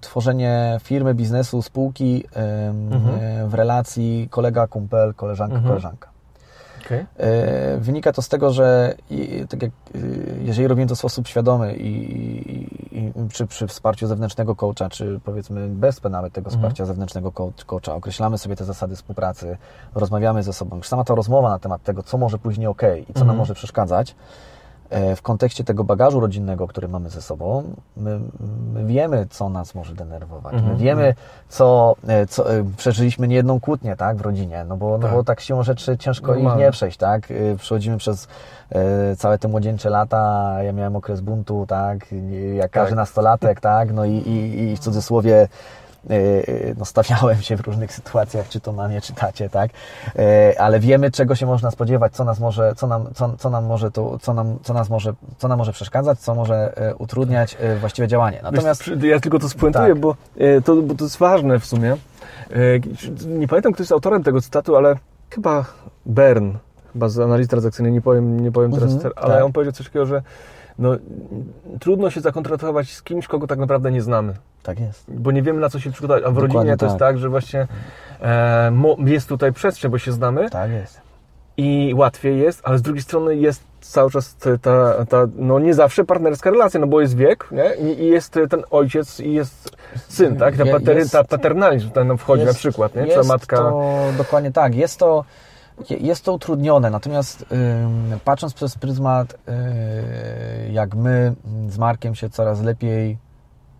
[0.00, 3.48] tworzenie firmy, biznesu, spółki mhm.
[3.48, 5.70] w relacji kolega, kumpel, koleżanka, mhm.
[5.70, 6.15] koleżanka.
[6.86, 7.06] Okay.
[7.16, 8.94] E, wynika to z tego, że
[9.48, 9.98] tak jak, e,
[10.42, 11.88] jeżeli robimy to w sposób świadomy i,
[12.56, 16.60] i, i przy, przy, wsparciu zewnętrznego coacha, czy powiedzmy bez nawet tego mhm.
[16.60, 17.32] wsparcia zewnętrznego
[17.66, 19.56] coacha, określamy sobie te zasady współpracy,
[19.94, 20.76] rozmawiamy ze sobą.
[20.76, 23.38] Już sama ta rozmowa na temat tego, co może później ok i co nam mhm.
[23.38, 24.14] może przeszkadzać,
[25.16, 27.64] w kontekście tego bagażu rodzinnego, który mamy ze sobą,
[27.96, 28.20] my,
[28.74, 30.52] my wiemy, co nas może denerwować.
[30.52, 31.26] My mhm, wiemy, mhm.
[31.48, 35.10] co, e, co e, przeżyliśmy niejedną kłótnię tak, w rodzinie, no bo, tak.
[35.10, 36.60] no bo tak siłą rzeczy ciężko Normalne.
[36.60, 36.96] ich nie przejść.
[36.98, 37.28] Tak?
[37.56, 38.28] Przechodzimy przez
[39.16, 42.06] całe te młodzieńcze lata, ja miałem okres buntu, tak,
[42.54, 42.96] jak każdy tak.
[42.96, 45.48] nastolatek, tak, no i, i, i w cudzysłowie E,
[46.78, 49.70] no, stawiałem się w różnych sytuacjach, czy to mamie, czy tacie, tak?
[50.18, 53.64] E, ale wiemy, czego się można spodziewać, co nas może, co nam, co, co nam
[53.64, 58.08] może to, co nam, co nas może, co nam może przeszkadzać, co może utrudniać właściwe
[58.08, 58.40] działanie.
[58.42, 58.90] Natomiast...
[59.02, 59.98] ja tylko to spuentuję, tak.
[59.98, 60.16] bo,
[60.64, 61.96] to, bo to jest ważne w sumie.
[63.26, 64.96] Nie pamiętam, kto jest autorem tego cytatu, ale
[65.30, 65.64] chyba
[66.06, 66.52] Bern,
[66.92, 69.44] chyba z analizy transakcyjnej, nie powiem, nie powiem teraz, mhm, ale tak.
[69.44, 70.22] on powiedział coś takiego, że
[70.78, 70.96] no,
[71.80, 74.34] trudno się zakontraktować z kimś, kogo tak naprawdę nie znamy.
[74.62, 75.04] Tak jest.
[75.08, 76.22] Bo nie wiemy, na co się przygotować.
[76.24, 76.88] A w Dokładnie rodzinie to tak.
[76.88, 77.66] jest tak, że właśnie
[78.22, 80.50] e, jest tutaj przestrzeń, bo się znamy.
[80.50, 81.00] Tak jest.
[81.56, 86.04] I łatwiej jest, ale z drugiej strony jest cały czas ta, ta no nie zawsze
[86.04, 87.92] partnerska relacja, no bo jest wiek, nie?
[87.92, 89.76] I, jest ten ojciec i jest
[90.08, 90.56] syn, tak?
[90.56, 93.06] Ta, patery, jest, ta paternalizm tam wchodzi jest, na przykład, nie?
[93.06, 93.56] Czy matka...
[93.56, 94.74] To, dokładnie tak.
[94.74, 95.24] Jest to
[95.90, 97.46] jest to utrudnione, natomiast
[98.24, 99.34] patrząc przez pryzmat,
[100.66, 101.34] yy, jak my
[101.68, 103.18] z Markiem się coraz lepiej,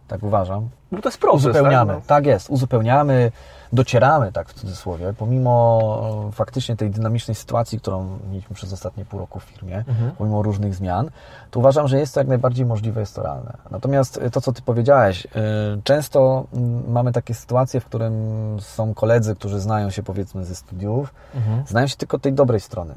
[0.09, 1.93] tak uważam, no to jest proces, uzupełniamy.
[1.93, 2.03] Tak?
[2.03, 2.07] No.
[2.07, 3.33] tak jest, uzupełniamy,
[3.73, 9.41] docieramy, tak w cudzysłowie, pomimo faktycznie tej dynamicznej sytuacji, którą mieliśmy przez ostatnie pół roku
[9.41, 10.11] w firmie, mhm.
[10.19, 11.11] pomimo różnych zmian,
[11.51, 13.57] to uważam, że jest to jak najbardziej możliwe, jest to realne.
[13.71, 15.29] Natomiast to, co Ty powiedziałeś, y,
[15.85, 18.14] często mm, mamy takie sytuacje, w którym
[18.61, 21.67] są koledzy, którzy znają się powiedzmy ze studiów, mhm.
[21.67, 22.95] znają się tylko tej dobrej strony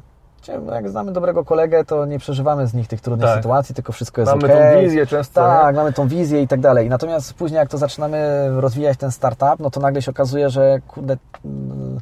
[0.74, 3.38] jak znamy dobrego kolegę, to nie przeżywamy z nich tych trudnych tak.
[3.38, 4.52] sytuacji, tylko wszystko jest mamy ok.
[4.60, 5.42] Mamy tą wizję często.
[5.42, 5.78] Tak, nie?
[5.78, 6.90] mamy tą wizję i tak dalej.
[6.90, 11.18] Natomiast później jak to zaczynamy rozwijać ten startup, no to nagle się okazuje, że kurde,
[11.46, 12.00] mm,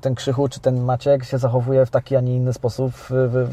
[0.00, 3.48] ten Krzychu czy ten Maciek się zachowuje w taki, a nie inny sposób w, w,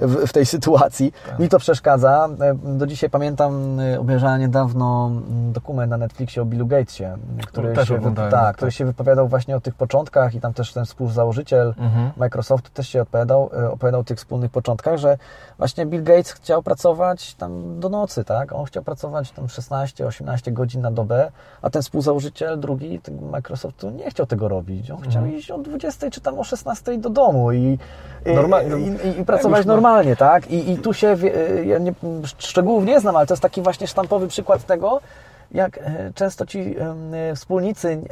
[0.00, 1.12] w, w tej sytuacji.
[1.26, 1.38] Tak.
[1.38, 2.28] Mi to przeszkadza.
[2.40, 5.10] E, do dzisiaj pamiętam, e, obejrzałem niedawno
[5.52, 7.16] dokument na Netflixie o Billu Gatesie,
[7.46, 10.72] który, no, się, tak, tak, który się wypowiadał właśnie o tych początkach i tam też
[10.72, 12.10] ten współzałożyciel mhm.
[12.16, 15.18] Microsoftu też się opowiadał, opowiadał o tych wspólnych początkach, że
[15.58, 18.52] właśnie Bill Gates chciał pracować tam do nocy, tak?
[18.52, 23.00] On chciał pracować tam 16-18 godzin na dobę, a ten współzałożyciel drugi
[23.30, 24.90] Microsoftu nie chciał tego robić.
[24.90, 25.38] On chciał mhm.
[25.38, 27.78] iść o 20 czy tam o 16 do domu i,
[28.26, 28.64] Normal...
[28.80, 30.50] i, i, i pracować normalnie, tak?
[30.50, 31.16] I, I tu się,
[31.64, 31.92] ja nie,
[32.38, 35.00] szczegółów nie znam, ale to jest taki właśnie sztampowy przykład tego,
[35.52, 36.76] jak e, często ci
[37.34, 38.02] wspólnicy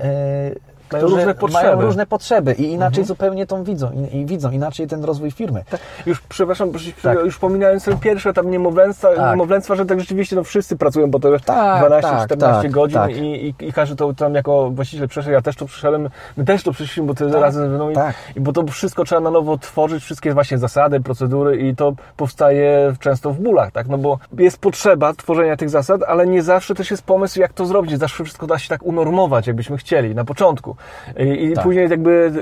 [0.93, 1.67] mają różne potrzeby.
[1.67, 3.07] Mają różne potrzeby i inaczej mhm.
[3.07, 5.65] zupełnie tą widzą i, i, widzą, inaczej ten rozwój firmy.
[5.71, 6.73] Tak, już, przepraszam,
[7.03, 7.19] tak.
[7.25, 9.31] już pominając ten pierwszy etap niemowlęctwa, tak.
[9.31, 13.17] niemowlęctwa, że tak rzeczywiście no, wszyscy pracują po te tak, 12-14 tak, godzin tak.
[13.17, 16.63] i, i, i, każdy to tam jako właściciel przeszedł, ja też to przeszedłem, my też
[16.63, 17.91] to przeszliśmy, bo ty razem ze mną
[18.37, 22.95] i, bo to wszystko trzeba na nowo tworzyć, wszystkie właśnie zasady, procedury i to powstaje
[23.01, 26.91] często w bólach, tak, no bo jest potrzeba tworzenia tych zasad, ale nie zawsze też
[26.91, 30.77] jest pomysł, jak to zrobić, zawsze wszystko da się tak unormować, jakbyśmy chcieli na początku.
[31.19, 31.65] I, tak.
[31.65, 32.33] później jakby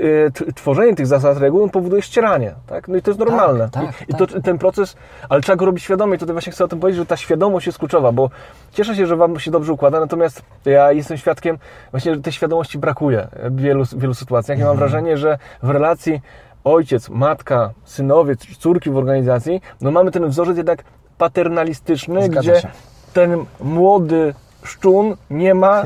[0.47, 2.87] e, tworzenie tych zasad reguł powoduje ścieranie, tak?
[2.87, 3.69] No i to jest normalne.
[3.69, 4.43] Tak, tak, I, to, tak.
[4.43, 4.95] ten proces,
[5.29, 6.17] ale trzeba go robić świadomie.
[6.17, 8.29] Tutaj właśnie chcę o tym powiedzieć, że ta świadomość jest kluczowa, bo
[8.71, 11.57] cieszę się, że Wam się dobrze układa, natomiast ja jestem świadkiem
[11.91, 14.59] właśnie, że tej świadomości brakuje w wielu, wielu sytuacjach.
[14.59, 14.89] Ja mam mhm.
[14.89, 16.21] wrażenie, że w relacji
[16.63, 20.83] ojciec, matka, synowie, córki w organizacji, no mamy ten wzorzec jednak
[21.17, 22.67] paternalistyczny, Zgadza gdzie się.
[23.13, 24.33] ten młody
[24.63, 25.83] szczun nie ma,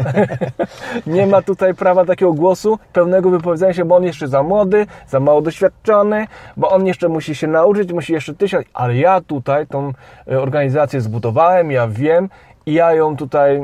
[1.07, 5.19] nie ma tutaj prawa takiego głosu, pełnego wypowiedzenia się, bo on jeszcze za młody, za
[5.19, 9.93] mało doświadczony, bo on jeszcze musi się nauczyć, musi jeszcze tysiąc, ale ja tutaj tą
[10.31, 12.29] e, organizację zbudowałem, ja wiem
[12.65, 13.61] i ja ją tutaj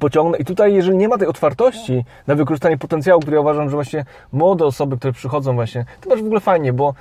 [0.00, 0.38] pociągnę.
[0.38, 4.04] I tutaj, jeżeli nie ma tej otwartości na wykorzystanie potencjału, który ja uważam, że właśnie
[4.32, 6.94] młode osoby, które przychodzą właśnie, to masz w ogóle fajnie, bo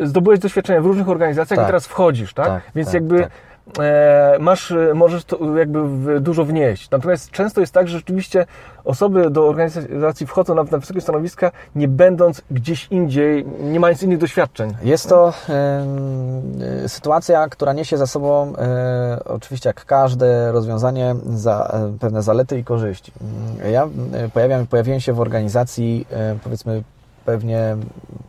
[0.00, 1.66] e, zdobyłeś doświadczenie w różnych organizacjach tak.
[1.66, 2.46] i teraz wchodzisz, tak?
[2.46, 3.30] tak Więc tak, jakby tak
[4.40, 6.90] masz, e, możesz to jakby dużo wnieść.
[6.90, 8.46] Natomiast często jest tak, że rzeczywiście
[8.84, 14.18] osoby do organizacji wchodzą na, na wysokie stanowiska, nie będąc gdzieś indziej, nie mając innych
[14.18, 14.74] doświadczeń.
[14.82, 21.98] Jest to e, sytuacja, która niesie za sobą e, oczywiście jak każde rozwiązanie za, e,
[22.00, 23.12] pewne zalety i korzyści.
[23.72, 26.06] Ja e, pojawiam, pojawiłem się w organizacji
[26.44, 26.82] powiedzmy
[27.24, 27.76] pewnie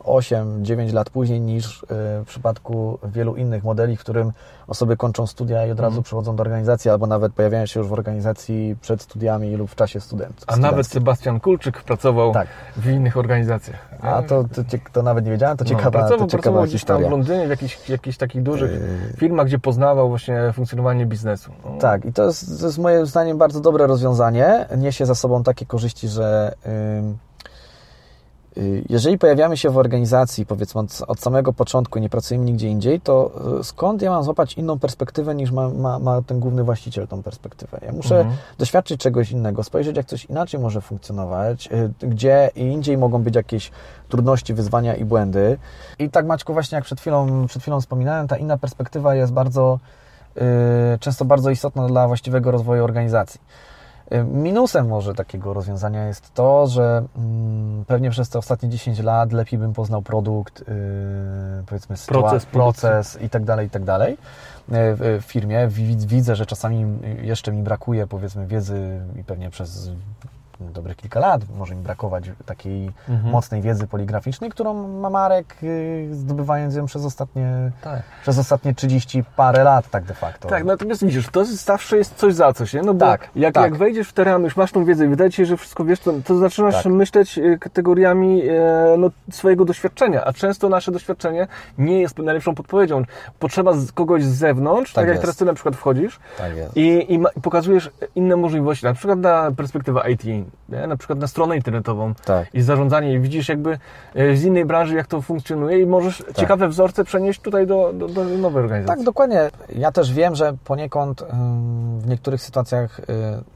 [0.04, 4.32] 8-9 lat później niż e, w przypadku wielu innych modeli, w którym
[4.66, 6.02] osoby kończą studia i od razu mhm.
[6.02, 10.00] przychodzą do organizacji, albo nawet pojawiają się już w organizacji przed studiami lub w czasie
[10.00, 10.44] student.
[10.46, 12.48] A nawet Sebastian Kulczyk pracował tak.
[12.76, 13.88] w innych organizacjach.
[14.00, 16.66] A to, to, to, nawet nie wiedziałem, to no, ciekawa, no, pracował, to ciekawa pracował
[16.66, 17.02] historia.
[17.02, 19.16] Tam w Londynie, w jakichś, jakichś takich dużych yy...
[19.16, 21.52] firmach, gdzie poznawał właśnie funkcjonowanie biznesu.
[21.64, 21.78] No.
[21.78, 24.66] Tak, i to jest, to jest moim zdaniem bardzo dobre rozwiązanie.
[24.76, 26.54] Niesie za sobą takie korzyści, że...
[26.66, 26.74] Yy
[27.04, 27.14] Y,
[28.88, 33.30] jeżeli pojawiamy się w organizacji, powiedzmy od, od, samego początku, nie pracujemy nigdzie indziej, to
[33.60, 37.22] y, skąd ja mam złapać inną perspektywę niż ma, ma, ma ten główny właściciel tą
[37.22, 37.80] perspektywę?
[37.86, 38.36] Ja muszę mhm.
[38.58, 43.70] doświadczyć czegoś innego, spojrzeć jak coś inaczej może funkcjonować, y, gdzie indziej mogą być jakieś
[44.08, 45.58] trudności, wyzwania i błędy.
[45.98, 49.78] I tak Maćku, właśnie jak przed chwilą, przed chwilą wspominałem, ta inna perspektywa jest bardzo,
[51.00, 53.40] często bardzo istotna dla właściwego rozwoju organizacji.
[54.12, 59.32] Y, minusem może takiego rozwiązania jest to, że mm, pewnie przez te ostatnie 10 lat
[59.32, 60.64] lepiej bym poznał produkt, y,
[61.66, 64.16] powiedzmy proces, proces i tak dalej, i tak dalej y,
[65.20, 65.68] w firmie.
[66.06, 69.90] Widzę, że czasami jeszcze mi brakuje powiedzmy wiedzy i pewnie przez
[70.60, 73.32] dobrych kilka lat, może mi brakować takiej mhm.
[73.32, 78.02] mocnej wiedzy poligraficznej, którą ma Marek, y, zdobywając ją przez ostatnie, tak.
[78.22, 80.48] przez ostatnie 30 parę lat tak de facto.
[80.48, 82.82] Tak, natomiast widzisz, to zawsze jest coś za coś, nie?
[82.82, 83.64] No bo tak, jak, tak.
[83.64, 86.00] jak wejdziesz w teren, już masz tą wiedzę i wydaje Ci się, że wszystko wiesz,
[86.00, 86.92] to, to zaczynasz tak.
[86.92, 91.46] myśleć y, kategoriami e, no, swojego doświadczenia, a często nasze doświadczenie
[91.78, 93.02] nie jest najlepszą podpowiedzią.
[93.38, 96.20] Potrzeba kogoś z zewnątrz, tak, tak jak teraz Ty na przykład wchodzisz
[96.74, 100.86] i, i, i pokazujesz inne możliwości, na przykład na perspektywę IT, nie?
[100.86, 102.54] na przykład na stronę internetową tak.
[102.54, 103.78] i zarządzanie i widzisz jakby
[104.14, 106.36] e, z innej branży, jak to funkcjonuje i możesz tak.
[106.36, 108.98] ciekawe wzorce przenieść tutaj do, do, do, nowej organizacji.
[108.98, 109.50] Tak, dokładnie.
[109.68, 111.24] Ja też wiem, że poniekąd
[111.98, 113.04] w niektórych sytuacjach y,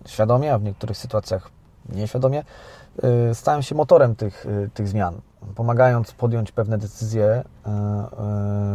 [0.06, 1.50] świadomie, a w niektórych sytuacjach
[1.88, 2.44] nieświadomie
[3.30, 5.14] y, stałem się motorem tych, tych zmian,
[5.54, 7.44] pomagając podjąć pewne decyzje,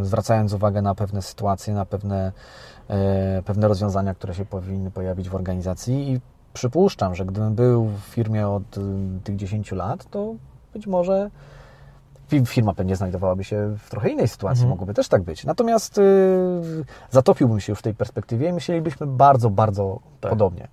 [0.02, 2.32] zwracając uwagę na pewne sytuacje, na pewne
[3.46, 6.22] pewne rozwiązania, które się powinny pojawić w organizacji i
[6.54, 8.82] przypuszczam, że gdybym był w firmie od y,
[9.24, 10.36] tych 10 lat, to
[10.74, 11.30] być może
[12.46, 14.70] firma pewnie znajdowałaby się w trochę innej sytuacji, mhm.
[14.70, 15.46] mogłoby też tak być.
[15.46, 16.02] Natomiast y,
[17.12, 20.30] zatopiłbym się już w tej perspektywie i myślelibyśmy bardzo, bardzo tak.
[20.30, 20.68] podobnie.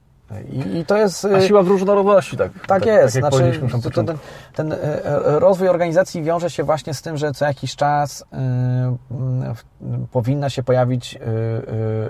[0.52, 1.24] I, I, to jest.
[1.24, 2.52] A siła w różnorodności, tak?
[2.52, 3.20] Tak, tak jest.
[3.20, 4.16] Tak znaczy, to, ten,
[4.54, 8.24] ten, e, e, rozwój organizacji wiąże się właśnie z tym, że co jakiś czas y,
[8.24, 11.18] y, powinna się pojawić y,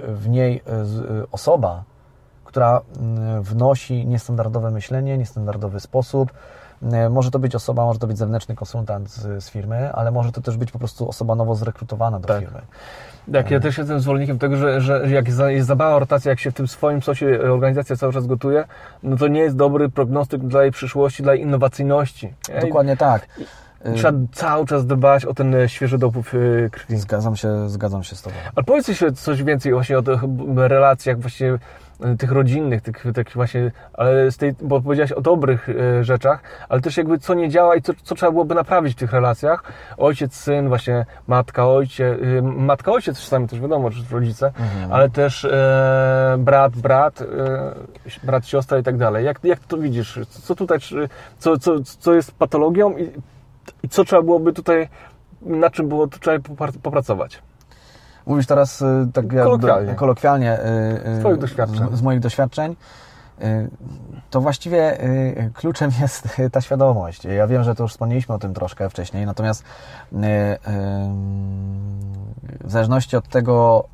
[0.06, 0.62] w niej
[1.32, 1.84] osoba,
[2.50, 6.32] która mm, wnosi niestandardowe myślenie, niestandardowy sposób.
[6.82, 10.32] Mm, może to być osoba, może to być zewnętrzny konsultant z, z firmy, ale może
[10.32, 12.40] to też być po prostu osoba nowo zrekrutowana do tak.
[12.40, 12.60] firmy.
[13.32, 16.50] Tak, ja też jestem zwolennikiem tego, że, że jak jest za mała rotacja, jak się
[16.50, 18.64] w tym swoim sosie organizacja cały czas gotuje,
[19.02, 22.34] no to nie jest dobry prognostyk dla jej przyszłości, dla jej innowacyjności.
[22.60, 23.26] Dokładnie tak.
[23.96, 26.96] Trzeba cały czas dbać o ten świeży dopływ y, krwi.
[26.96, 28.36] Zgadzam się, zgadzam się z Tobą.
[28.54, 30.20] Ale powiedz jeszcze coś więcej właśnie o tych
[30.56, 31.58] relacjach właśnie
[32.18, 36.96] tych rodzinnych, tych, właśnie, ale z tej, bo powiedziałeś o dobrych e, rzeczach, ale też
[36.96, 39.62] jakby co nie działa i co, co trzeba byłoby naprawić w tych relacjach.
[39.98, 44.92] Ojciec, syn, właśnie matka, ojciec, y, matka, ojciec czasami też wiadomo, że rodzice, mhm.
[44.92, 47.26] ale też e, brat, brat, e,
[48.24, 49.24] brat, siostra i tak dalej.
[49.24, 50.18] Jak, jak to widzisz?
[50.28, 50.78] Co tutaj,
[51.38, 53.10] co, co, co jest patologią i,
[53.82, 54.88] i co trzeba byłoby tutaj,
[55.42, 56.38] na czym było trzeba
[56.82, 57.42] popracować?
[58.26, 61.88] Mówisz teraz y, tak kolokwialnie, kolokwialnie y, y, z, doświadczeń.
[61.92, 62.76] z moich doświadczeń
[64.30, 64.98] to właściwie
[65.54, 67.24] kluczem jest ta świadomość.
[67.24, 69.64] Ja wiem, że to już wspomnieliśmy o tym troszkę wcześniej, natomiast
[72.64, 73.84] w zależności od tego,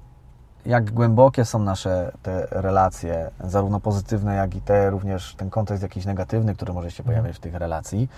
[0.66, 6.04] jak głębokie są nasze te relacje, zarówno pozytywne, jak i te również ten kontekst jakiś
[6.04, 8.08] negatywny, który może się pojawiać w tych relacji,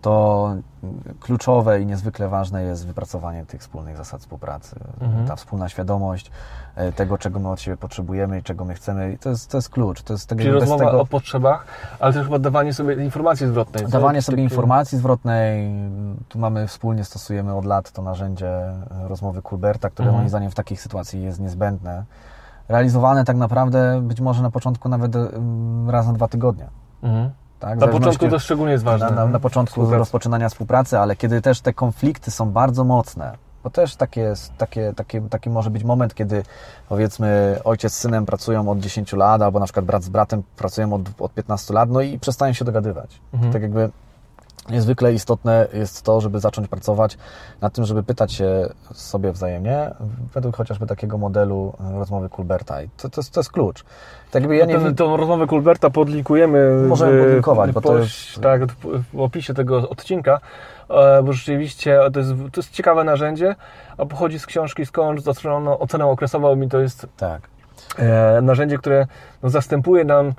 [0.00, 0.54] to
[1.20, 4.76] kluczowe i niezwykle ważne jest wypracowanie tych wspólnych zasad współpracy.
[5.00, 5.26] Mhm.
[5.26, 6.30] Ta wspólna świadomość
[6.76, 9.18] e, tego, czego my od siebie potrzebujemy i czego my chcemy.
[9.20, 10.02] To jest, to jest klucz.
[10.02, 11.00] To jest tego, Czyli rozmowa tego...
[11.00, 11.66] o potrzebach,
[12.00, 13.86] ale też chyba dawanie sobie informacji zwrotnej.
[13.86, 15.70] Dawanie sobie informacji zwrotnej.
[16.28, 18.52] Tu mamy, wspólnie stosujemy od lat to narzędzie
[19.02, 20.16] rozmowy Kulberta, które mhm.
[20.16, 22.04] moim zdaniem w takich sytuacji jest niezbędne.
[22.68, 26.66] Realizowane tak naprawdę być może na początku nawet mm, raz na dwa tygodnie.
[27.02, 27.30] Mhm.
[27.58, 27.78] Tak?
[27.78, 29.10] Na początku to szczególnie jest ważne.
[29.10, 33.70] Na, na, na początku rozpoczynania współpracy, ale kiedy też te konflikty są bardzo mocne, bo
[33.70, 36.42] też takie, takie, takie, taki może być moment, kiedy
[36.88, 40.92] powiedzmy ojciec z synem pracują od 10 lat, albo na przykład brat z bratem pracują
[40.92, 43.20] od, od 15 lat, no i przestają się dogadywać.
[43.52, 43.90] Tak jakby
[44.70, 47.18] niezwykle istotne jest to, żeby zacząć pracować
[47.60, 49.90] nad tym, żeby pytać się sobie wzajemnie,
[50.34, 52.82] według chociażby takiego modelu e, rozmowy Kulberta.
[52.82, 53.84] I to, to, jest, to jest klucz.
[54.30, 56.86] Tak jakby ja nie Ten, tą rozmowę Kulberta podlinkujemy.
[56.88, 60.40] Możemy podlinkować, bo to jest- Tak, w- opisie tego odcinka,
[60.90, 63.54] e, bo rzeczywiście to jest, to jest ciekawe narzędzie,
[63.98, 67.42] a pochodzi z książki Skąd zastrzeżono ocenę okresową i to jest Tak.
[67.98, 69.06] e, narzędzie, które
[69.42, 70.32] no, zastępuje nam e,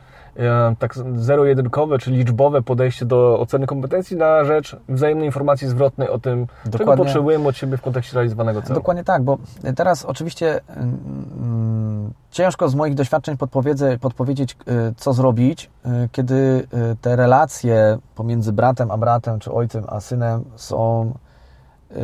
[0.80, 6.48] tak zero-jedynkowe czy liczbowe podejście do oceny kompetencji na rzecz wzajemnej informacji zwrotnej o tym,
[6.64, 7.06] czego Dokładnie.
[7.06, 8.76] potrzebujemy od siebie w kontekście realizowanego celu.
[8.76, 9.38] Dokładnie tak, bo
[9.76, 13.38] teraz oczywiście mm, ciężko z moich doświadczeń
[14.02, 14.58] podpowiedzieć,
[14.92, 16.68] y, co zrobić, y, kiedy
[17.02, 21.14] te relacje pomiędzy bratem a bratem, czy ojcem a synem są
[21.92, 21.96] y,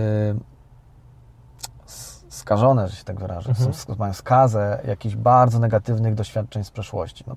[2.29, 7.23] skażone, że się tak wyrażę, są, sk- mają skazę jakichś bardzo negatywnych doświadczeń z przeszłości.
[7.27, 7.35] No,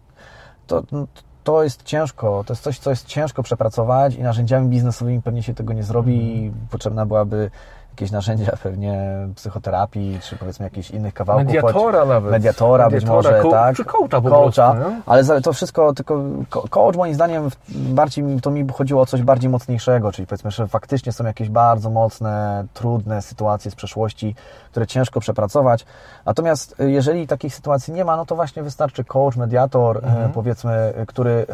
[0.68, 1.06] to, no,
[1.44, 5.54] to jest ciężko, to jest coś, co jest ciężko przepracować i narzędziami biznesowymi pewnie się
[5.54, 7.50] tego nie zrobi i potrzebna byłaby
[7.98, 11.46] jakieś narzędzia pewnie psychoterapii, czy powiedzmy jakichś innych kawałków.
[11.46, 12.30] Mediatora choć- nawet.
[12.30, 13.76] Mediatora, być Mediatora, może, ko- tak.
[13.76, 15.00] czy coacha po Coacha, prostu, nie?
[15.06, 16.20] ale to wszystko, tylko
[16.50, 20.66] ko- coach moim zdaniem bardziej to mi chodziło o coś bardziej mocniejszego, czyli powiedzmy, że
[20.68, 24.34] faktycznie są jakieś bardzo mocne, trudne sytuacje z przeszłości,
[24.70, 25.86] które ciężko przepracować.
[26.26, 30.30] Natomiast y, jeżeli takich sytuacji nie ma, no to właśnie wystarczy coach, mediator, Mhm.
[30.30, 31.46] e, powiedzmy, y, który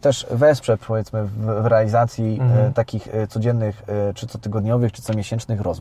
[0.00, 2.72] też wesprze powiedzmy w, realizacji Mhm.
[2.72, 3.82] takich codziennych,
[4.14, 5.79] czy cotygodniowych, czy comiesięcznych rozmów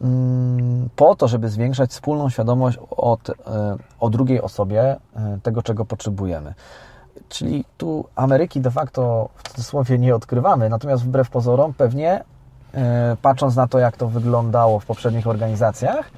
[0.00, 3.34] mm, po to, żeby zwiększać wspólną świadomość od, e,
[4.00, 4.82] o drugiej osobie
[5.16, 6.54] e, tego, czego potrzebujemy.
[7.28, 12.24] Czyli tu Ameryki de facto w cudzysłowie nie odkrywamy, natomiast wbrew pozorom pewnie,
[12.74, 16.10] e, patrząc na to, jak to wyglądało w poprzednich organizacjach,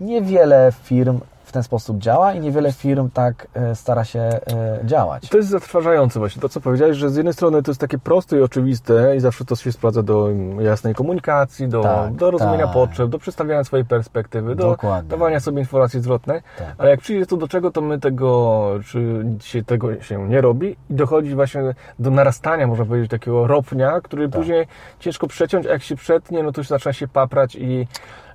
[0.00, 1.20] niewiele firm
[1.52, 4.40] w ten sposób działa i niewiele firm tak e, stara się e,
[4.84, 5.28] działać.
[5.28, 8.38] To jest zatrważające właśnie, to co powiedziałeś, że z jednej strony to jest takie proste
[8.38, 12.64] i oczywiste i zawsze to się sprawdza do mm, jasnej komunikacji, do, Tak, do rozumienia
[12.64, 12.74] tak.
[12.74, 15.10] potrzeb, do przedstawiania swojej perspektywy, do Dokładnie.
[15.10, 16.74] dawania sobie informacji zwrotnej, Tak.
[16.78, 20.76] ale jak przyjdzie to do czego, to my tego, czy się tego się nie robi
[20.90, 21.62] i dochodzi właśnie
[21.98, 24.40] do narastania, można powiedzieć, takiego ropnia, który Tak.
[24.40, 24.66] później
[25.00, 27.86] ciężko przeciąć, a jak się przetnie, no to już zaczyna się paprać i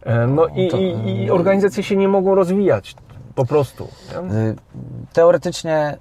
[0.04, 2.96] e, no i, to- i, i organizacje się nie mogą rozwijać
[3.38, 3.88] po prostu.
[4.12, 4.36] Nie?
[4.36, 4.56] Y,
[5.14, 5.98] Teoretycznie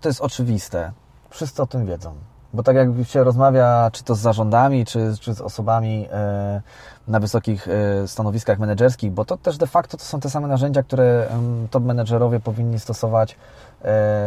[0.00, 0.92] to jest oczywiste.
[1.30, 2.14] Wszyscy o tym wiedzą.
[2.54, 6.62] Bo tak jak się rozmawia, czy to z zarządami, czy, czy z osobami e,
[7.08, 10.82] na wysokich e, stanowiskach menedżerskich, bo to też de facto to są te same narzędzia,
[10.82, 11.28] które
[11.70, 13.36] top menedżerowie powinni stosować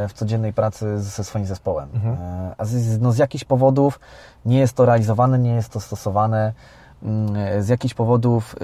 [0.08, 1.90] w codziennej pracy ze swoim zespołem.
[2.06, 4.00] E, A z, no, z jakichś powodów
[4.46, 6.54] nie jest to realizowane, nie jest to stosowane.
[7.04, 8.56] Mm, Z jakichś powodów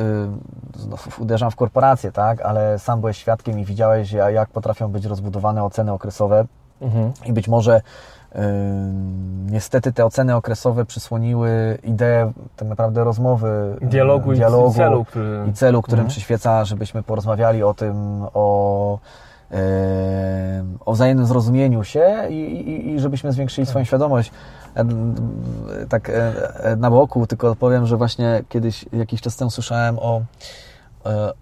[0.76, 4.88] y, znów uderzam w korporacje, tak, ale sam byłeś świadkiem i widziałeś, ja- jak potrafią
[4.88, 6.46] być rozbudowane oceny okresowe
[6.82, 7.12] Mhm.
[7.26, 7.78] i być może
[8.36, 8.40] y,
[9.52, 15.44] niestety te oceny okresowe przysłoniły ideę tak naprawdę rozmowy, y, Dialogu, dialogu i celu, który...
[15.50, 16.10] i celu, którym Mhm.
[16.10, 17.96] przyświeca, żebyśmy porozmawiali o tym,
[18.34, 19.00] o,
[20.86, 24.32] o wzajemnym zrozumieniu się i, i, i żebyśmy zwiększyli swoją świadomość.
[24.76, 25.15] E, m,
[25.89, 26.13] Tak e,
[26.63, 30.22] e, na boku, tylko powiem, że właśnie kiedyś, jakiś czas temu słyszałem o,
[31.05, 31.34] e,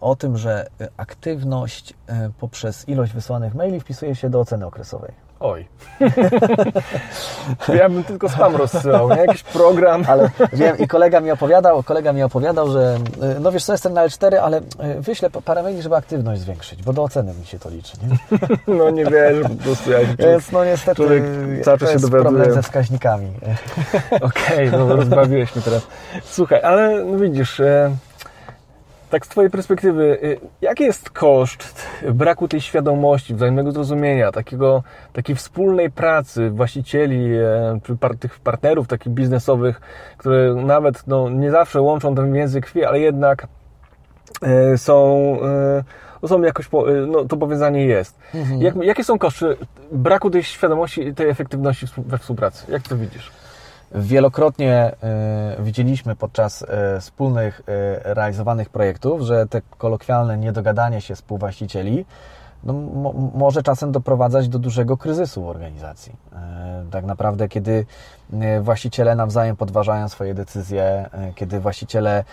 [0.00, 5.23] o tym, że aktywność e, poprzez ilość wysłanych maili wpisuje się do oceny okresowej.
[5.40, 5.66] Oj.
[7.78, 9.16] ja bym tylko spam rozsyłał, nie?
[9.16, 10.04] Jakiś program.
[10.08, 12.96] Ale wiem, i kolega mi opowiadał, kolega mi opowiadał, że
[13.36, 14.62] y, no wiesz co, jestem na L4, ale y,
[15.00, 18.38] wyślę pa- parę maili, żeby aktywność zwiększyć, bo do oceny mi się to liczy, nie?
[18.78, 21.24] No nie wiesz, po prostu ja Więc no niestety człowiek
[21.64, 22.22] cały czas się dowiaduje.
[22.22, 23.32] problem ze wskaźnikami.
[24.20, 25.86] Okej, no rozbawiłeś mnie teraz.
[26.24, 27.90] Słuchaj, ale no widzisz, e,
[29.14, 35.36] tak z Twojej perspektywy, e, jaki jest koszt braku tej świadomości, wzajemnego zrozumienia, takiego, takiej
[35.36, 39.80] wspólnej pracy właścicieli, e, czy par, tych partnerów takich biznesowych,
[40.18, 43.46] które nawet no, nie zawsze łączą ten więzy krwi, ale jednak
[44.42, 45.38] e, są,
[46.22, 46.70] e, są jakoś, e,
[47.06, 48.18] no, to powiązanie jest.
[48.58, 49.56] Jak, jakie są koszty
[49.92, 52.72] braku tej świadomości i tej efektywności we współpracy?
[52.72, 53.43] Jak to widzisz?
[53.94, 54.92] Wielokrotnie
[55.58, 56.66] y, widzieliśmy podczas y,
[57.00, 57.64] wspólnych y,
[58.14, 62.06] realizowanych projektów, że te kolokwialne niedogadanie się współwłaścicieli
[62.64, 66.12] no, mo, może czasem doprowadzać do dużego kryzysu w organizacji.
[66.90, 67.86] Tak naprawdę, kiedy
[68.60, 72.24] właściciele nawzajem podważają swoje decyzje, kiedy właściciele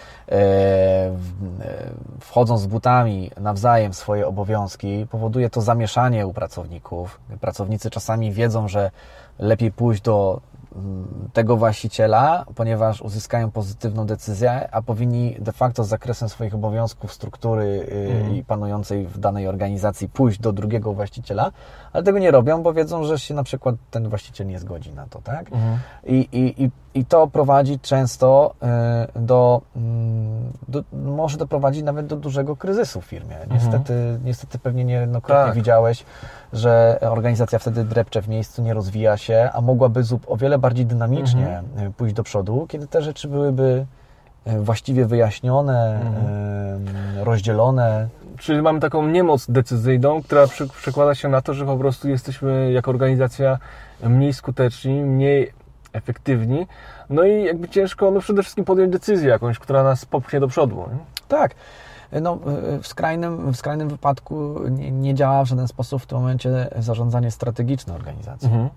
[2.20, 7.20] wchodzą z butami nawzajem swoje obowiązki, powoduje to zamieszanie u pracowników.
[7.41, 8.91] Pracownicy czasami wiedzą, że
[9.39, 10.41] lepiej pójść do
[11.34, 17.88] tego właściciela, ponieważ uzyskają pozytywną decyzję, a powinni de facto z zakresem swoich obowiązków, struktury
[17.91, 18.36] mm.
[18.36, 21.51] i panującej w danej organizacji pójść do drugiego właściciela,
[21.94, 25.06] ale tego nie robią, bo wiedzą, że się na przykład ten właściciel nie zgodzi na
[25.08, 25.52] to, tak?
[25.52, 25.78] Mm.
[26.04, 28.56] I, i, i, I to prowadzi często
[29.16, 33.36] y, do, mm, do, może doprowadzić nawet do dużego kryzysu w firmie.
[33.42, 33.54] Mhm.
[33.54, 34.22] Niestety, mm.
[34.26, 35.56] niestety pewnie niejednokrotnie tak.
[35.56, 36.06] widziałeś,
[36.54, 41.60] że organizacja wtedy drepcze w miejscu, nie rozwija się, a mogłaby o wiele bardziej dynamicznie
[41.60, 41.94] mhm.
[41.94, 43.86] pójść do przodu, kiedy te rzeczy byłyby
[44.46, 47.24] e, właściwie wyjaśnione, mhm.
[47.24, 48.08] rozdzielone.
[48.42, 52.92] Czyli mamy taką niemoc decyzyjną, która przekłada się na to, że po prostu jesteśmy jako
[52.92, 53.58] organizacja
[54.04, 55.54] mniej skuteczni, mniej
[55.94, 56.68] efektywni,
[57.10, 60.76] no i jakby ciężko no przede wszystkim podjąć decyzję jakąś, która nas popchnie do przodu.
[60.76, 60.98] Nie?
[61.28, 61.56] Tak
[62.22, 62.39] no,
[62.82, 67.32] w, skrajnym, w skrajnym wypadku nie, nie, działa w żaden sposób w tym momencie zarządzanie
[67.32, 68.48] strategiczne organizacji.
[68.48, 68.70] Mhm.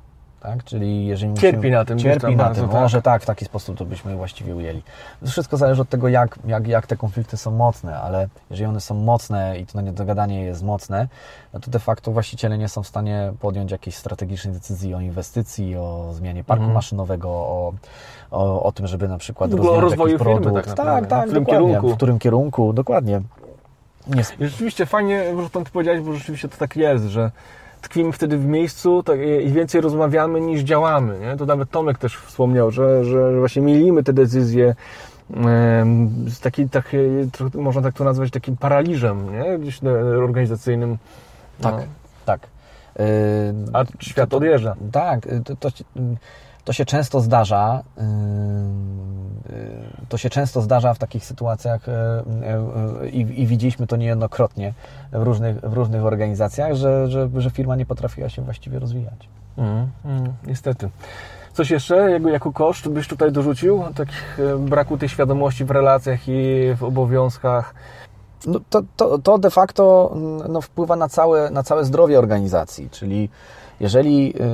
[0.44, 0.64] Tak?
[0.64, 1.98] Czyli jeżeli cierpi musimy, na tym.
[1.98, 2.68] Cierpi na tym.
[2.68, 2.80] Tak.
[2.80, 4.82] Może tak, w taki sposób to byśmy właściwie ujęli.
[5.20, 8.80] To wszystko zależy od tego, jak, jak, jak te konflikty są mocne, ale jeżeli one
[8.80, 11.08] są mocne i to niedogadanie jest mocne,
[11.52, 15.76] no to de facto właściciele nie są w stanie podjąć jakiejś strategicznej decyzji o inwestycji,
[15.76, 16.74] o zmianie parku mhm.
[16.74, 17.72] maszynowego, o,
[18.30, 20.66] o, o tym, żeby na przykład rozwijać rozwoju jakiś produkt.
[20.66, 21.88] tak, tak, tak, w którym kierunku.
[21.88, 23.20] W którym kierunku, dokładnie.
[24.06, 24.22] Nie.
[24.40, 27.30] Rzeczywiście fajnie, że Pan to powiedziałeś, bo rzeczywiście to tak jest, że
[27.84, 31.18] tkwimy wtedy w miejscu tak, i więcej rozmawiamy niż działamy.
[31.18, 31.36] Nie?
[31.36, 34.74] To nawet Tomek też wspomniał, że, że właśnie mielimy te decyzje
[36.26, 36.96] z taki, taki,
[37.54, 39.58] można tak to nazwać takim paraliżem nie?
[39.58, 39.80] Gdzieś
[40.22, 40.98] organizacyjnym.
[41.60, 41.82] Tak, no.
[42.24, 42.40] tak.
[43.72, 44.76] A świat to, odjeżdża.
[44.92, 45.68] Tak, to, to,
[46.64, 47.82] to się często zdarza.
[50.08, 51.86] To się często zdarza w takich sytuacjach
[53.12, 54.74] i, i widzieliśmy to niejednokrotnie
[55.12, 59.28] w różnych, w różnych organizacjach, że, że, że firma nie potrafiła się właściwie rozwijać.
[59.56, 60.90] Mm, mm, niestety.
[61.52, 63.82] Coś jeszcze jako, jako koszt byś tutaj dorzucił?
[63.94, 67.74] Takich braku tej świadomości w relacjach i w obowiązkach?
[68.46, 70.14] No to, to, to de facto
[70.48, 73.28] no, wpływa na całe, na całe zdrowie organizacji, czyli
[73.80, 74.46] jeżeli y, y,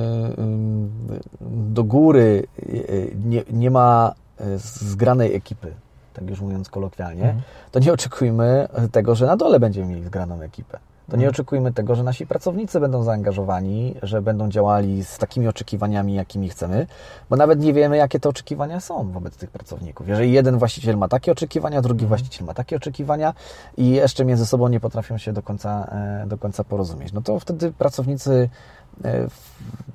[1.51, 4.13] do góry y, nie, nie ma
[4.57, 5.73] zgranej ekipy,
[6.13, 7.41] tak już mówiąc kolokwialnie, mhm.
[7.71, 10.79] to nie oczekujmy tego, że na dole będziemy mieli zgraną ekipę.
[11.11, 11.29] To nie mhm.
[11.29, 16.87] oczekujmy tego, że nasi pracownicy będą zaangażowani, że będą działali z takimi oczekiwaniami, jakimi chcemy,
[17.29, 20.07] bo nawet nie wiemy, jakie te oczekiwania są wobec tych pracowników.
[20.07, 22.07] Jeżeli jeden właściciel ma takie oczekiwania, drugi mhm.
[22.07, 23.33] właściciel ma takie oczekiwania
[23.77, 25.87] i jeszcze między sobą nie potrafią się do końca,
[26.23, 28.49] e, do końca porozumieć, no to wtedy pracownicy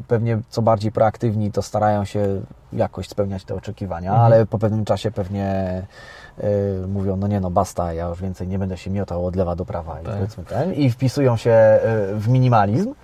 [0.09, 2.43] pewnie co bardziej proaktywni, to starają się
[2.73, 4.27] jakoś spełniać te oczekiwania, mhm.
[4.27, 5.83] ale po pewnym czasie pewnie
[6.39, 9.57] y, mówią, no nie no, basta, ja już więcej nie będę się miotał od lewa
[9.57, 10.03] do prawa tak.
[10.03, 11.81] i, powiedzmy ten, i wpisują się e,
[12.15, 12.95] w minimalizm,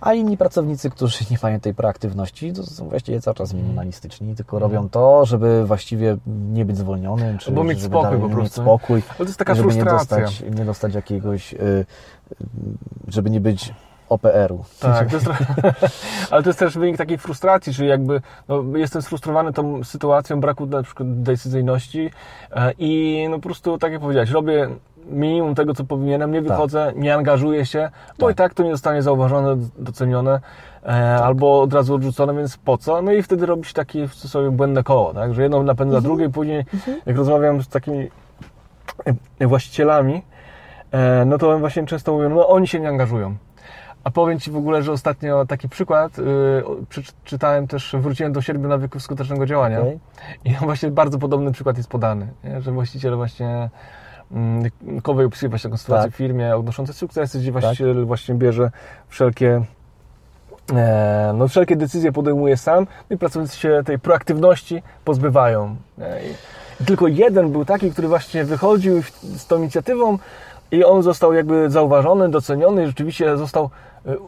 [0.00, 3.64] a inni pracownicy, którzy nie mają tej proaktywności, to są właściwie cały czas mhm.
[3.64, 4.72] minimalistyczni, tylko mhm.
[4.72, 8.42] robią to, żeby właściwie nie być zwolnionym, czy Bo mieć żeby spokój po prostu.
[8.42, 10.16] Mieć spokój, Ale to jest taka żeby frustracja.
[10.16, 11.54] nie dostać, nie dostać jakiegoś,
[13.08, 13.72] żeby nie być
[14.10, 14.64] OPR-u.
[14.80, 15.28] Tak, to jest
[16.30, 20.66] ale to jest też wynik takiej frustracji, czyli jakby no, jestem sfrustrowany tą sytuacją braku
[20.66, 22.10] na przykład decyzyjności
[22.52, 24.68] e, i no po prostu, tak jak powiedziałeś, robię
[25.10, 26.48] minimum tego, co powinienem, nie tak.
[26.48, 26.96] wychodzę, tak.
[26.96, 28.34] nie angażuję się, bo tak.
[28.34, 30.40] i tak to nie zostanie zauważone, docenione e,
[30.82, 31.22] tak.
[31.22, 33.02] albo od razu odrzucone, więc po co?
[33.02, 35.34] No i wtedy robi się takie w cudzysłowie błędne koło, tak?
[35.34, 36.04] że jedno napędza mhm.
[36.04, 37.00] drugie później mhm.
[37.06, 38.10] jak rozmawiam z takimi
[39.38, 40.22] e, właścicielami,
[41.26, 43.36] no to właśnie często mówią, no oni się nie angażują.
[44.04, 48.68] A powiem Ci w ogóle, że ostatnio taki przykład, yy, przeczytałem też, wróciłem do sierpnia
[48.68, 49.98] nawyków skutecznego działania okay.
[50.44, 52.62] i właśnie bardzo podobny przykład jest podany, nie?
[52.62, 53.70] że właściciel właśnie
[54.30, 56.14] yy, Kowej opisuje właśnie taką sytuację tak.
[56.14, 58.06] w firmie odnoszącej sukcesy, gdzie właściciel tak.
[58.06, 58.70] właśnie bierze
[59.08, 59.62] wszelkie
[60.72, 65.76] e, no, wszelkie decyzje podejmuje sam no i pracownicy się tej proaktywności pozbywają.
[66.80, 70.18] I tylko jeden był taki, który właśnie wychodził z tą inicjatywą
[70.70, 73.70] i on został jakby zauważony, doceniony i rzeczywiście został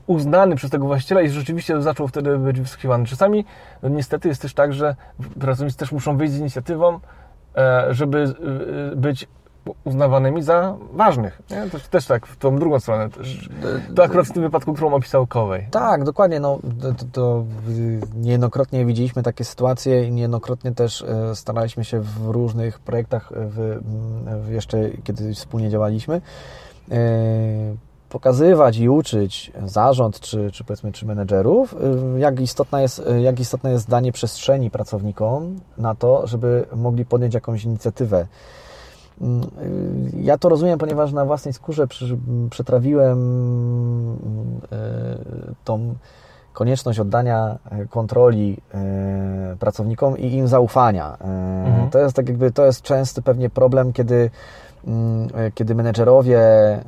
[0.07, 3.07] uznany przez tego właściciela i rzeczywiście zaczął wtedy być wysłuchiwany.
[3.07, 3.45] Czasami
[3.83, 4.97] no niestety jest też tak, że
[5.41, 7.01] pracownicy też muszą wyjść z inicjatywą,
[7.57, 8.35] e, żeby
[8.93, 9.29] e, być
[9.85, 11.43] uznawanymi za ważnych.
[11.51, 11.71] Nie?
[11.71, 13.09] To też tak, w tą drugą stronę.
[13.97, 15.67] To akurat w tym wypadku, którą opisał Kowej.
[15.71, 16.41] Tak, dokładnie.
[16.41, 16.59] No,
[16.99, 17.45] to, to
[18.15, 23.79] niejednokrotnie widzieliśmy takie sytuacje i niejednokrotnie też e, staraliśmy się w różnych projektach, w,
[24.47, 26.21] w jeszcze kiedy wspólnie działaliśmy,
[26.91, 26.99] e,
[28.13, 31.75] pokazywać i uczyć zarząd, czy, czy powiedzmy, czy menedżerów,
[32.17, 37.35] e, jak istotna jest, jak istotne jest danie przestrzeni pracownikom na to, żeby mogli podjąć
[37.35, 38.27] jakąś inicjatywę
[39.21, 41.87] Mm, y, ja to rozumiem, ponieważ na własnej skórze
[42.51, 43.19] przetrawiłem
[44.13, 44.67] y,
[45.65, 45.95] tą
[46.53, 47.59] konieczność oddania
[47.91, 48.57] kontroli
[49.59, 51.17] pracownikom i im zaufania.
[51.21, 51.91] Mhm.
[51.91, 54.31] To jest tak jakby, to jest częsty pewnie problem, kiedy
[55.55, 56.83] kiedy menedżerowie, e,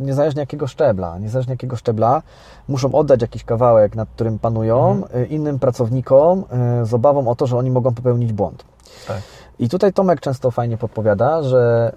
[0.00, 2.22] niezależnie jakiego szczebla, niezależnie jakiego szczebla,
[2.68, 5.22] muszą oddać jakiś kawałek, nad którym panują Mhm.
[5.22, 8.64] e, innym pracownikom e, z obawą o to, że oni mogą popełnić błąd.
[9.08, 9.22] Tak.
[9.58, 11.92] I tutaj Tomek często fajnie podpowiada, że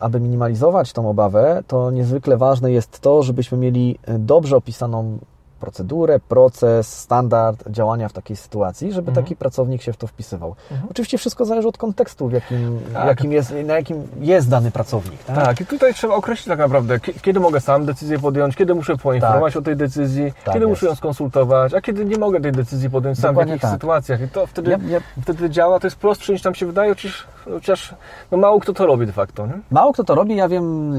[0.00, 5.18] aby minimalizować tą obawę, to niezwykle ważne jest to, żebyśmy mieli dobrze opisaną
[5.60, 9.24] procedurę, proces, standard działania w takiej sytuacji, żeby Mhm.
[9.24, 10.54] taki pracownik się w to wpisywał.
[10.70, 10.88] Mhm.
[10.90, 13.06] Oczywiście wszystko zależy od kontekstu, w jakim, Tak.
[13.06, 15.24] jakim jest, na jakim jest dany pracownik.
[15.24, 15.36] Tak?
[15.44, 18.96] Tak, i tutaj trzeba określić tak naprawdę, ki- kiedy mogę sam decyzję podjąć, kiedy muszę
[18.96, 20.68] poinformować o tej decyzji, Tak kiedy jest.
[20.70, 23.72] muszę ją skonsultować, a kiedy nie mogę tej decyzji podjąć sam, w Dokładnie jakich tak.
[23.72, 24.20] sytuacjach.
[24.20, 27.26] I to wtedy, Ja, ja, wtedy działa, to jest prostsze niż nam się wydaje, chociaż,
[27.44, 27.94] chociaż
[28.30, 29.46] no mało kto to robi de facto.
[29.46, 29.58] Nie?
[29.70, 30.94] Mało kto to robi, ja wiem,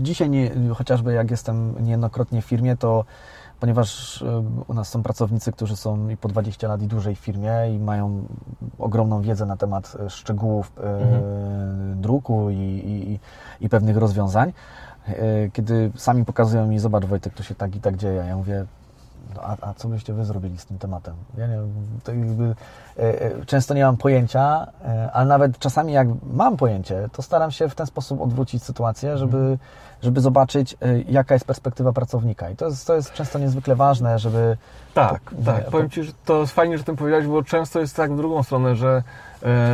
[0.00, 3.04] y, dzisiaj nie, chociażby jak jestem niejednokrotnie w firmie, to
[3.60, 4.24] ponieważ
[4.68, 7.78] u nas są pracownicy, którzy są i po 20 lat i dłużej w firmie i
[7.78, 8.22] mają
[8.78, 12.00] ogromną wiedzę na temat y, szczegółów y, Mhm.
[12.00, 13.18] druku i, i,
[13.64, 14.52] i pewnych rozwiązań,
[15.08, 18.64] y, kiedy sami pokazują mi, zobacz Wojtek, to się tak i tak dzieje, ja mówię,
[19.42, 21.14] a, a co byście Wy zrobili z tym tematem?
[21.38, 21.58] Ja nie,
[22.08, 22.54] jakby,
[22.98, 27.50] e, e, często nie mam pojęcia, e, ale nawet czasami jak mam pojęcie, to staram
[27.50, 29.58] się w ten sposób odwrócić sytuację, żeby,
[30.02, 30.76] żeby zobaczyć,
[31.08, 32.50] jaka jest perspektywa pracownika.
[32.50, 34.56] I to jest, to jest często niezwykle ważne, żeby...
[34.94, 35.64] Tak, Po- tak.
[35.64, 38.16] po- Powiem Ci, że to jest fajnie, że tym powiedziałeś, bo często jest tak w
[38.16, 39.02] drugą stronę, że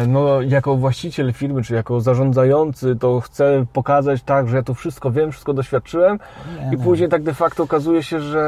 [0.08, 5.10] no, jako właściciel firmy, czy jako zarządzający, to chcę pokazać tak, że ja to wszystko
[5.10, 6.18] wiem, wszystko doświadczyłem
[6.60, 6.84] Nie, i nie.
[6.84, 8.40] później tak de facto okazuje się, że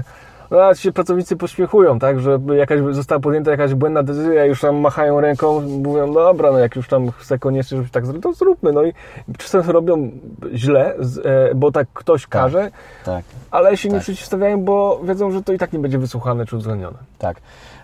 [0.00, 4.76] e, no, się pracownicy pośmiechują, tak, że jakaś została podjęta jakaś błędna decyzja, już tam
[4.76, 8.72] machają ręką, mówią, dobra, no jak już tam chcę koniecznie, żeby tak zrobić, to zróbmy,
[8.72, 8.92] no i
[9.38, 10.10] czasem robią
[10.54, 10.94] źle,
[11.24, 12.70] e, bo tak ktoś każe,
[13.04, 13.24] Tak.
[13.50, 14.02] ale się nie Tak.
[14.02, 16.98] przeciwstawiają, bo wiedzą, że to i tak nie będzie wysłuchane czy uwzględnione.
[17.18, 17.36] Tak.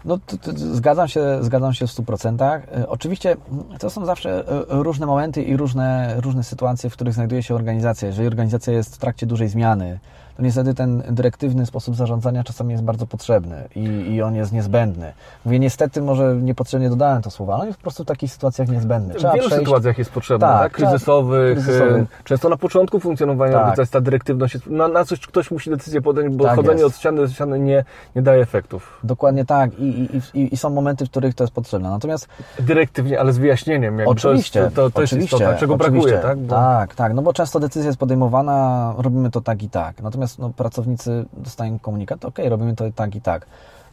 [0.05, 2.43] No, to, to, zgadzam, się, zgadzam się w 100%.
[2.43, 3.37] E, Oczywiście
[3.79, 8.09] to są zawsze e, różne momenty i różne, różne sytuacje, w których znajduje się organizacja.
[8.09, 9.99] Jeżeli organizacja jest w trakcie dużej zmiany,
[10.39, 13.85] to niestety ten dyrektywny sposób zarządzania czasami jest bardzo potrzebny i,
[14.15, 15.13] i on jest niezbędny.
[15.45, 18.69] Mówię niestety, może niepotrzebnie dodałem to słowo, ale on jest po prostu w takich sytuacjach
[18.69, 19.15] niezbędny.
[19.15, 22.03] w wielu sytuacjach jest potrzebna, tak, Tak, kryzysowych, kryzysowych.
[22.03, 23.61] e, często na początku funkcjonowania Tak.
[23.61, 26.95] organizacji ta dyrektywność jest, na, na coś ktoś musi decyzję podjąć, bo Tak chodzenie jest.
[26.95, 27.85] od ściany do ściany nie,
[28.17, 29.01] nie daje efektów.
[29.05, 29.79] Dokładnie tak.
[29.79, 31.91] I, i, i, są momenty, w których to jest potrzebne.
[31.91, 32.29] Natomiast
[32.61, 33.99] Dyrektywnie, ale z wyjaśnieniem.
[33.99, 36.09] Jakby Oczywiście, To jest, to, to jest oczywiście, istota, czego oczywiście.
[36.11, 36.39] brakuje, tak?
[36.39, 40.03] Bo, Tak, tak, no bo często decyzja jest podejmowana, robimy to tak i tak.
[40.03, 43.47] Natomiast no, pracownicy dostają komunikat, ok, robimy to tak i tak.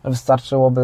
[0.04, 0.82] Wystarczyłoby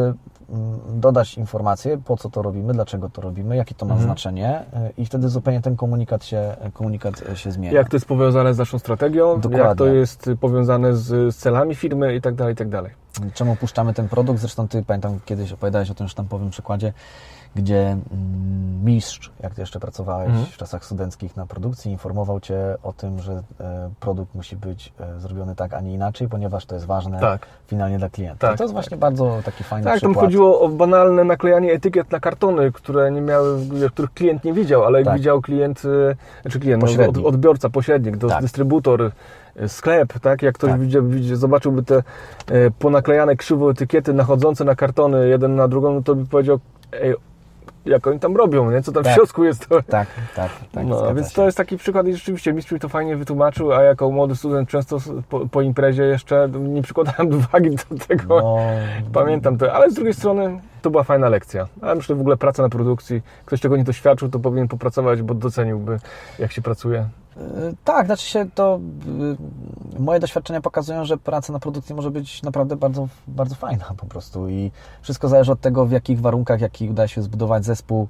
[0.50, 4.08] mm, dodać informację, po co to robimy, dlaczego to robimy, jakie to ma Mhm.
[4.10, 7.74] znaczenie y, i wtedy zupełnie ten komunikat się, komunikat się zmienia.
[7.74, 9.86] Jak to jest powiązane z naszą strategią, jak to Dokładnie.
[9.86, 12.92] jest powiązane z, z celami firmy i tak dalej, i tak dalej.
[13.34, 14.40] Czemu puszczamy ten produkt?
[14.40, 16.94] Zresztą Ty, pamiętam, kiedyś opowiadałeś o tym sztampowym przykładzie,
[17.56, 18.02] gdzie mm,
[18.86, 20.46] mistrz, jak Ty jeszcze pracowałeś Mhm.
[20.46, 25.20] w czasach studenckich na produkcji, informował Cię o tym, że e, produkt musi być e,
[25.20, 27.46] zrobiony tak, a nie inaczej, ponieważ to jest ważne Tak.
[27.68, 28.48] finalnie dla klienta.
[28.48, 28.82] Tak, I to jest tak.
[28.84, 30.26] właśnie bardzo taki fajny Tak, tam przykład.
[30.26, 33.60] chodziło o banalne naklejanie etykiet na kartony, które nie miały,
[33.92, 35.16] których klient nie widział, ale Tak.
[35.18, 35.82] widział klient,
[36.42, 37.26] znaczy klient, no, Pośrednik.
[37.26, 38.42] odbiorca, pośrednik, to Tak.
[38.42, 39.12] dystrybutor,
[39.62, 40.42] y, sklep, tak?
[40.42, 40.80] Jak ktoś Tak.
[40.82, 42.04] widzi, widzi, zobaczyłby te
[42.80, 46.60] ponaklejane krzywo etykiety nachodzące na kartony jeden na drugą, no to by powiedział,
[47.02, 47.16] ej,
[47.86, 48.82] jak oni tam robią, nie?
[48.82, 49.14] Co tam Tak.
[49.14, 49.82] w środku jest, to...
[49.82, 50.86] Tak, tak, tak.
[50.86, 51.36] No, więc się.
[51.36, 54.70] to jest taki przykład i rzeczywiście mistrz mi to fajnie wytłumaczył, a jako młody student
[54.70, 54.98] często
[55.30, 58.40] po, po imprezie jeszcze nie przykładałem uwagi do tego.
[58.42, 58.58] No,
[59.14, 61.68] Pamiętam to, ale z drugiej strony to była fajna lekcja.
[61.82, 65.22] Ale myślę, że w ogóle praca na produkcji, ktoś tego nie doświadczył, to powinien popracować,
[65.22, 66.00] bo doceniłby,
[66.40, 67.06] jak się pracuje.
[67.38, 68.80] Y, Tak, znaczy się to.
[69.98, 74.06] y, Moje doświadczenia pokazują, że praca na produkcji może być naprawdę bardzo, bardzo fajna po
[74.06, 74.72] prostu i
[75.02, 78.08] wszystko zależy od tego, w jakich warunkach, jaki uda się zbudować zespół,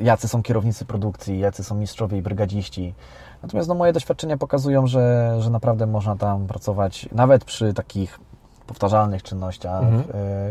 [0.00, 2.94] y, jacy są kierownicy produkcji, jacy są mistrzowie i brygadziści.
[3.42, 8.18] Natomiast no, moje doświadczenia pokazują, że, że naprawdę można tam pracować nawet przy takich
[8.66, 10.04] powtarzalnych czynnościach, Mhm.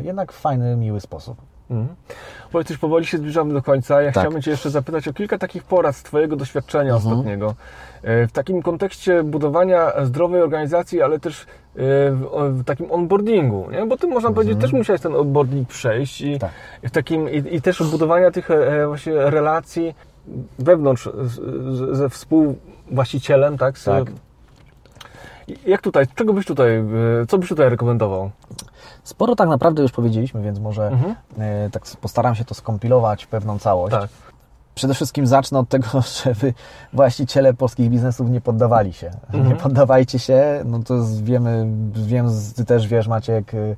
[0.05, 1.37] jednak w fajny, miły sposób.
[1.71, 1.95] Mhm.
[2.51, 4.01] Powiedz, już powoli się zbliżamy do końca.
[4.01, 4.23] Ja Tak.
[4.23, 7.13] chciałbym Cię jeszcze zapytać o kilka takich porad z Twojego doświadczenia Mhm.
[7.13, 7.55] ostatniego.
[8.03, 11.45] E, W takim kontekście budowania zdrowej organizacji, ale też e,
[12.49, 13.85] w, takim onboardingu, nie?
[13.85, 16.39] bo Ty można powiedzieć, też musiałeś ten onboarding przejść i, Mhm.
[16.81, 16.89] Tak.
[16.91, 19.95] w takim, i, i też budowania tych e, właśnie relacji
[20.59, 21.09] wewnątrz
[21.91, 23.77] ze współwłaścicielem, tak?
[23.77, 24.05] Z, Tak.
[25.65, 26.83] Jak tutaj, czego byś tutaj, e,
[27.27, 28.31] co byś tutaj rekomendował?
[29.03, 31.15] Sporo tak naprawdę już powiedzieliśmy, więc może Mhm.
[31.39, 33.95] e, tak postaram się to skompilować w pewną całość.
[33.95, 34.09] Tak.
[34.75, 35.87] Przede wszystkim zacznę od tego,
[36.23, 36.53] żeby
[36.93, 39.11] właściciele polskich biznesów nie poddawali się.
[39.25, 39.47] Mhm.
[39.47, 40.93] Nie poddawajcie się, no to
[41.23, 43.75] wiemy, wiem, Ty też wiesz Maciek, y,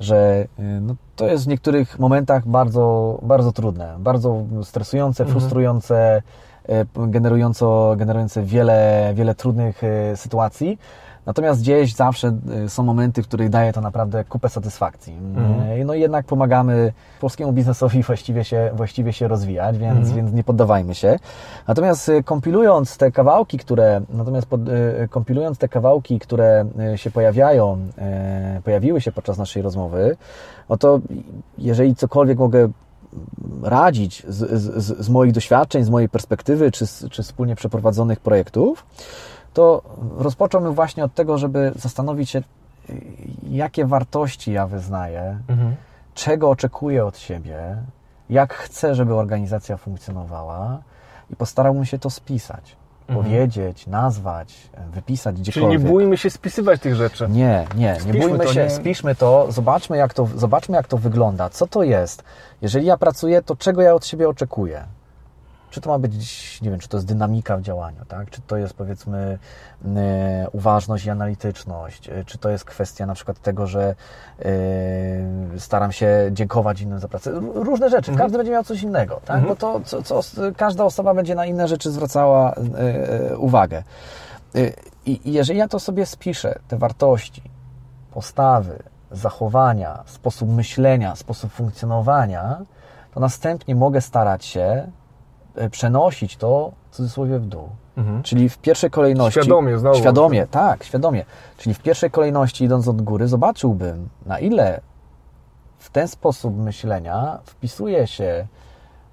[0.00, 5.40] że y, no, to jest w niektórych momentach bardzo, bardzo trudne, bardzo stresujące, mhm.
[5.40, 6.22] frustrujące,
[6.96, 9.82] generująco, generujące wiele, wiele trudnych
[10.14, 10.78] sytuacji.
[11.28, 15.12] Natomiast gdzieś zawsze y, są momenty, w których daje to naprawdę kupę satysfakcji.
[15.12, 15.86] Mhm.
[15.86, 20.16] No i jednak pomagamy polskiemu biznesowi właściwie się, właściwie się rozwijać, więc, mhm.
[20.16, 21.18] więc nie poddawajmy się.
[21.66, 26.64] Natomiast y, kompilując te kawałki, które, natomiast pod, y, kompilując te kawałki, które
[26.96, 27.78] się pojawiają,
[28.64, 30.16] pojawiły się podczas naszej rozmowy,
[30.68, 31.00] no to
[31.58, 32.68] jeżeli cokolwiek mogę
[33.62, 38.86] radzić z, z, z moich doświadczeń, z mojej perspektywy, czy, czy wspólnie przeprowadzonych projektów,
[39.58, 39.82] to
[40.16, 42.42] rozpocząłbym właśnie od tego, żeby zastanowić się,
[43.50, 45.76] jakie wartości ja wyznaję, mhm.
[46.14, 47.76] czego oczekuję od siebie,
[48.30, 50.78] jak chcę, żeby organizacja funkcjonowała
[51.30, 52.76] i postarałbym się to spisać.
[53.08, 53.24] Mhm.
[53.24, 55.70] Powiedzieć, nazwać, wypisać gdziekolwiek.
[55.72, 57.28] Czyli nie bójmy się spisywać tych rzeczy.
[57.30, 58.70] Nie, nie, nie bójmy to, się, nie...
[58.70, 62.24] spiszmy to, zobaczmy jak to, zobaczmy jak to wygląda, co to jest.
[62.62, 64.84] Jeżeli ja pracuję, to czego ja od siebie oczekuję?
[65.70, 68.30] Czy to ma być, nie wiem, czy to jest dynamika w działaniu, tak?
[68.30, 69.38] Czy to jest powiedzmy
[69.84, 73.94] e, uważność i analityczność, e, czy to jest kwestia na przykład tego, że
[74.38, 74.44] e,
[75.58, 77.30] staram się dziękować innym za pracę.
[77.54, 78.18] Różne rzeczy, mhm.
[78.18, 79.36] każdy będzie miał coś innego, tak?
[79.36, 79.48] Mhm.
[79.48, 80.22] Bo to, co, co,
[80.56, 82.54] każda osoba będzie na inne rzeczy zwracała
[83.38, 83.82] uwagę.
[85.06, 87.42] I jeżeli ja to sobie spiszę, te wartości,
[88.10, 92.60] postawy, zachowania, sposób myślenia, sposób funkcjonowania,
[93.14, 94.90] to następnie mogę starać się
[95.70, 97.68] przenosić to w cudzysłowie w dół.
[97.96, 98.22] Mhm.
[98.22, 99.40] Czyli w pierwszej kolejności.
[99.40, 99.98] Świadomie, znowu.
[99.98, 101.24] Świadomie, tak, świadomie.
[101.56, 104.80] Czyli w pierwszej kolejności, idąc od góry, zobaczyłbym, na ile
[105.78, 108.46] w ten sposób myślenia wpisuje się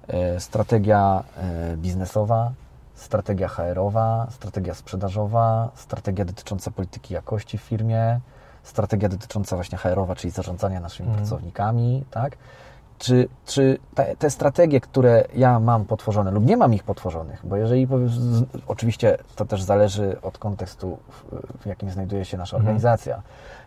[0.08, 2.52] e, strategia e, biznesowa,
[2.94, 8.20] strategia HR-owa, strategia sprzedażowa, strategia dotycząca polityki jakości w firmie,
[8.62, 11.24] strategia dotycząca właśnie HR-owa, czyli zarządzania naszymi mhm.
[11.24, 12.36] pracownikami, tak?
[12.98, 17.56] Czy, czy te, te, strategie, które ja mam potworzone lub nie mam ich potworzonych, bo
[17.56, 17.88] jeżeli
[18.66, 20.98] oczywiście to też zależy od kontekstu,
[21.62, 22.66] w, jakim znajduje się nasza mhm.
[22.66, 23.22] organizacja.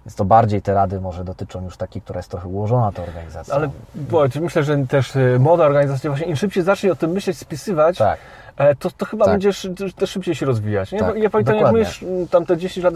[0.06, 3.56] Więc to bardziej te rady może dotyczą już takiej, która jest trochę ułożona, ta organizacja.
[3.56, 7.38] Ale bo, myślę, że też y, moda organizacji właśnie im szybciej zacznie o tym myśleć,
[7.38, 8.20] spisywać, tak.
[8.60, 9.34] E, to, to chyba tak.
[9.34, 10.91] będziesz też szybciej się rozwijać.
[10.91, 10.99] Nie?
[10.99, 11.80] Tak, ja pamiętam, dokładnie.
[11.80, 12.93] jak my tam te 10 lat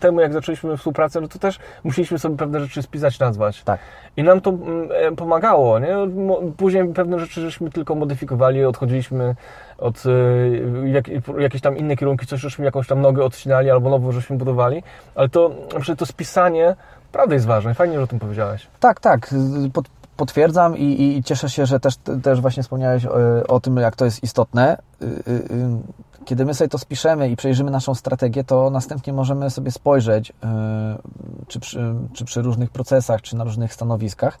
[0.00, 3.62] temu, jak zaczęliśmy współpracę, no to też musieliśmy sobie pewne rzeczy spisać, nazwać.
[3.62, 3.80] Tak.
[4.16, 5.78] I nam to mm, e, pomagało.
[5.78, 5.96] Nie?
[6.56, 9.34] Później pewne rzeczy żeśmy tylko modyfikowali, odchodziliśmy
[9.78, 11.04] od e, jak,
[11.38, 14.82] jakieś tam inne kierunki, coś żeśmy jakąś tam nogę odcinali albo nową żeśmy budowali,
[15.14, 15.50] ale to,
[15.98, 16.76] to spisanie
[17.12, 17.74] prawda jest ważne.
[17.74, 18.66] Fajnie, że o tym powiedziałeś.
[18.80, 19.34] Tak, tak.
[19.72, 19.88] Pod,
[20.22, 23.96] potwierdzam i, i, cieszę się, że też, też właśnie wspomniałeś o, e, o, tym, jak
[23.96, 24.78] to jest istotne.
[25.02, 25.44] Y, y,
[26.24, 30.32] kiedy my sobie to spiszemy i przejrzymy naszą strategię, to następnie możemy sobie spojrzeć,
[31.48, 34.38] czy przy, czy przy różnych procesach, czy na różnych stanowiskach,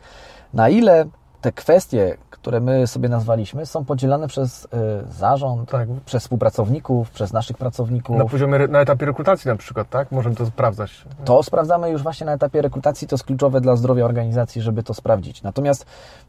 [0.54, 1.04] na ile
[1.40, 4.68] te kwestie, które my sobie nazwaliśmy, są podzielane przez y,
[5.10, 5.88] zarząd, tak.
[6.04, 8.16] przez współpracowników, przez naszych pracowników.
[8.16, 10.12] Na poziomie, na etapie rekrutacji na przykład, tak?
[10.12, 11.04] Możemy to sprawdzać.
[11.24, 14.94] To sprawdzamy już właśnie na etapie rekrutacji, to jest kluczowe dla zdrowia organizacji, żeby to
[14.94, 15.42] sprawdzić.
[15.42, 15.86] Natomiast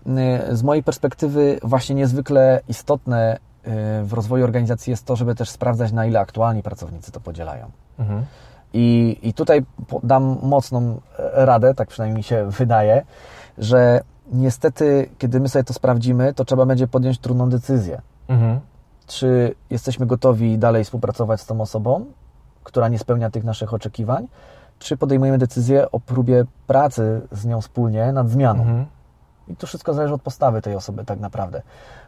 [0.08, 3.70] y, z mojej perspektywy właśnie niezwykle istotne y,
[4.04, 7.72] w rozwoju organizacji jest to, żeby też sprawdzać, na ile aktualni pracownicy to podzielają.
[8.00, 8.26] Mhm.
[8.74, 9.66] I, I tutaj
[10.04, 11.00] dam mocną
[11.34, 13.06] radę, tak przynajmniej mi się wydaje,
[13.58, 14.02] że
[14.34, 18.02] niestety, kiedy my sobie to sprawdzimy, to trzeba będzie podjąć trudną decyzję.
[18.28, 18.60] Mhm.
[19.08, 22.06] Czy jesteśmy gotowi dalej współpracować z tą osobą,
[22.64, 24.28] która nie spełnia tych naszych oczekiwań,
[24.80, 28.62] czy podejmujemy decyzję o próbie pracy z nią wspólnie nad zmianą.
[28.62, 28.86] Mhm.
[29.48, 31.62] I to wszystko zależy od postawy tej osoby tak naprawdę.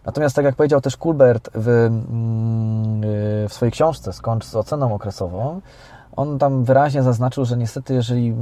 [0.06, 3.02] Natomiast tak jak powiedział też Kulbert w, mm,
[3.50, 5.62] w swojej książce Skończ z oceną okresową,
[6.16, 8.36] on tam wyraźnie zaznaczył, że niestety jeżeli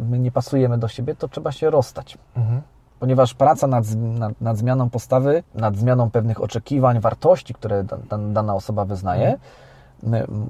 [0.00, 2.18] my nie pasujemy do siebie, to trzeba się rozstać.
[2.36, 2.62] Mhm
[3.00, 8.54] ponieważ praca nad, nad, nad, zmianą postawy, nad zmianą pewnych oczekiwań, wartości, które da, dana
[8.54, 9.38] osoba wyznaje,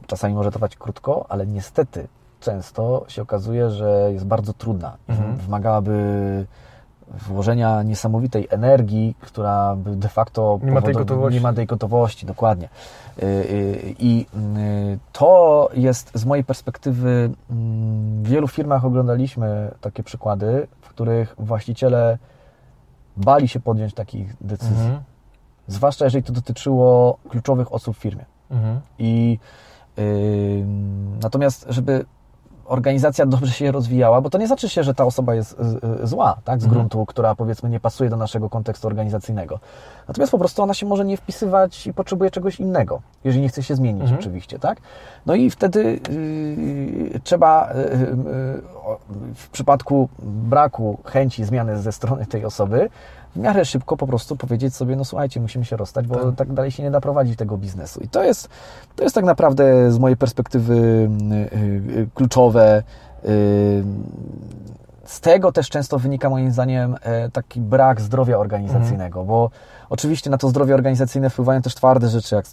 [0.07, 2.09] czasami może trwać krótko, ale niestety
[2.41, 4.97] często się okazuje, że jest bardzo trudna.
[5.09, 5.37] Mhm.
[5.37, 6.47] Wymagałaby
[7.09, 11.35] włożenia niesamowitej energii, która de facto nie ma tej gotowości.
[11.35, 12.69] Nie ma tej gotowości, dokładnie.
[13.23, 14.27] Y, y, I
[14.57, 21.35] y, to jest z mojej perspektywy, mm, w wielu firmach oglądaliśmy takie przykłady, w których
[21.39, 22.19] właściciele
[23.17, 24.85] bali się podjąć takich decyzji.
[24.87, 25.03] Mhm.
[25.69, 28.25] Zwłaszcza jeżeli to dotyczyło kluczowych osób w firmie.
[28.51, 28.81] Mhm.
[28.99, 29.39] I
[31.23, 32.05] natomiast, żeby
[32.67, 35.53] organizacja dobrze się rozwijała, bo to nie znaczy się, że ta osoba jest
[36.01, 39.59] y, y, zła, tak, z gruntu, która powiedzmy nie pasuje do naszego kontekstu organizacyjnego.
[40.09, 43.63] Natomiast po prostu ona się może nie wpisywać i potrzebuje czegoś innego, jeżeli nie chce
[43.63, 44.79] się zmienić oczywiście, tak?
[45.27, 48.99] No i wtedy y, trzeba y, y, o-
[49.35, 52.91] w przypadku braku chęci zmiany ze strony tej osoby
[53.37, 56.71] w miarę szybko po prostu powiedzieć sobie, no słuchajcie, musimy się rozstać, bo tak, dalej
[56.71, 58.01] się nie da prowadzić tego biznesu.
[58.01, 58.49] I to jest,
[58.97, 62.83] to jest tak naprawdę z mojej perspektywy y, y, kluczowe.
[65.05, 69.51] Z tego też często wynika moim zdaniem e, taki brak zdrowia organizacyjnego, bo
[69.91, 72.47] oczywiście na to zdrowie organizacyjne wpływają też twarde rzeczy, jak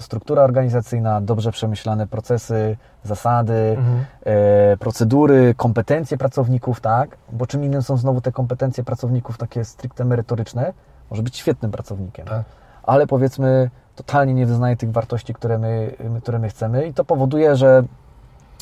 [0.00, 3.76] struktura, organizacyjna, dobrze przemyślane procesy, zasady,
[4.24, 7.16] e, procedury, kompetencje pracowników, tak?
[7.32, 10.72] Bo czym innym są znowu te kompetencje pracowników takie stricte merytoryczne,
[11.10, 12.42] może być świetnym pracownikiem, Tak.
[12.82, 17.56] ale powiedzmy totalnie nie wyznaje tych wartości, które my, które my chcemy i to powoduje,
[17.56, 17.82] że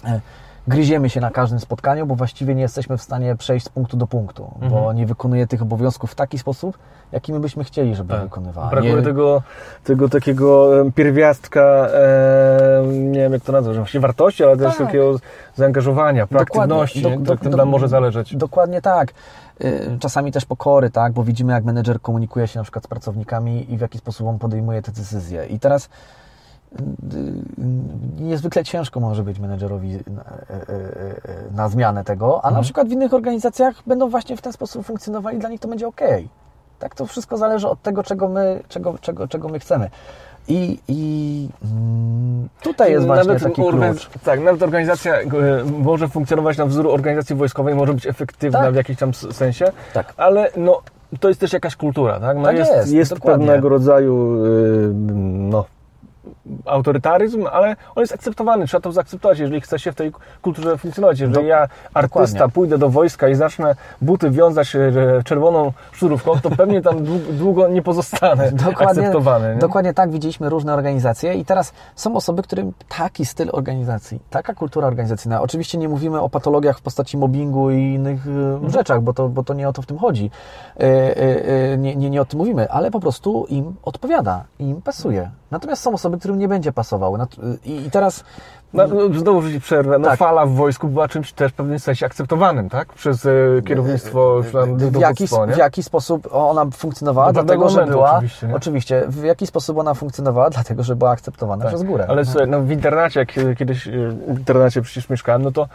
[0.05, 0.21] e,
[0.69, 4.07] gryziemy się na każdym spotkaniu, bo właściwie nie jesteśmy w stanie przejść z punktu do
[4.07, 6.79] punktu, bo nie wykonuje tych obowiązków w taki sposób,
[7.13, 8.67] jaki my byśmy chcieli, żeby wykonywała.
[8.67, 8.71] Tak.
[8.71, 9.43] Brakuje nie, tego,
[9.85, 11.61] tego takiego pierwiastka,
[12.81, 14.87] em, nie wiem jak to nazwać, że właściwie wartości, ale też Tak.
[14.87, 15.19] takiego
[15.55, 17.19] zaangażowania, proaktywności, Dokładnie.
[17.19, 17.25] nie?
[17.27, 18.37] Do- tak tym do- nam do- może zależeć.
[18.37, 19.09] Dokładnie tak.
[19.65, 23.73] Y, Czasami też pokory, tak, bo widzimy, jak menedżer komunikuje się na przykład z pracownikami
[23.73, 25.47] i w jaki sposób on podejmuje te decyzje.
[25.47, 25.89] I teraz
[28.19, 30.75] niezwykle ciężko może być menedżerowi na, y, y,
[31.51, 34.87] y, na zmianę tego, a na przykład w innych organizacjach będą właśnie w ten sposób
[34.87, 36.01] funkcjonowali, dla nich to będzie ok.
[36.79, 39.91] Tak, to wszystko zależy od tego, czego my, czego, czego, czego my chcemy.
[40.49, 44.11] I, i mm, tutaj jest właśnie Nawet taki klucz.
[44.25, 45.27] Tak, nawet organizacja e,
[45.79, 48.73] może funkcjonować na wzór organizacji wojskowej, może być efektywna Tak.
[48.73, 49.65] w jakimś tam sensie,
[49.95, 50.15] Tak.
[50.17, 50.83] ale no,
[51.21, 52.37] to jest też jakaś kultura, tak?
[52.37, 54.91] No Tak jest, jest, jest pewnego rodzaju y,
[55.25, 55.65] no,
[56.65, 60.13] autorytaryzm, ale on jest akceptowany, trzeba to zaakceptować, jeżeli chce się w tej
[60.43, 61.21] kulturze funkcjonować.
[61.21, 62.53] Jeżeli Dok- ja, artysta, dokładnie.
[62.55, 64.93] pójdę do wojska i zacznę buty wiązać e,
[65.25, 69.55] czerwoną sznurówką, to pewnie tam dłu- długo nie pozostanę akceptowany.
[69.55, 69.61] nie?
[69.61, 74.87] Dokładnie tak widzieliśmy różne organizacje i teraz są osoby, którym taki styl organizacji, taka kultura
[74.87, 78.67] organizacyjna, oczywiście nie mówimy o patologiach w postaci mobbingu i innych Mhm.
[78.67, 80.31] y, rzeczach, bo to, bo to nie o to w tym chodzi.
[80.81, 85.31] Y, nie, nie, nie o tym mówimy, ale po prostu im odpowiada, im pasuje.
[85.51, 87.17] Natomiast są osoby, którym nie będzie pasował.
[87.17, 88.25] Nat- I, I teraz
[88.75, 89.99] No, no, znowu ci przerwę.
[89.99, 90.19] No, Tak.
[90.19, 92.93] fala w wojsku była czymś też w pewnym sensie akceptowanym, tak?
[92.93, 93.31] Przez e,
[93.67, 98.13] kierownictwo, czy tam w jaki, w jaki sposób ona funkcjonowała, Do pewnego dlatego że była.
[98.17, 101.75] oczywiście, oczywiście, w jaki sposób ona funkcjonowała, dlatego że była akceptowana Tak.
[101.75, 102.07] przez górę.
[102.09, 103.91] Ale słuchaj, no w internacie, jak kiedy- kiedyś e,
[104.29, 105.69] w internacie przecież mieszkałem, no to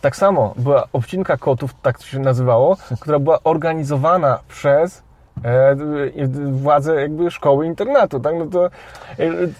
[0.00, 5.00] tak samo była obcinka kotów, tak to się nazywało, która była organizowana przez e,
[6.50, 8.34] władze jakby szkoły internatu, tak?
[8.38, 8.70] No to e,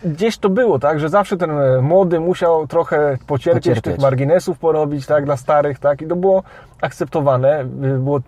[0.05, 1.01] gdzieś to było, tak?
[1.01, 3.85] Że zawsze ten e, młody musiał trochę pocierpieć, Pocierpieć.
[3.85, 5.25] tych marginesów porobić, tak?
[5.25, 6.03] Dla starych, tak?
[6.03, 6.43] I to było
[6.81, 7.65] akceptowane,
[7.99, 8.21] było,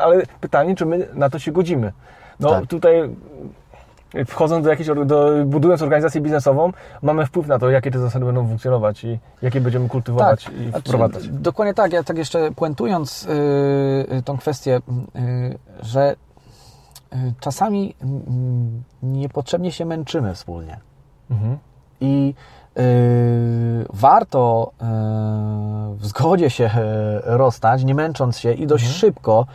[0.00, 1.92] ale pytanie, czy my na to się godzimy?
[2.40, 2.66] No Tak.
[2.66, 3.10] tutaj
[4.26, 8.46] wchodząc do jakiejś, do, budując organizację biznesową, mamy wpływ na to, jakie te zasady będą
[8.48, 11.28] funkcjonować i jakie będziemy kultywować i Znaczy, wprowadzać.
[11.28, 11.92] Dokładnie tak.
[11.92, 13.28] Ja tak jeszcze puentując
[14.08, 14.80] yy, tą kwestię,
[15.14, 16.16] yy, że
[17.40, 18.06] czasami yy,
[19.02, 20.78] niepotrzebnie się męczymy wspólnie.
[21.30, 21.58] Mhm.
[22.00, 22.34] I
[22.76, 22.82] yy,
[23.92, 24.86] warto yy,
[25.96, 26.70] w zgodzie się
[27.24, 29.46] rozstać, nie męcząc się i dość szybko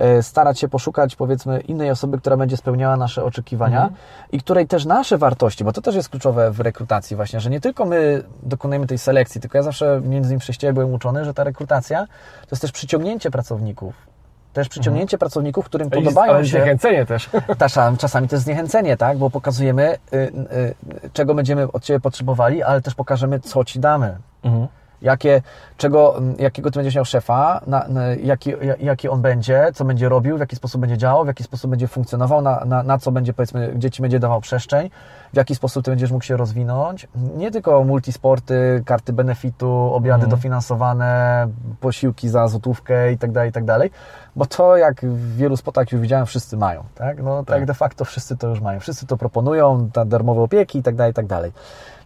[0.00, 3.90] yy, starać się poszukać powiedzmy innej osoby, która będzie spełniała nasze oczekiwania
[4.32, 7.60] i której też nasze wartości, bo to też jest kluczowe w rekrutacji właśnie, że nie
[7.60, 11.44] tylko my dokonujemy tej selekcji, tylko ja zawsze między innymi Prześciele byłem uczony, że ta
[11.44, 12.06] rekrutacja
[12.40, 14.11] to jest też przyciągnięcie pracowników.
[14.52, 17.30] Też przyciągnięcie pracowników, którym I- podobają ale się zniechęcenie też.
[17.58, 19.18] czasami, czasami to jest zniechęcenie, tak?
[19.18, 24.16] Bo pokazujemy, y, y, czego będziemy od Ciebie potrzebowali, ale też pokażemy, co Ci damy.
[24.44, 24.66] Mhm.
[25.02, 25.42] Jakie,
[25.76, 30.08] czego, jakiego Ty będziesz miał szefa, na, na, jaki, ja- jaki on będzie, co będzie
[30.08, 33.12] robił, w jaki sposób będzie działał, w jaki sposób będzie funkcjonował, na, na, na co
[33.12, 34.90] będzie, powiedzmy, gdzie Ci będzie dawał przestrzeń,
[35.32, 37.08] w jaki sposób Ty będziesz mógł się rozwinąć.
[37.36, 41.48] Nie tylko multisporty, karty benefitu, obiady dofinansowane,
[41.80, 43.90] posiłki za złotówkę i tak dalej, i tak dalej,
[44.36, 47.22] bo to jak w wielu spotach już widziałem, wszyscy mają, tak?
[47.22, 47.64] No tak, Tak.
[47.64, 48.80] de facto wszyscy to już mają.
[48.80, 51.52] Wszyscy to proponują, ta darmowe opieki i tak dalej, i tak dalej.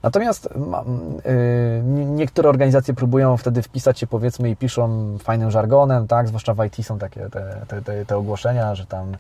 [0.03, 6.29] Natomiast y, niektóre organizacje próbują wtedy wpisać się powiedzmy i piszą fajnym żargonem, tak?
[6.29, 9.17] Zwłaszcza w IT są takie te, te, te, te ogłoszenia, że tam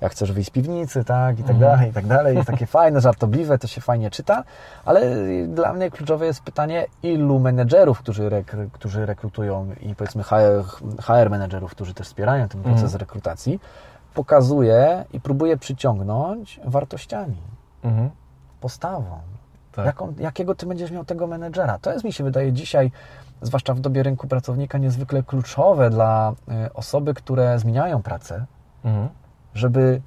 [0.00, 1.38] jak chcesz wyjść z piwnicy, tak?
[1.38, 2.36] I tak dalej, i tak dalej.
[2.36, 4.44] Jest takie fajne, żartobliwe, to się fajnie czyta,
[4.84, 5.00] ale
[5.48, 10.64] dla mnie kluczowe jest pytanie, ilu menedżerów, którzy, rekry, którzy rekrutują i powiedzmy HR,
[11.00, 13.60] HR menedżerów, którzy też wspierają ten proces rekrutacji,
[14.14, 17.36] pokazuje i próbuje przyciągnąć wartościami,
[17.82, 18.10] Mhm.
[18.60, 19.18] postawą.
[19.72, 19.86] Tak.
[19.86, 21.78] Jaką, jakiego ty będziesz miał tego menedżera?
[21.78, 22.90] To jest, mi się wydaje, dzisiaj,
[23.42, 26.32] zwłaszcza w dobie rynku pracownika, niezwykle kluczowe dla
[26.66, 28.46] y, osoby, które zmieniają pracę,
[28.84, 29.08] mhm.
[29.58, 30.00] Żeby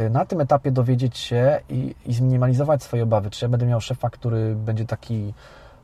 [0.00, 3.30] y, na tym etapie dowiedzieć się i, i zminimalizować swoje obawy.
[3.30, 5.34] Czy ja będę miał szefa, który będzie taki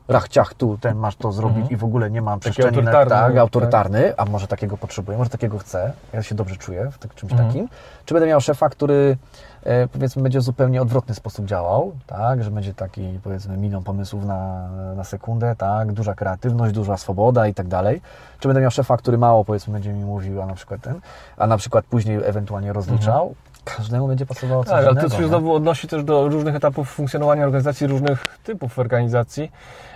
[0.07, 1.73] rachciach tu, ten masz to zrobić mhm.
[1.73, 4.27] i w ogóle nie mam przestrzeni autorytarny, tak, autorytarny, tak.
[4.27, 7.49] a może takiego potrzebuję, może takiego chcę, ja się dobrze czuję w tak, czymś mhm.
[7.49, 7.69] takim,
[8.05, 9.17] czy będę miał szefa, który
[9.63, 14.25] e, powiedzmy będzie w zupełnie odwrotny sposób działał, tak, że będzie taki powiedzmy milion pomysłów
[14.25, 18.01] na, na sekundę, tak, duża kreatywność, duża swoboda i tak dalej,
[18.39, 20.99] czy będę miał szefa, który mało powiedzmy będzie mi mówił, a na przykład ten,
[21.37, 23.51] a na przykład później ewentualnie rozliczał, mhm.
[23.63, 24.99] Każdemu będzie pasowało coś tak, innego.
[24.99, 29.51] Ale to się znowu odnosi też do różnych etapów funkcjonowania organizacji, różnych typów organizacji.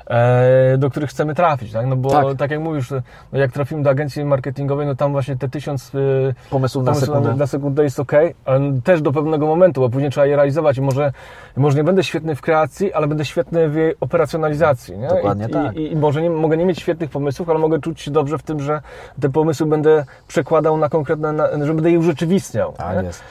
[0.10, 1.86] E, do których chcemy trafić, tak?
[1.86, 2.92] No bo tak, tak jak mówisz,
[3.34, 7.36] no jak trafimy do agencji marketingowej, no tam właśnie te tysiąc e, pomysłów, na sekundę.
[7.36, 8.12] na sekundę jest ok,
[8.46, 11.12] ale też do pewnego momentu, bo później trzeba je realizować i może,
[11.58, 15.08] może nie będę świetny w kreacji, ale będę świetny w jej operacjonalizacji, nie?
[15.08, 15.76] Dokładnie I, tak.
[15.76, 18.44] I, i może nie, mogę nie mieć świetnych pomysłów, ale mogę czuć się dobrze w
[18.44, 18.82] tym, że
[19.22, 22.74] te pomysły będę przekładał na konkretne, na, że będę je urzeczywistniał.
[22.74, 23.24] Tak jest.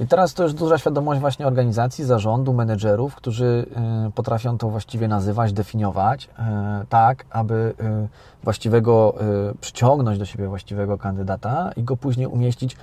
[0.00, 3.66] I teraz to już duża świadomość właśnie organizacji, zarządu, menedżerów, którzy
[4.08, 7.74] y, potrafią to właściwie nazywać, definiować, y, tak, aby
[8.04, 8.08] y,
[8.44, 9.14] właściwego,
[9.60, 12.76] przyciągnąć do siebie właściwego kandydata i go później umieścić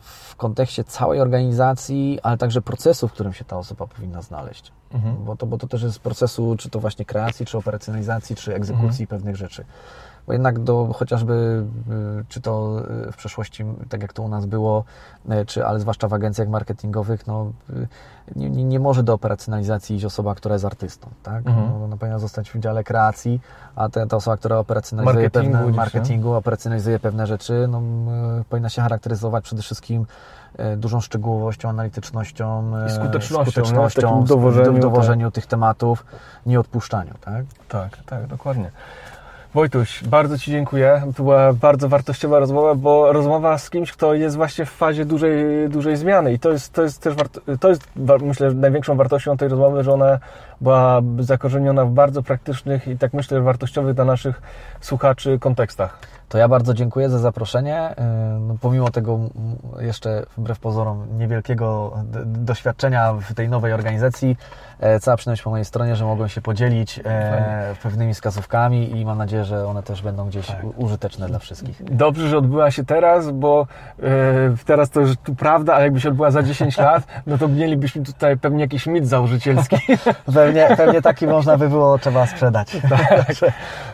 [0.00, 4.72] w kontekście całej organizacji, ale także procesu, w którym się ta osoba powinna znaleźć.
[4.94, 5.24] Mhm.
[5.24, 9.04] Bo, to, bo to też jest procesu, czy to właśnie kreacji, czy operacjonalizacji, czy egzekucji
[9.04, 9.06] mhm.
[9.06, 9.64] pewnych rzeczy
[10.26, 11.64] bo jednak do chociażby,
[12.20, 14.84] y, czy to y, w przeszłości, tak jak to u nas było,
[15.30, 17.52] y, czy, ale zwłaszcza w agencjach marketingowych, no,
[18.36, 21.46] nie, nie może do operacjonalizacji iść osoba, która jest artystą, tak?
[21.46, 21.68] Mhm.
[21.68, 23.40] No, ona powinna zostać w dziale kreacji,
[23.76, 27.82] a ta, ta osoba, która operacjonalizuje marketingu, pewne, marketingu, operacjonalizuje pewne rzeczy, no,
[28.48, 30.06] powinna się charakteryzować przede wszystkim
[30.76, 35.34] dużą szczegółowością, analitycznością, I skutecznością, skutecznością no, w dowożeniu, w dowożeniu tak.
[35.34, 36.06] tych tematów,
[36.46, 37.44] nieodpuszczaniu, tak?
[37.68, 38.70] Tak, tak, dokładnie.
[39.54, 41.02] Wojtuś, bardzo Ci dziękuję.
[41.16, 45.68] To była bardzo wartościowa rozmowa, bo rozmowa z kimś, kto jest właśnie w fazie dużej,
[45.68, 47.14] dużej zmiany i to jest, to jest też,
[47.60, 47.82] to jest
[48.22, 50.18] myślę największą wartością tej rozmowy, że ona
[50.60, 54.42] była zakorzeniona w bardzo praktycznych i tak myślę wartościowych dla naszych
[54.80, 56.11] słuchaczy kontekstach.
[56.32, 57.90] To ja bardzo dziękuję za zaproszenie.
[57.90, 57.94] Y,
[58.40, 59.18] no, pomimo tego
[59.80, 64.36] jeszcze wbrew pozorom niewielkiego doświadczenia w tej nowej organizacji,
[64.80, 69.18] e, cała przyjemność po mojej stronie, że mogłem się podzielić e, pewnymi wskazówkami i mam
[69.18, 70.56] nadzieję, że one też będą gdzieś tak.
[70.76, 71.84] użyteczne dla wszystkich.
[71.84, 73.66] Dobrze, że odbyła się teraz, bo
[74.02, 74.04] e,
[74.64, 78.02] teraz to już tu prawda, a jakby się odbyła za 10 lat, no to mielibyśmy
[78.02, 79.76] tutaj pewnie jakiś mit założycielski.
[80.34, 82.76] pewnie, pewnie taki można by było, trzeba sprzedać.
[82.92, 83.26] Tak.
[83.26, 83.52] także,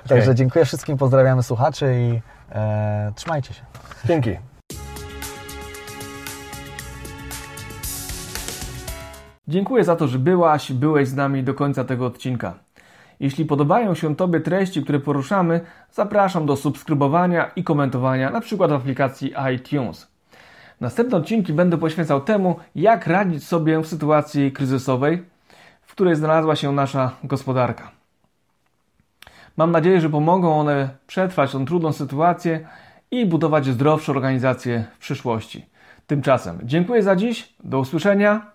[0.09, 2.21] także dziękuję wszystkim, pozdrawiamy słuchaczy i
[2.53, 3.63] E, trzymajcie się.
[4.05, 4.31] Dzięki.
[9.49, 12.55] Dziękuję za to, że byłaś, byłeś z nami do końca tego odcinka.
[13.21, 15.61] Jeśli podobają się Tobie treści, które poruszamy,
[15.93, 20.09] zapraszam do subskrybowania i komentowania, na przykład w aplikacji iTunes.
[20.81, 25.25] Następne odcinki będę poświęcał temu, jak radzić sobie w sytuacji kryzysowej,
[25.83, 27.98] w której znalazła się nasza gospodarka.
[29.59, 32.69] Mam nadzieję, że pomogą one przetrwać tę trudną sytuację
[33.11, 35.67] i budować zdrowsze organizacje w przyszłości.
[36.07, 38.47] Tymczasem dziękuję za dziś, do usłyszenia.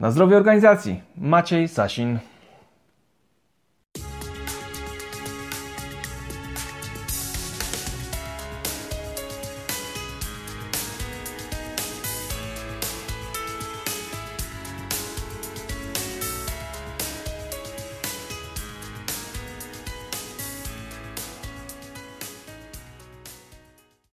[0.00, 1.02] Na zdrowie organizacji.
[1.16, 2.18] Maciej Sasin.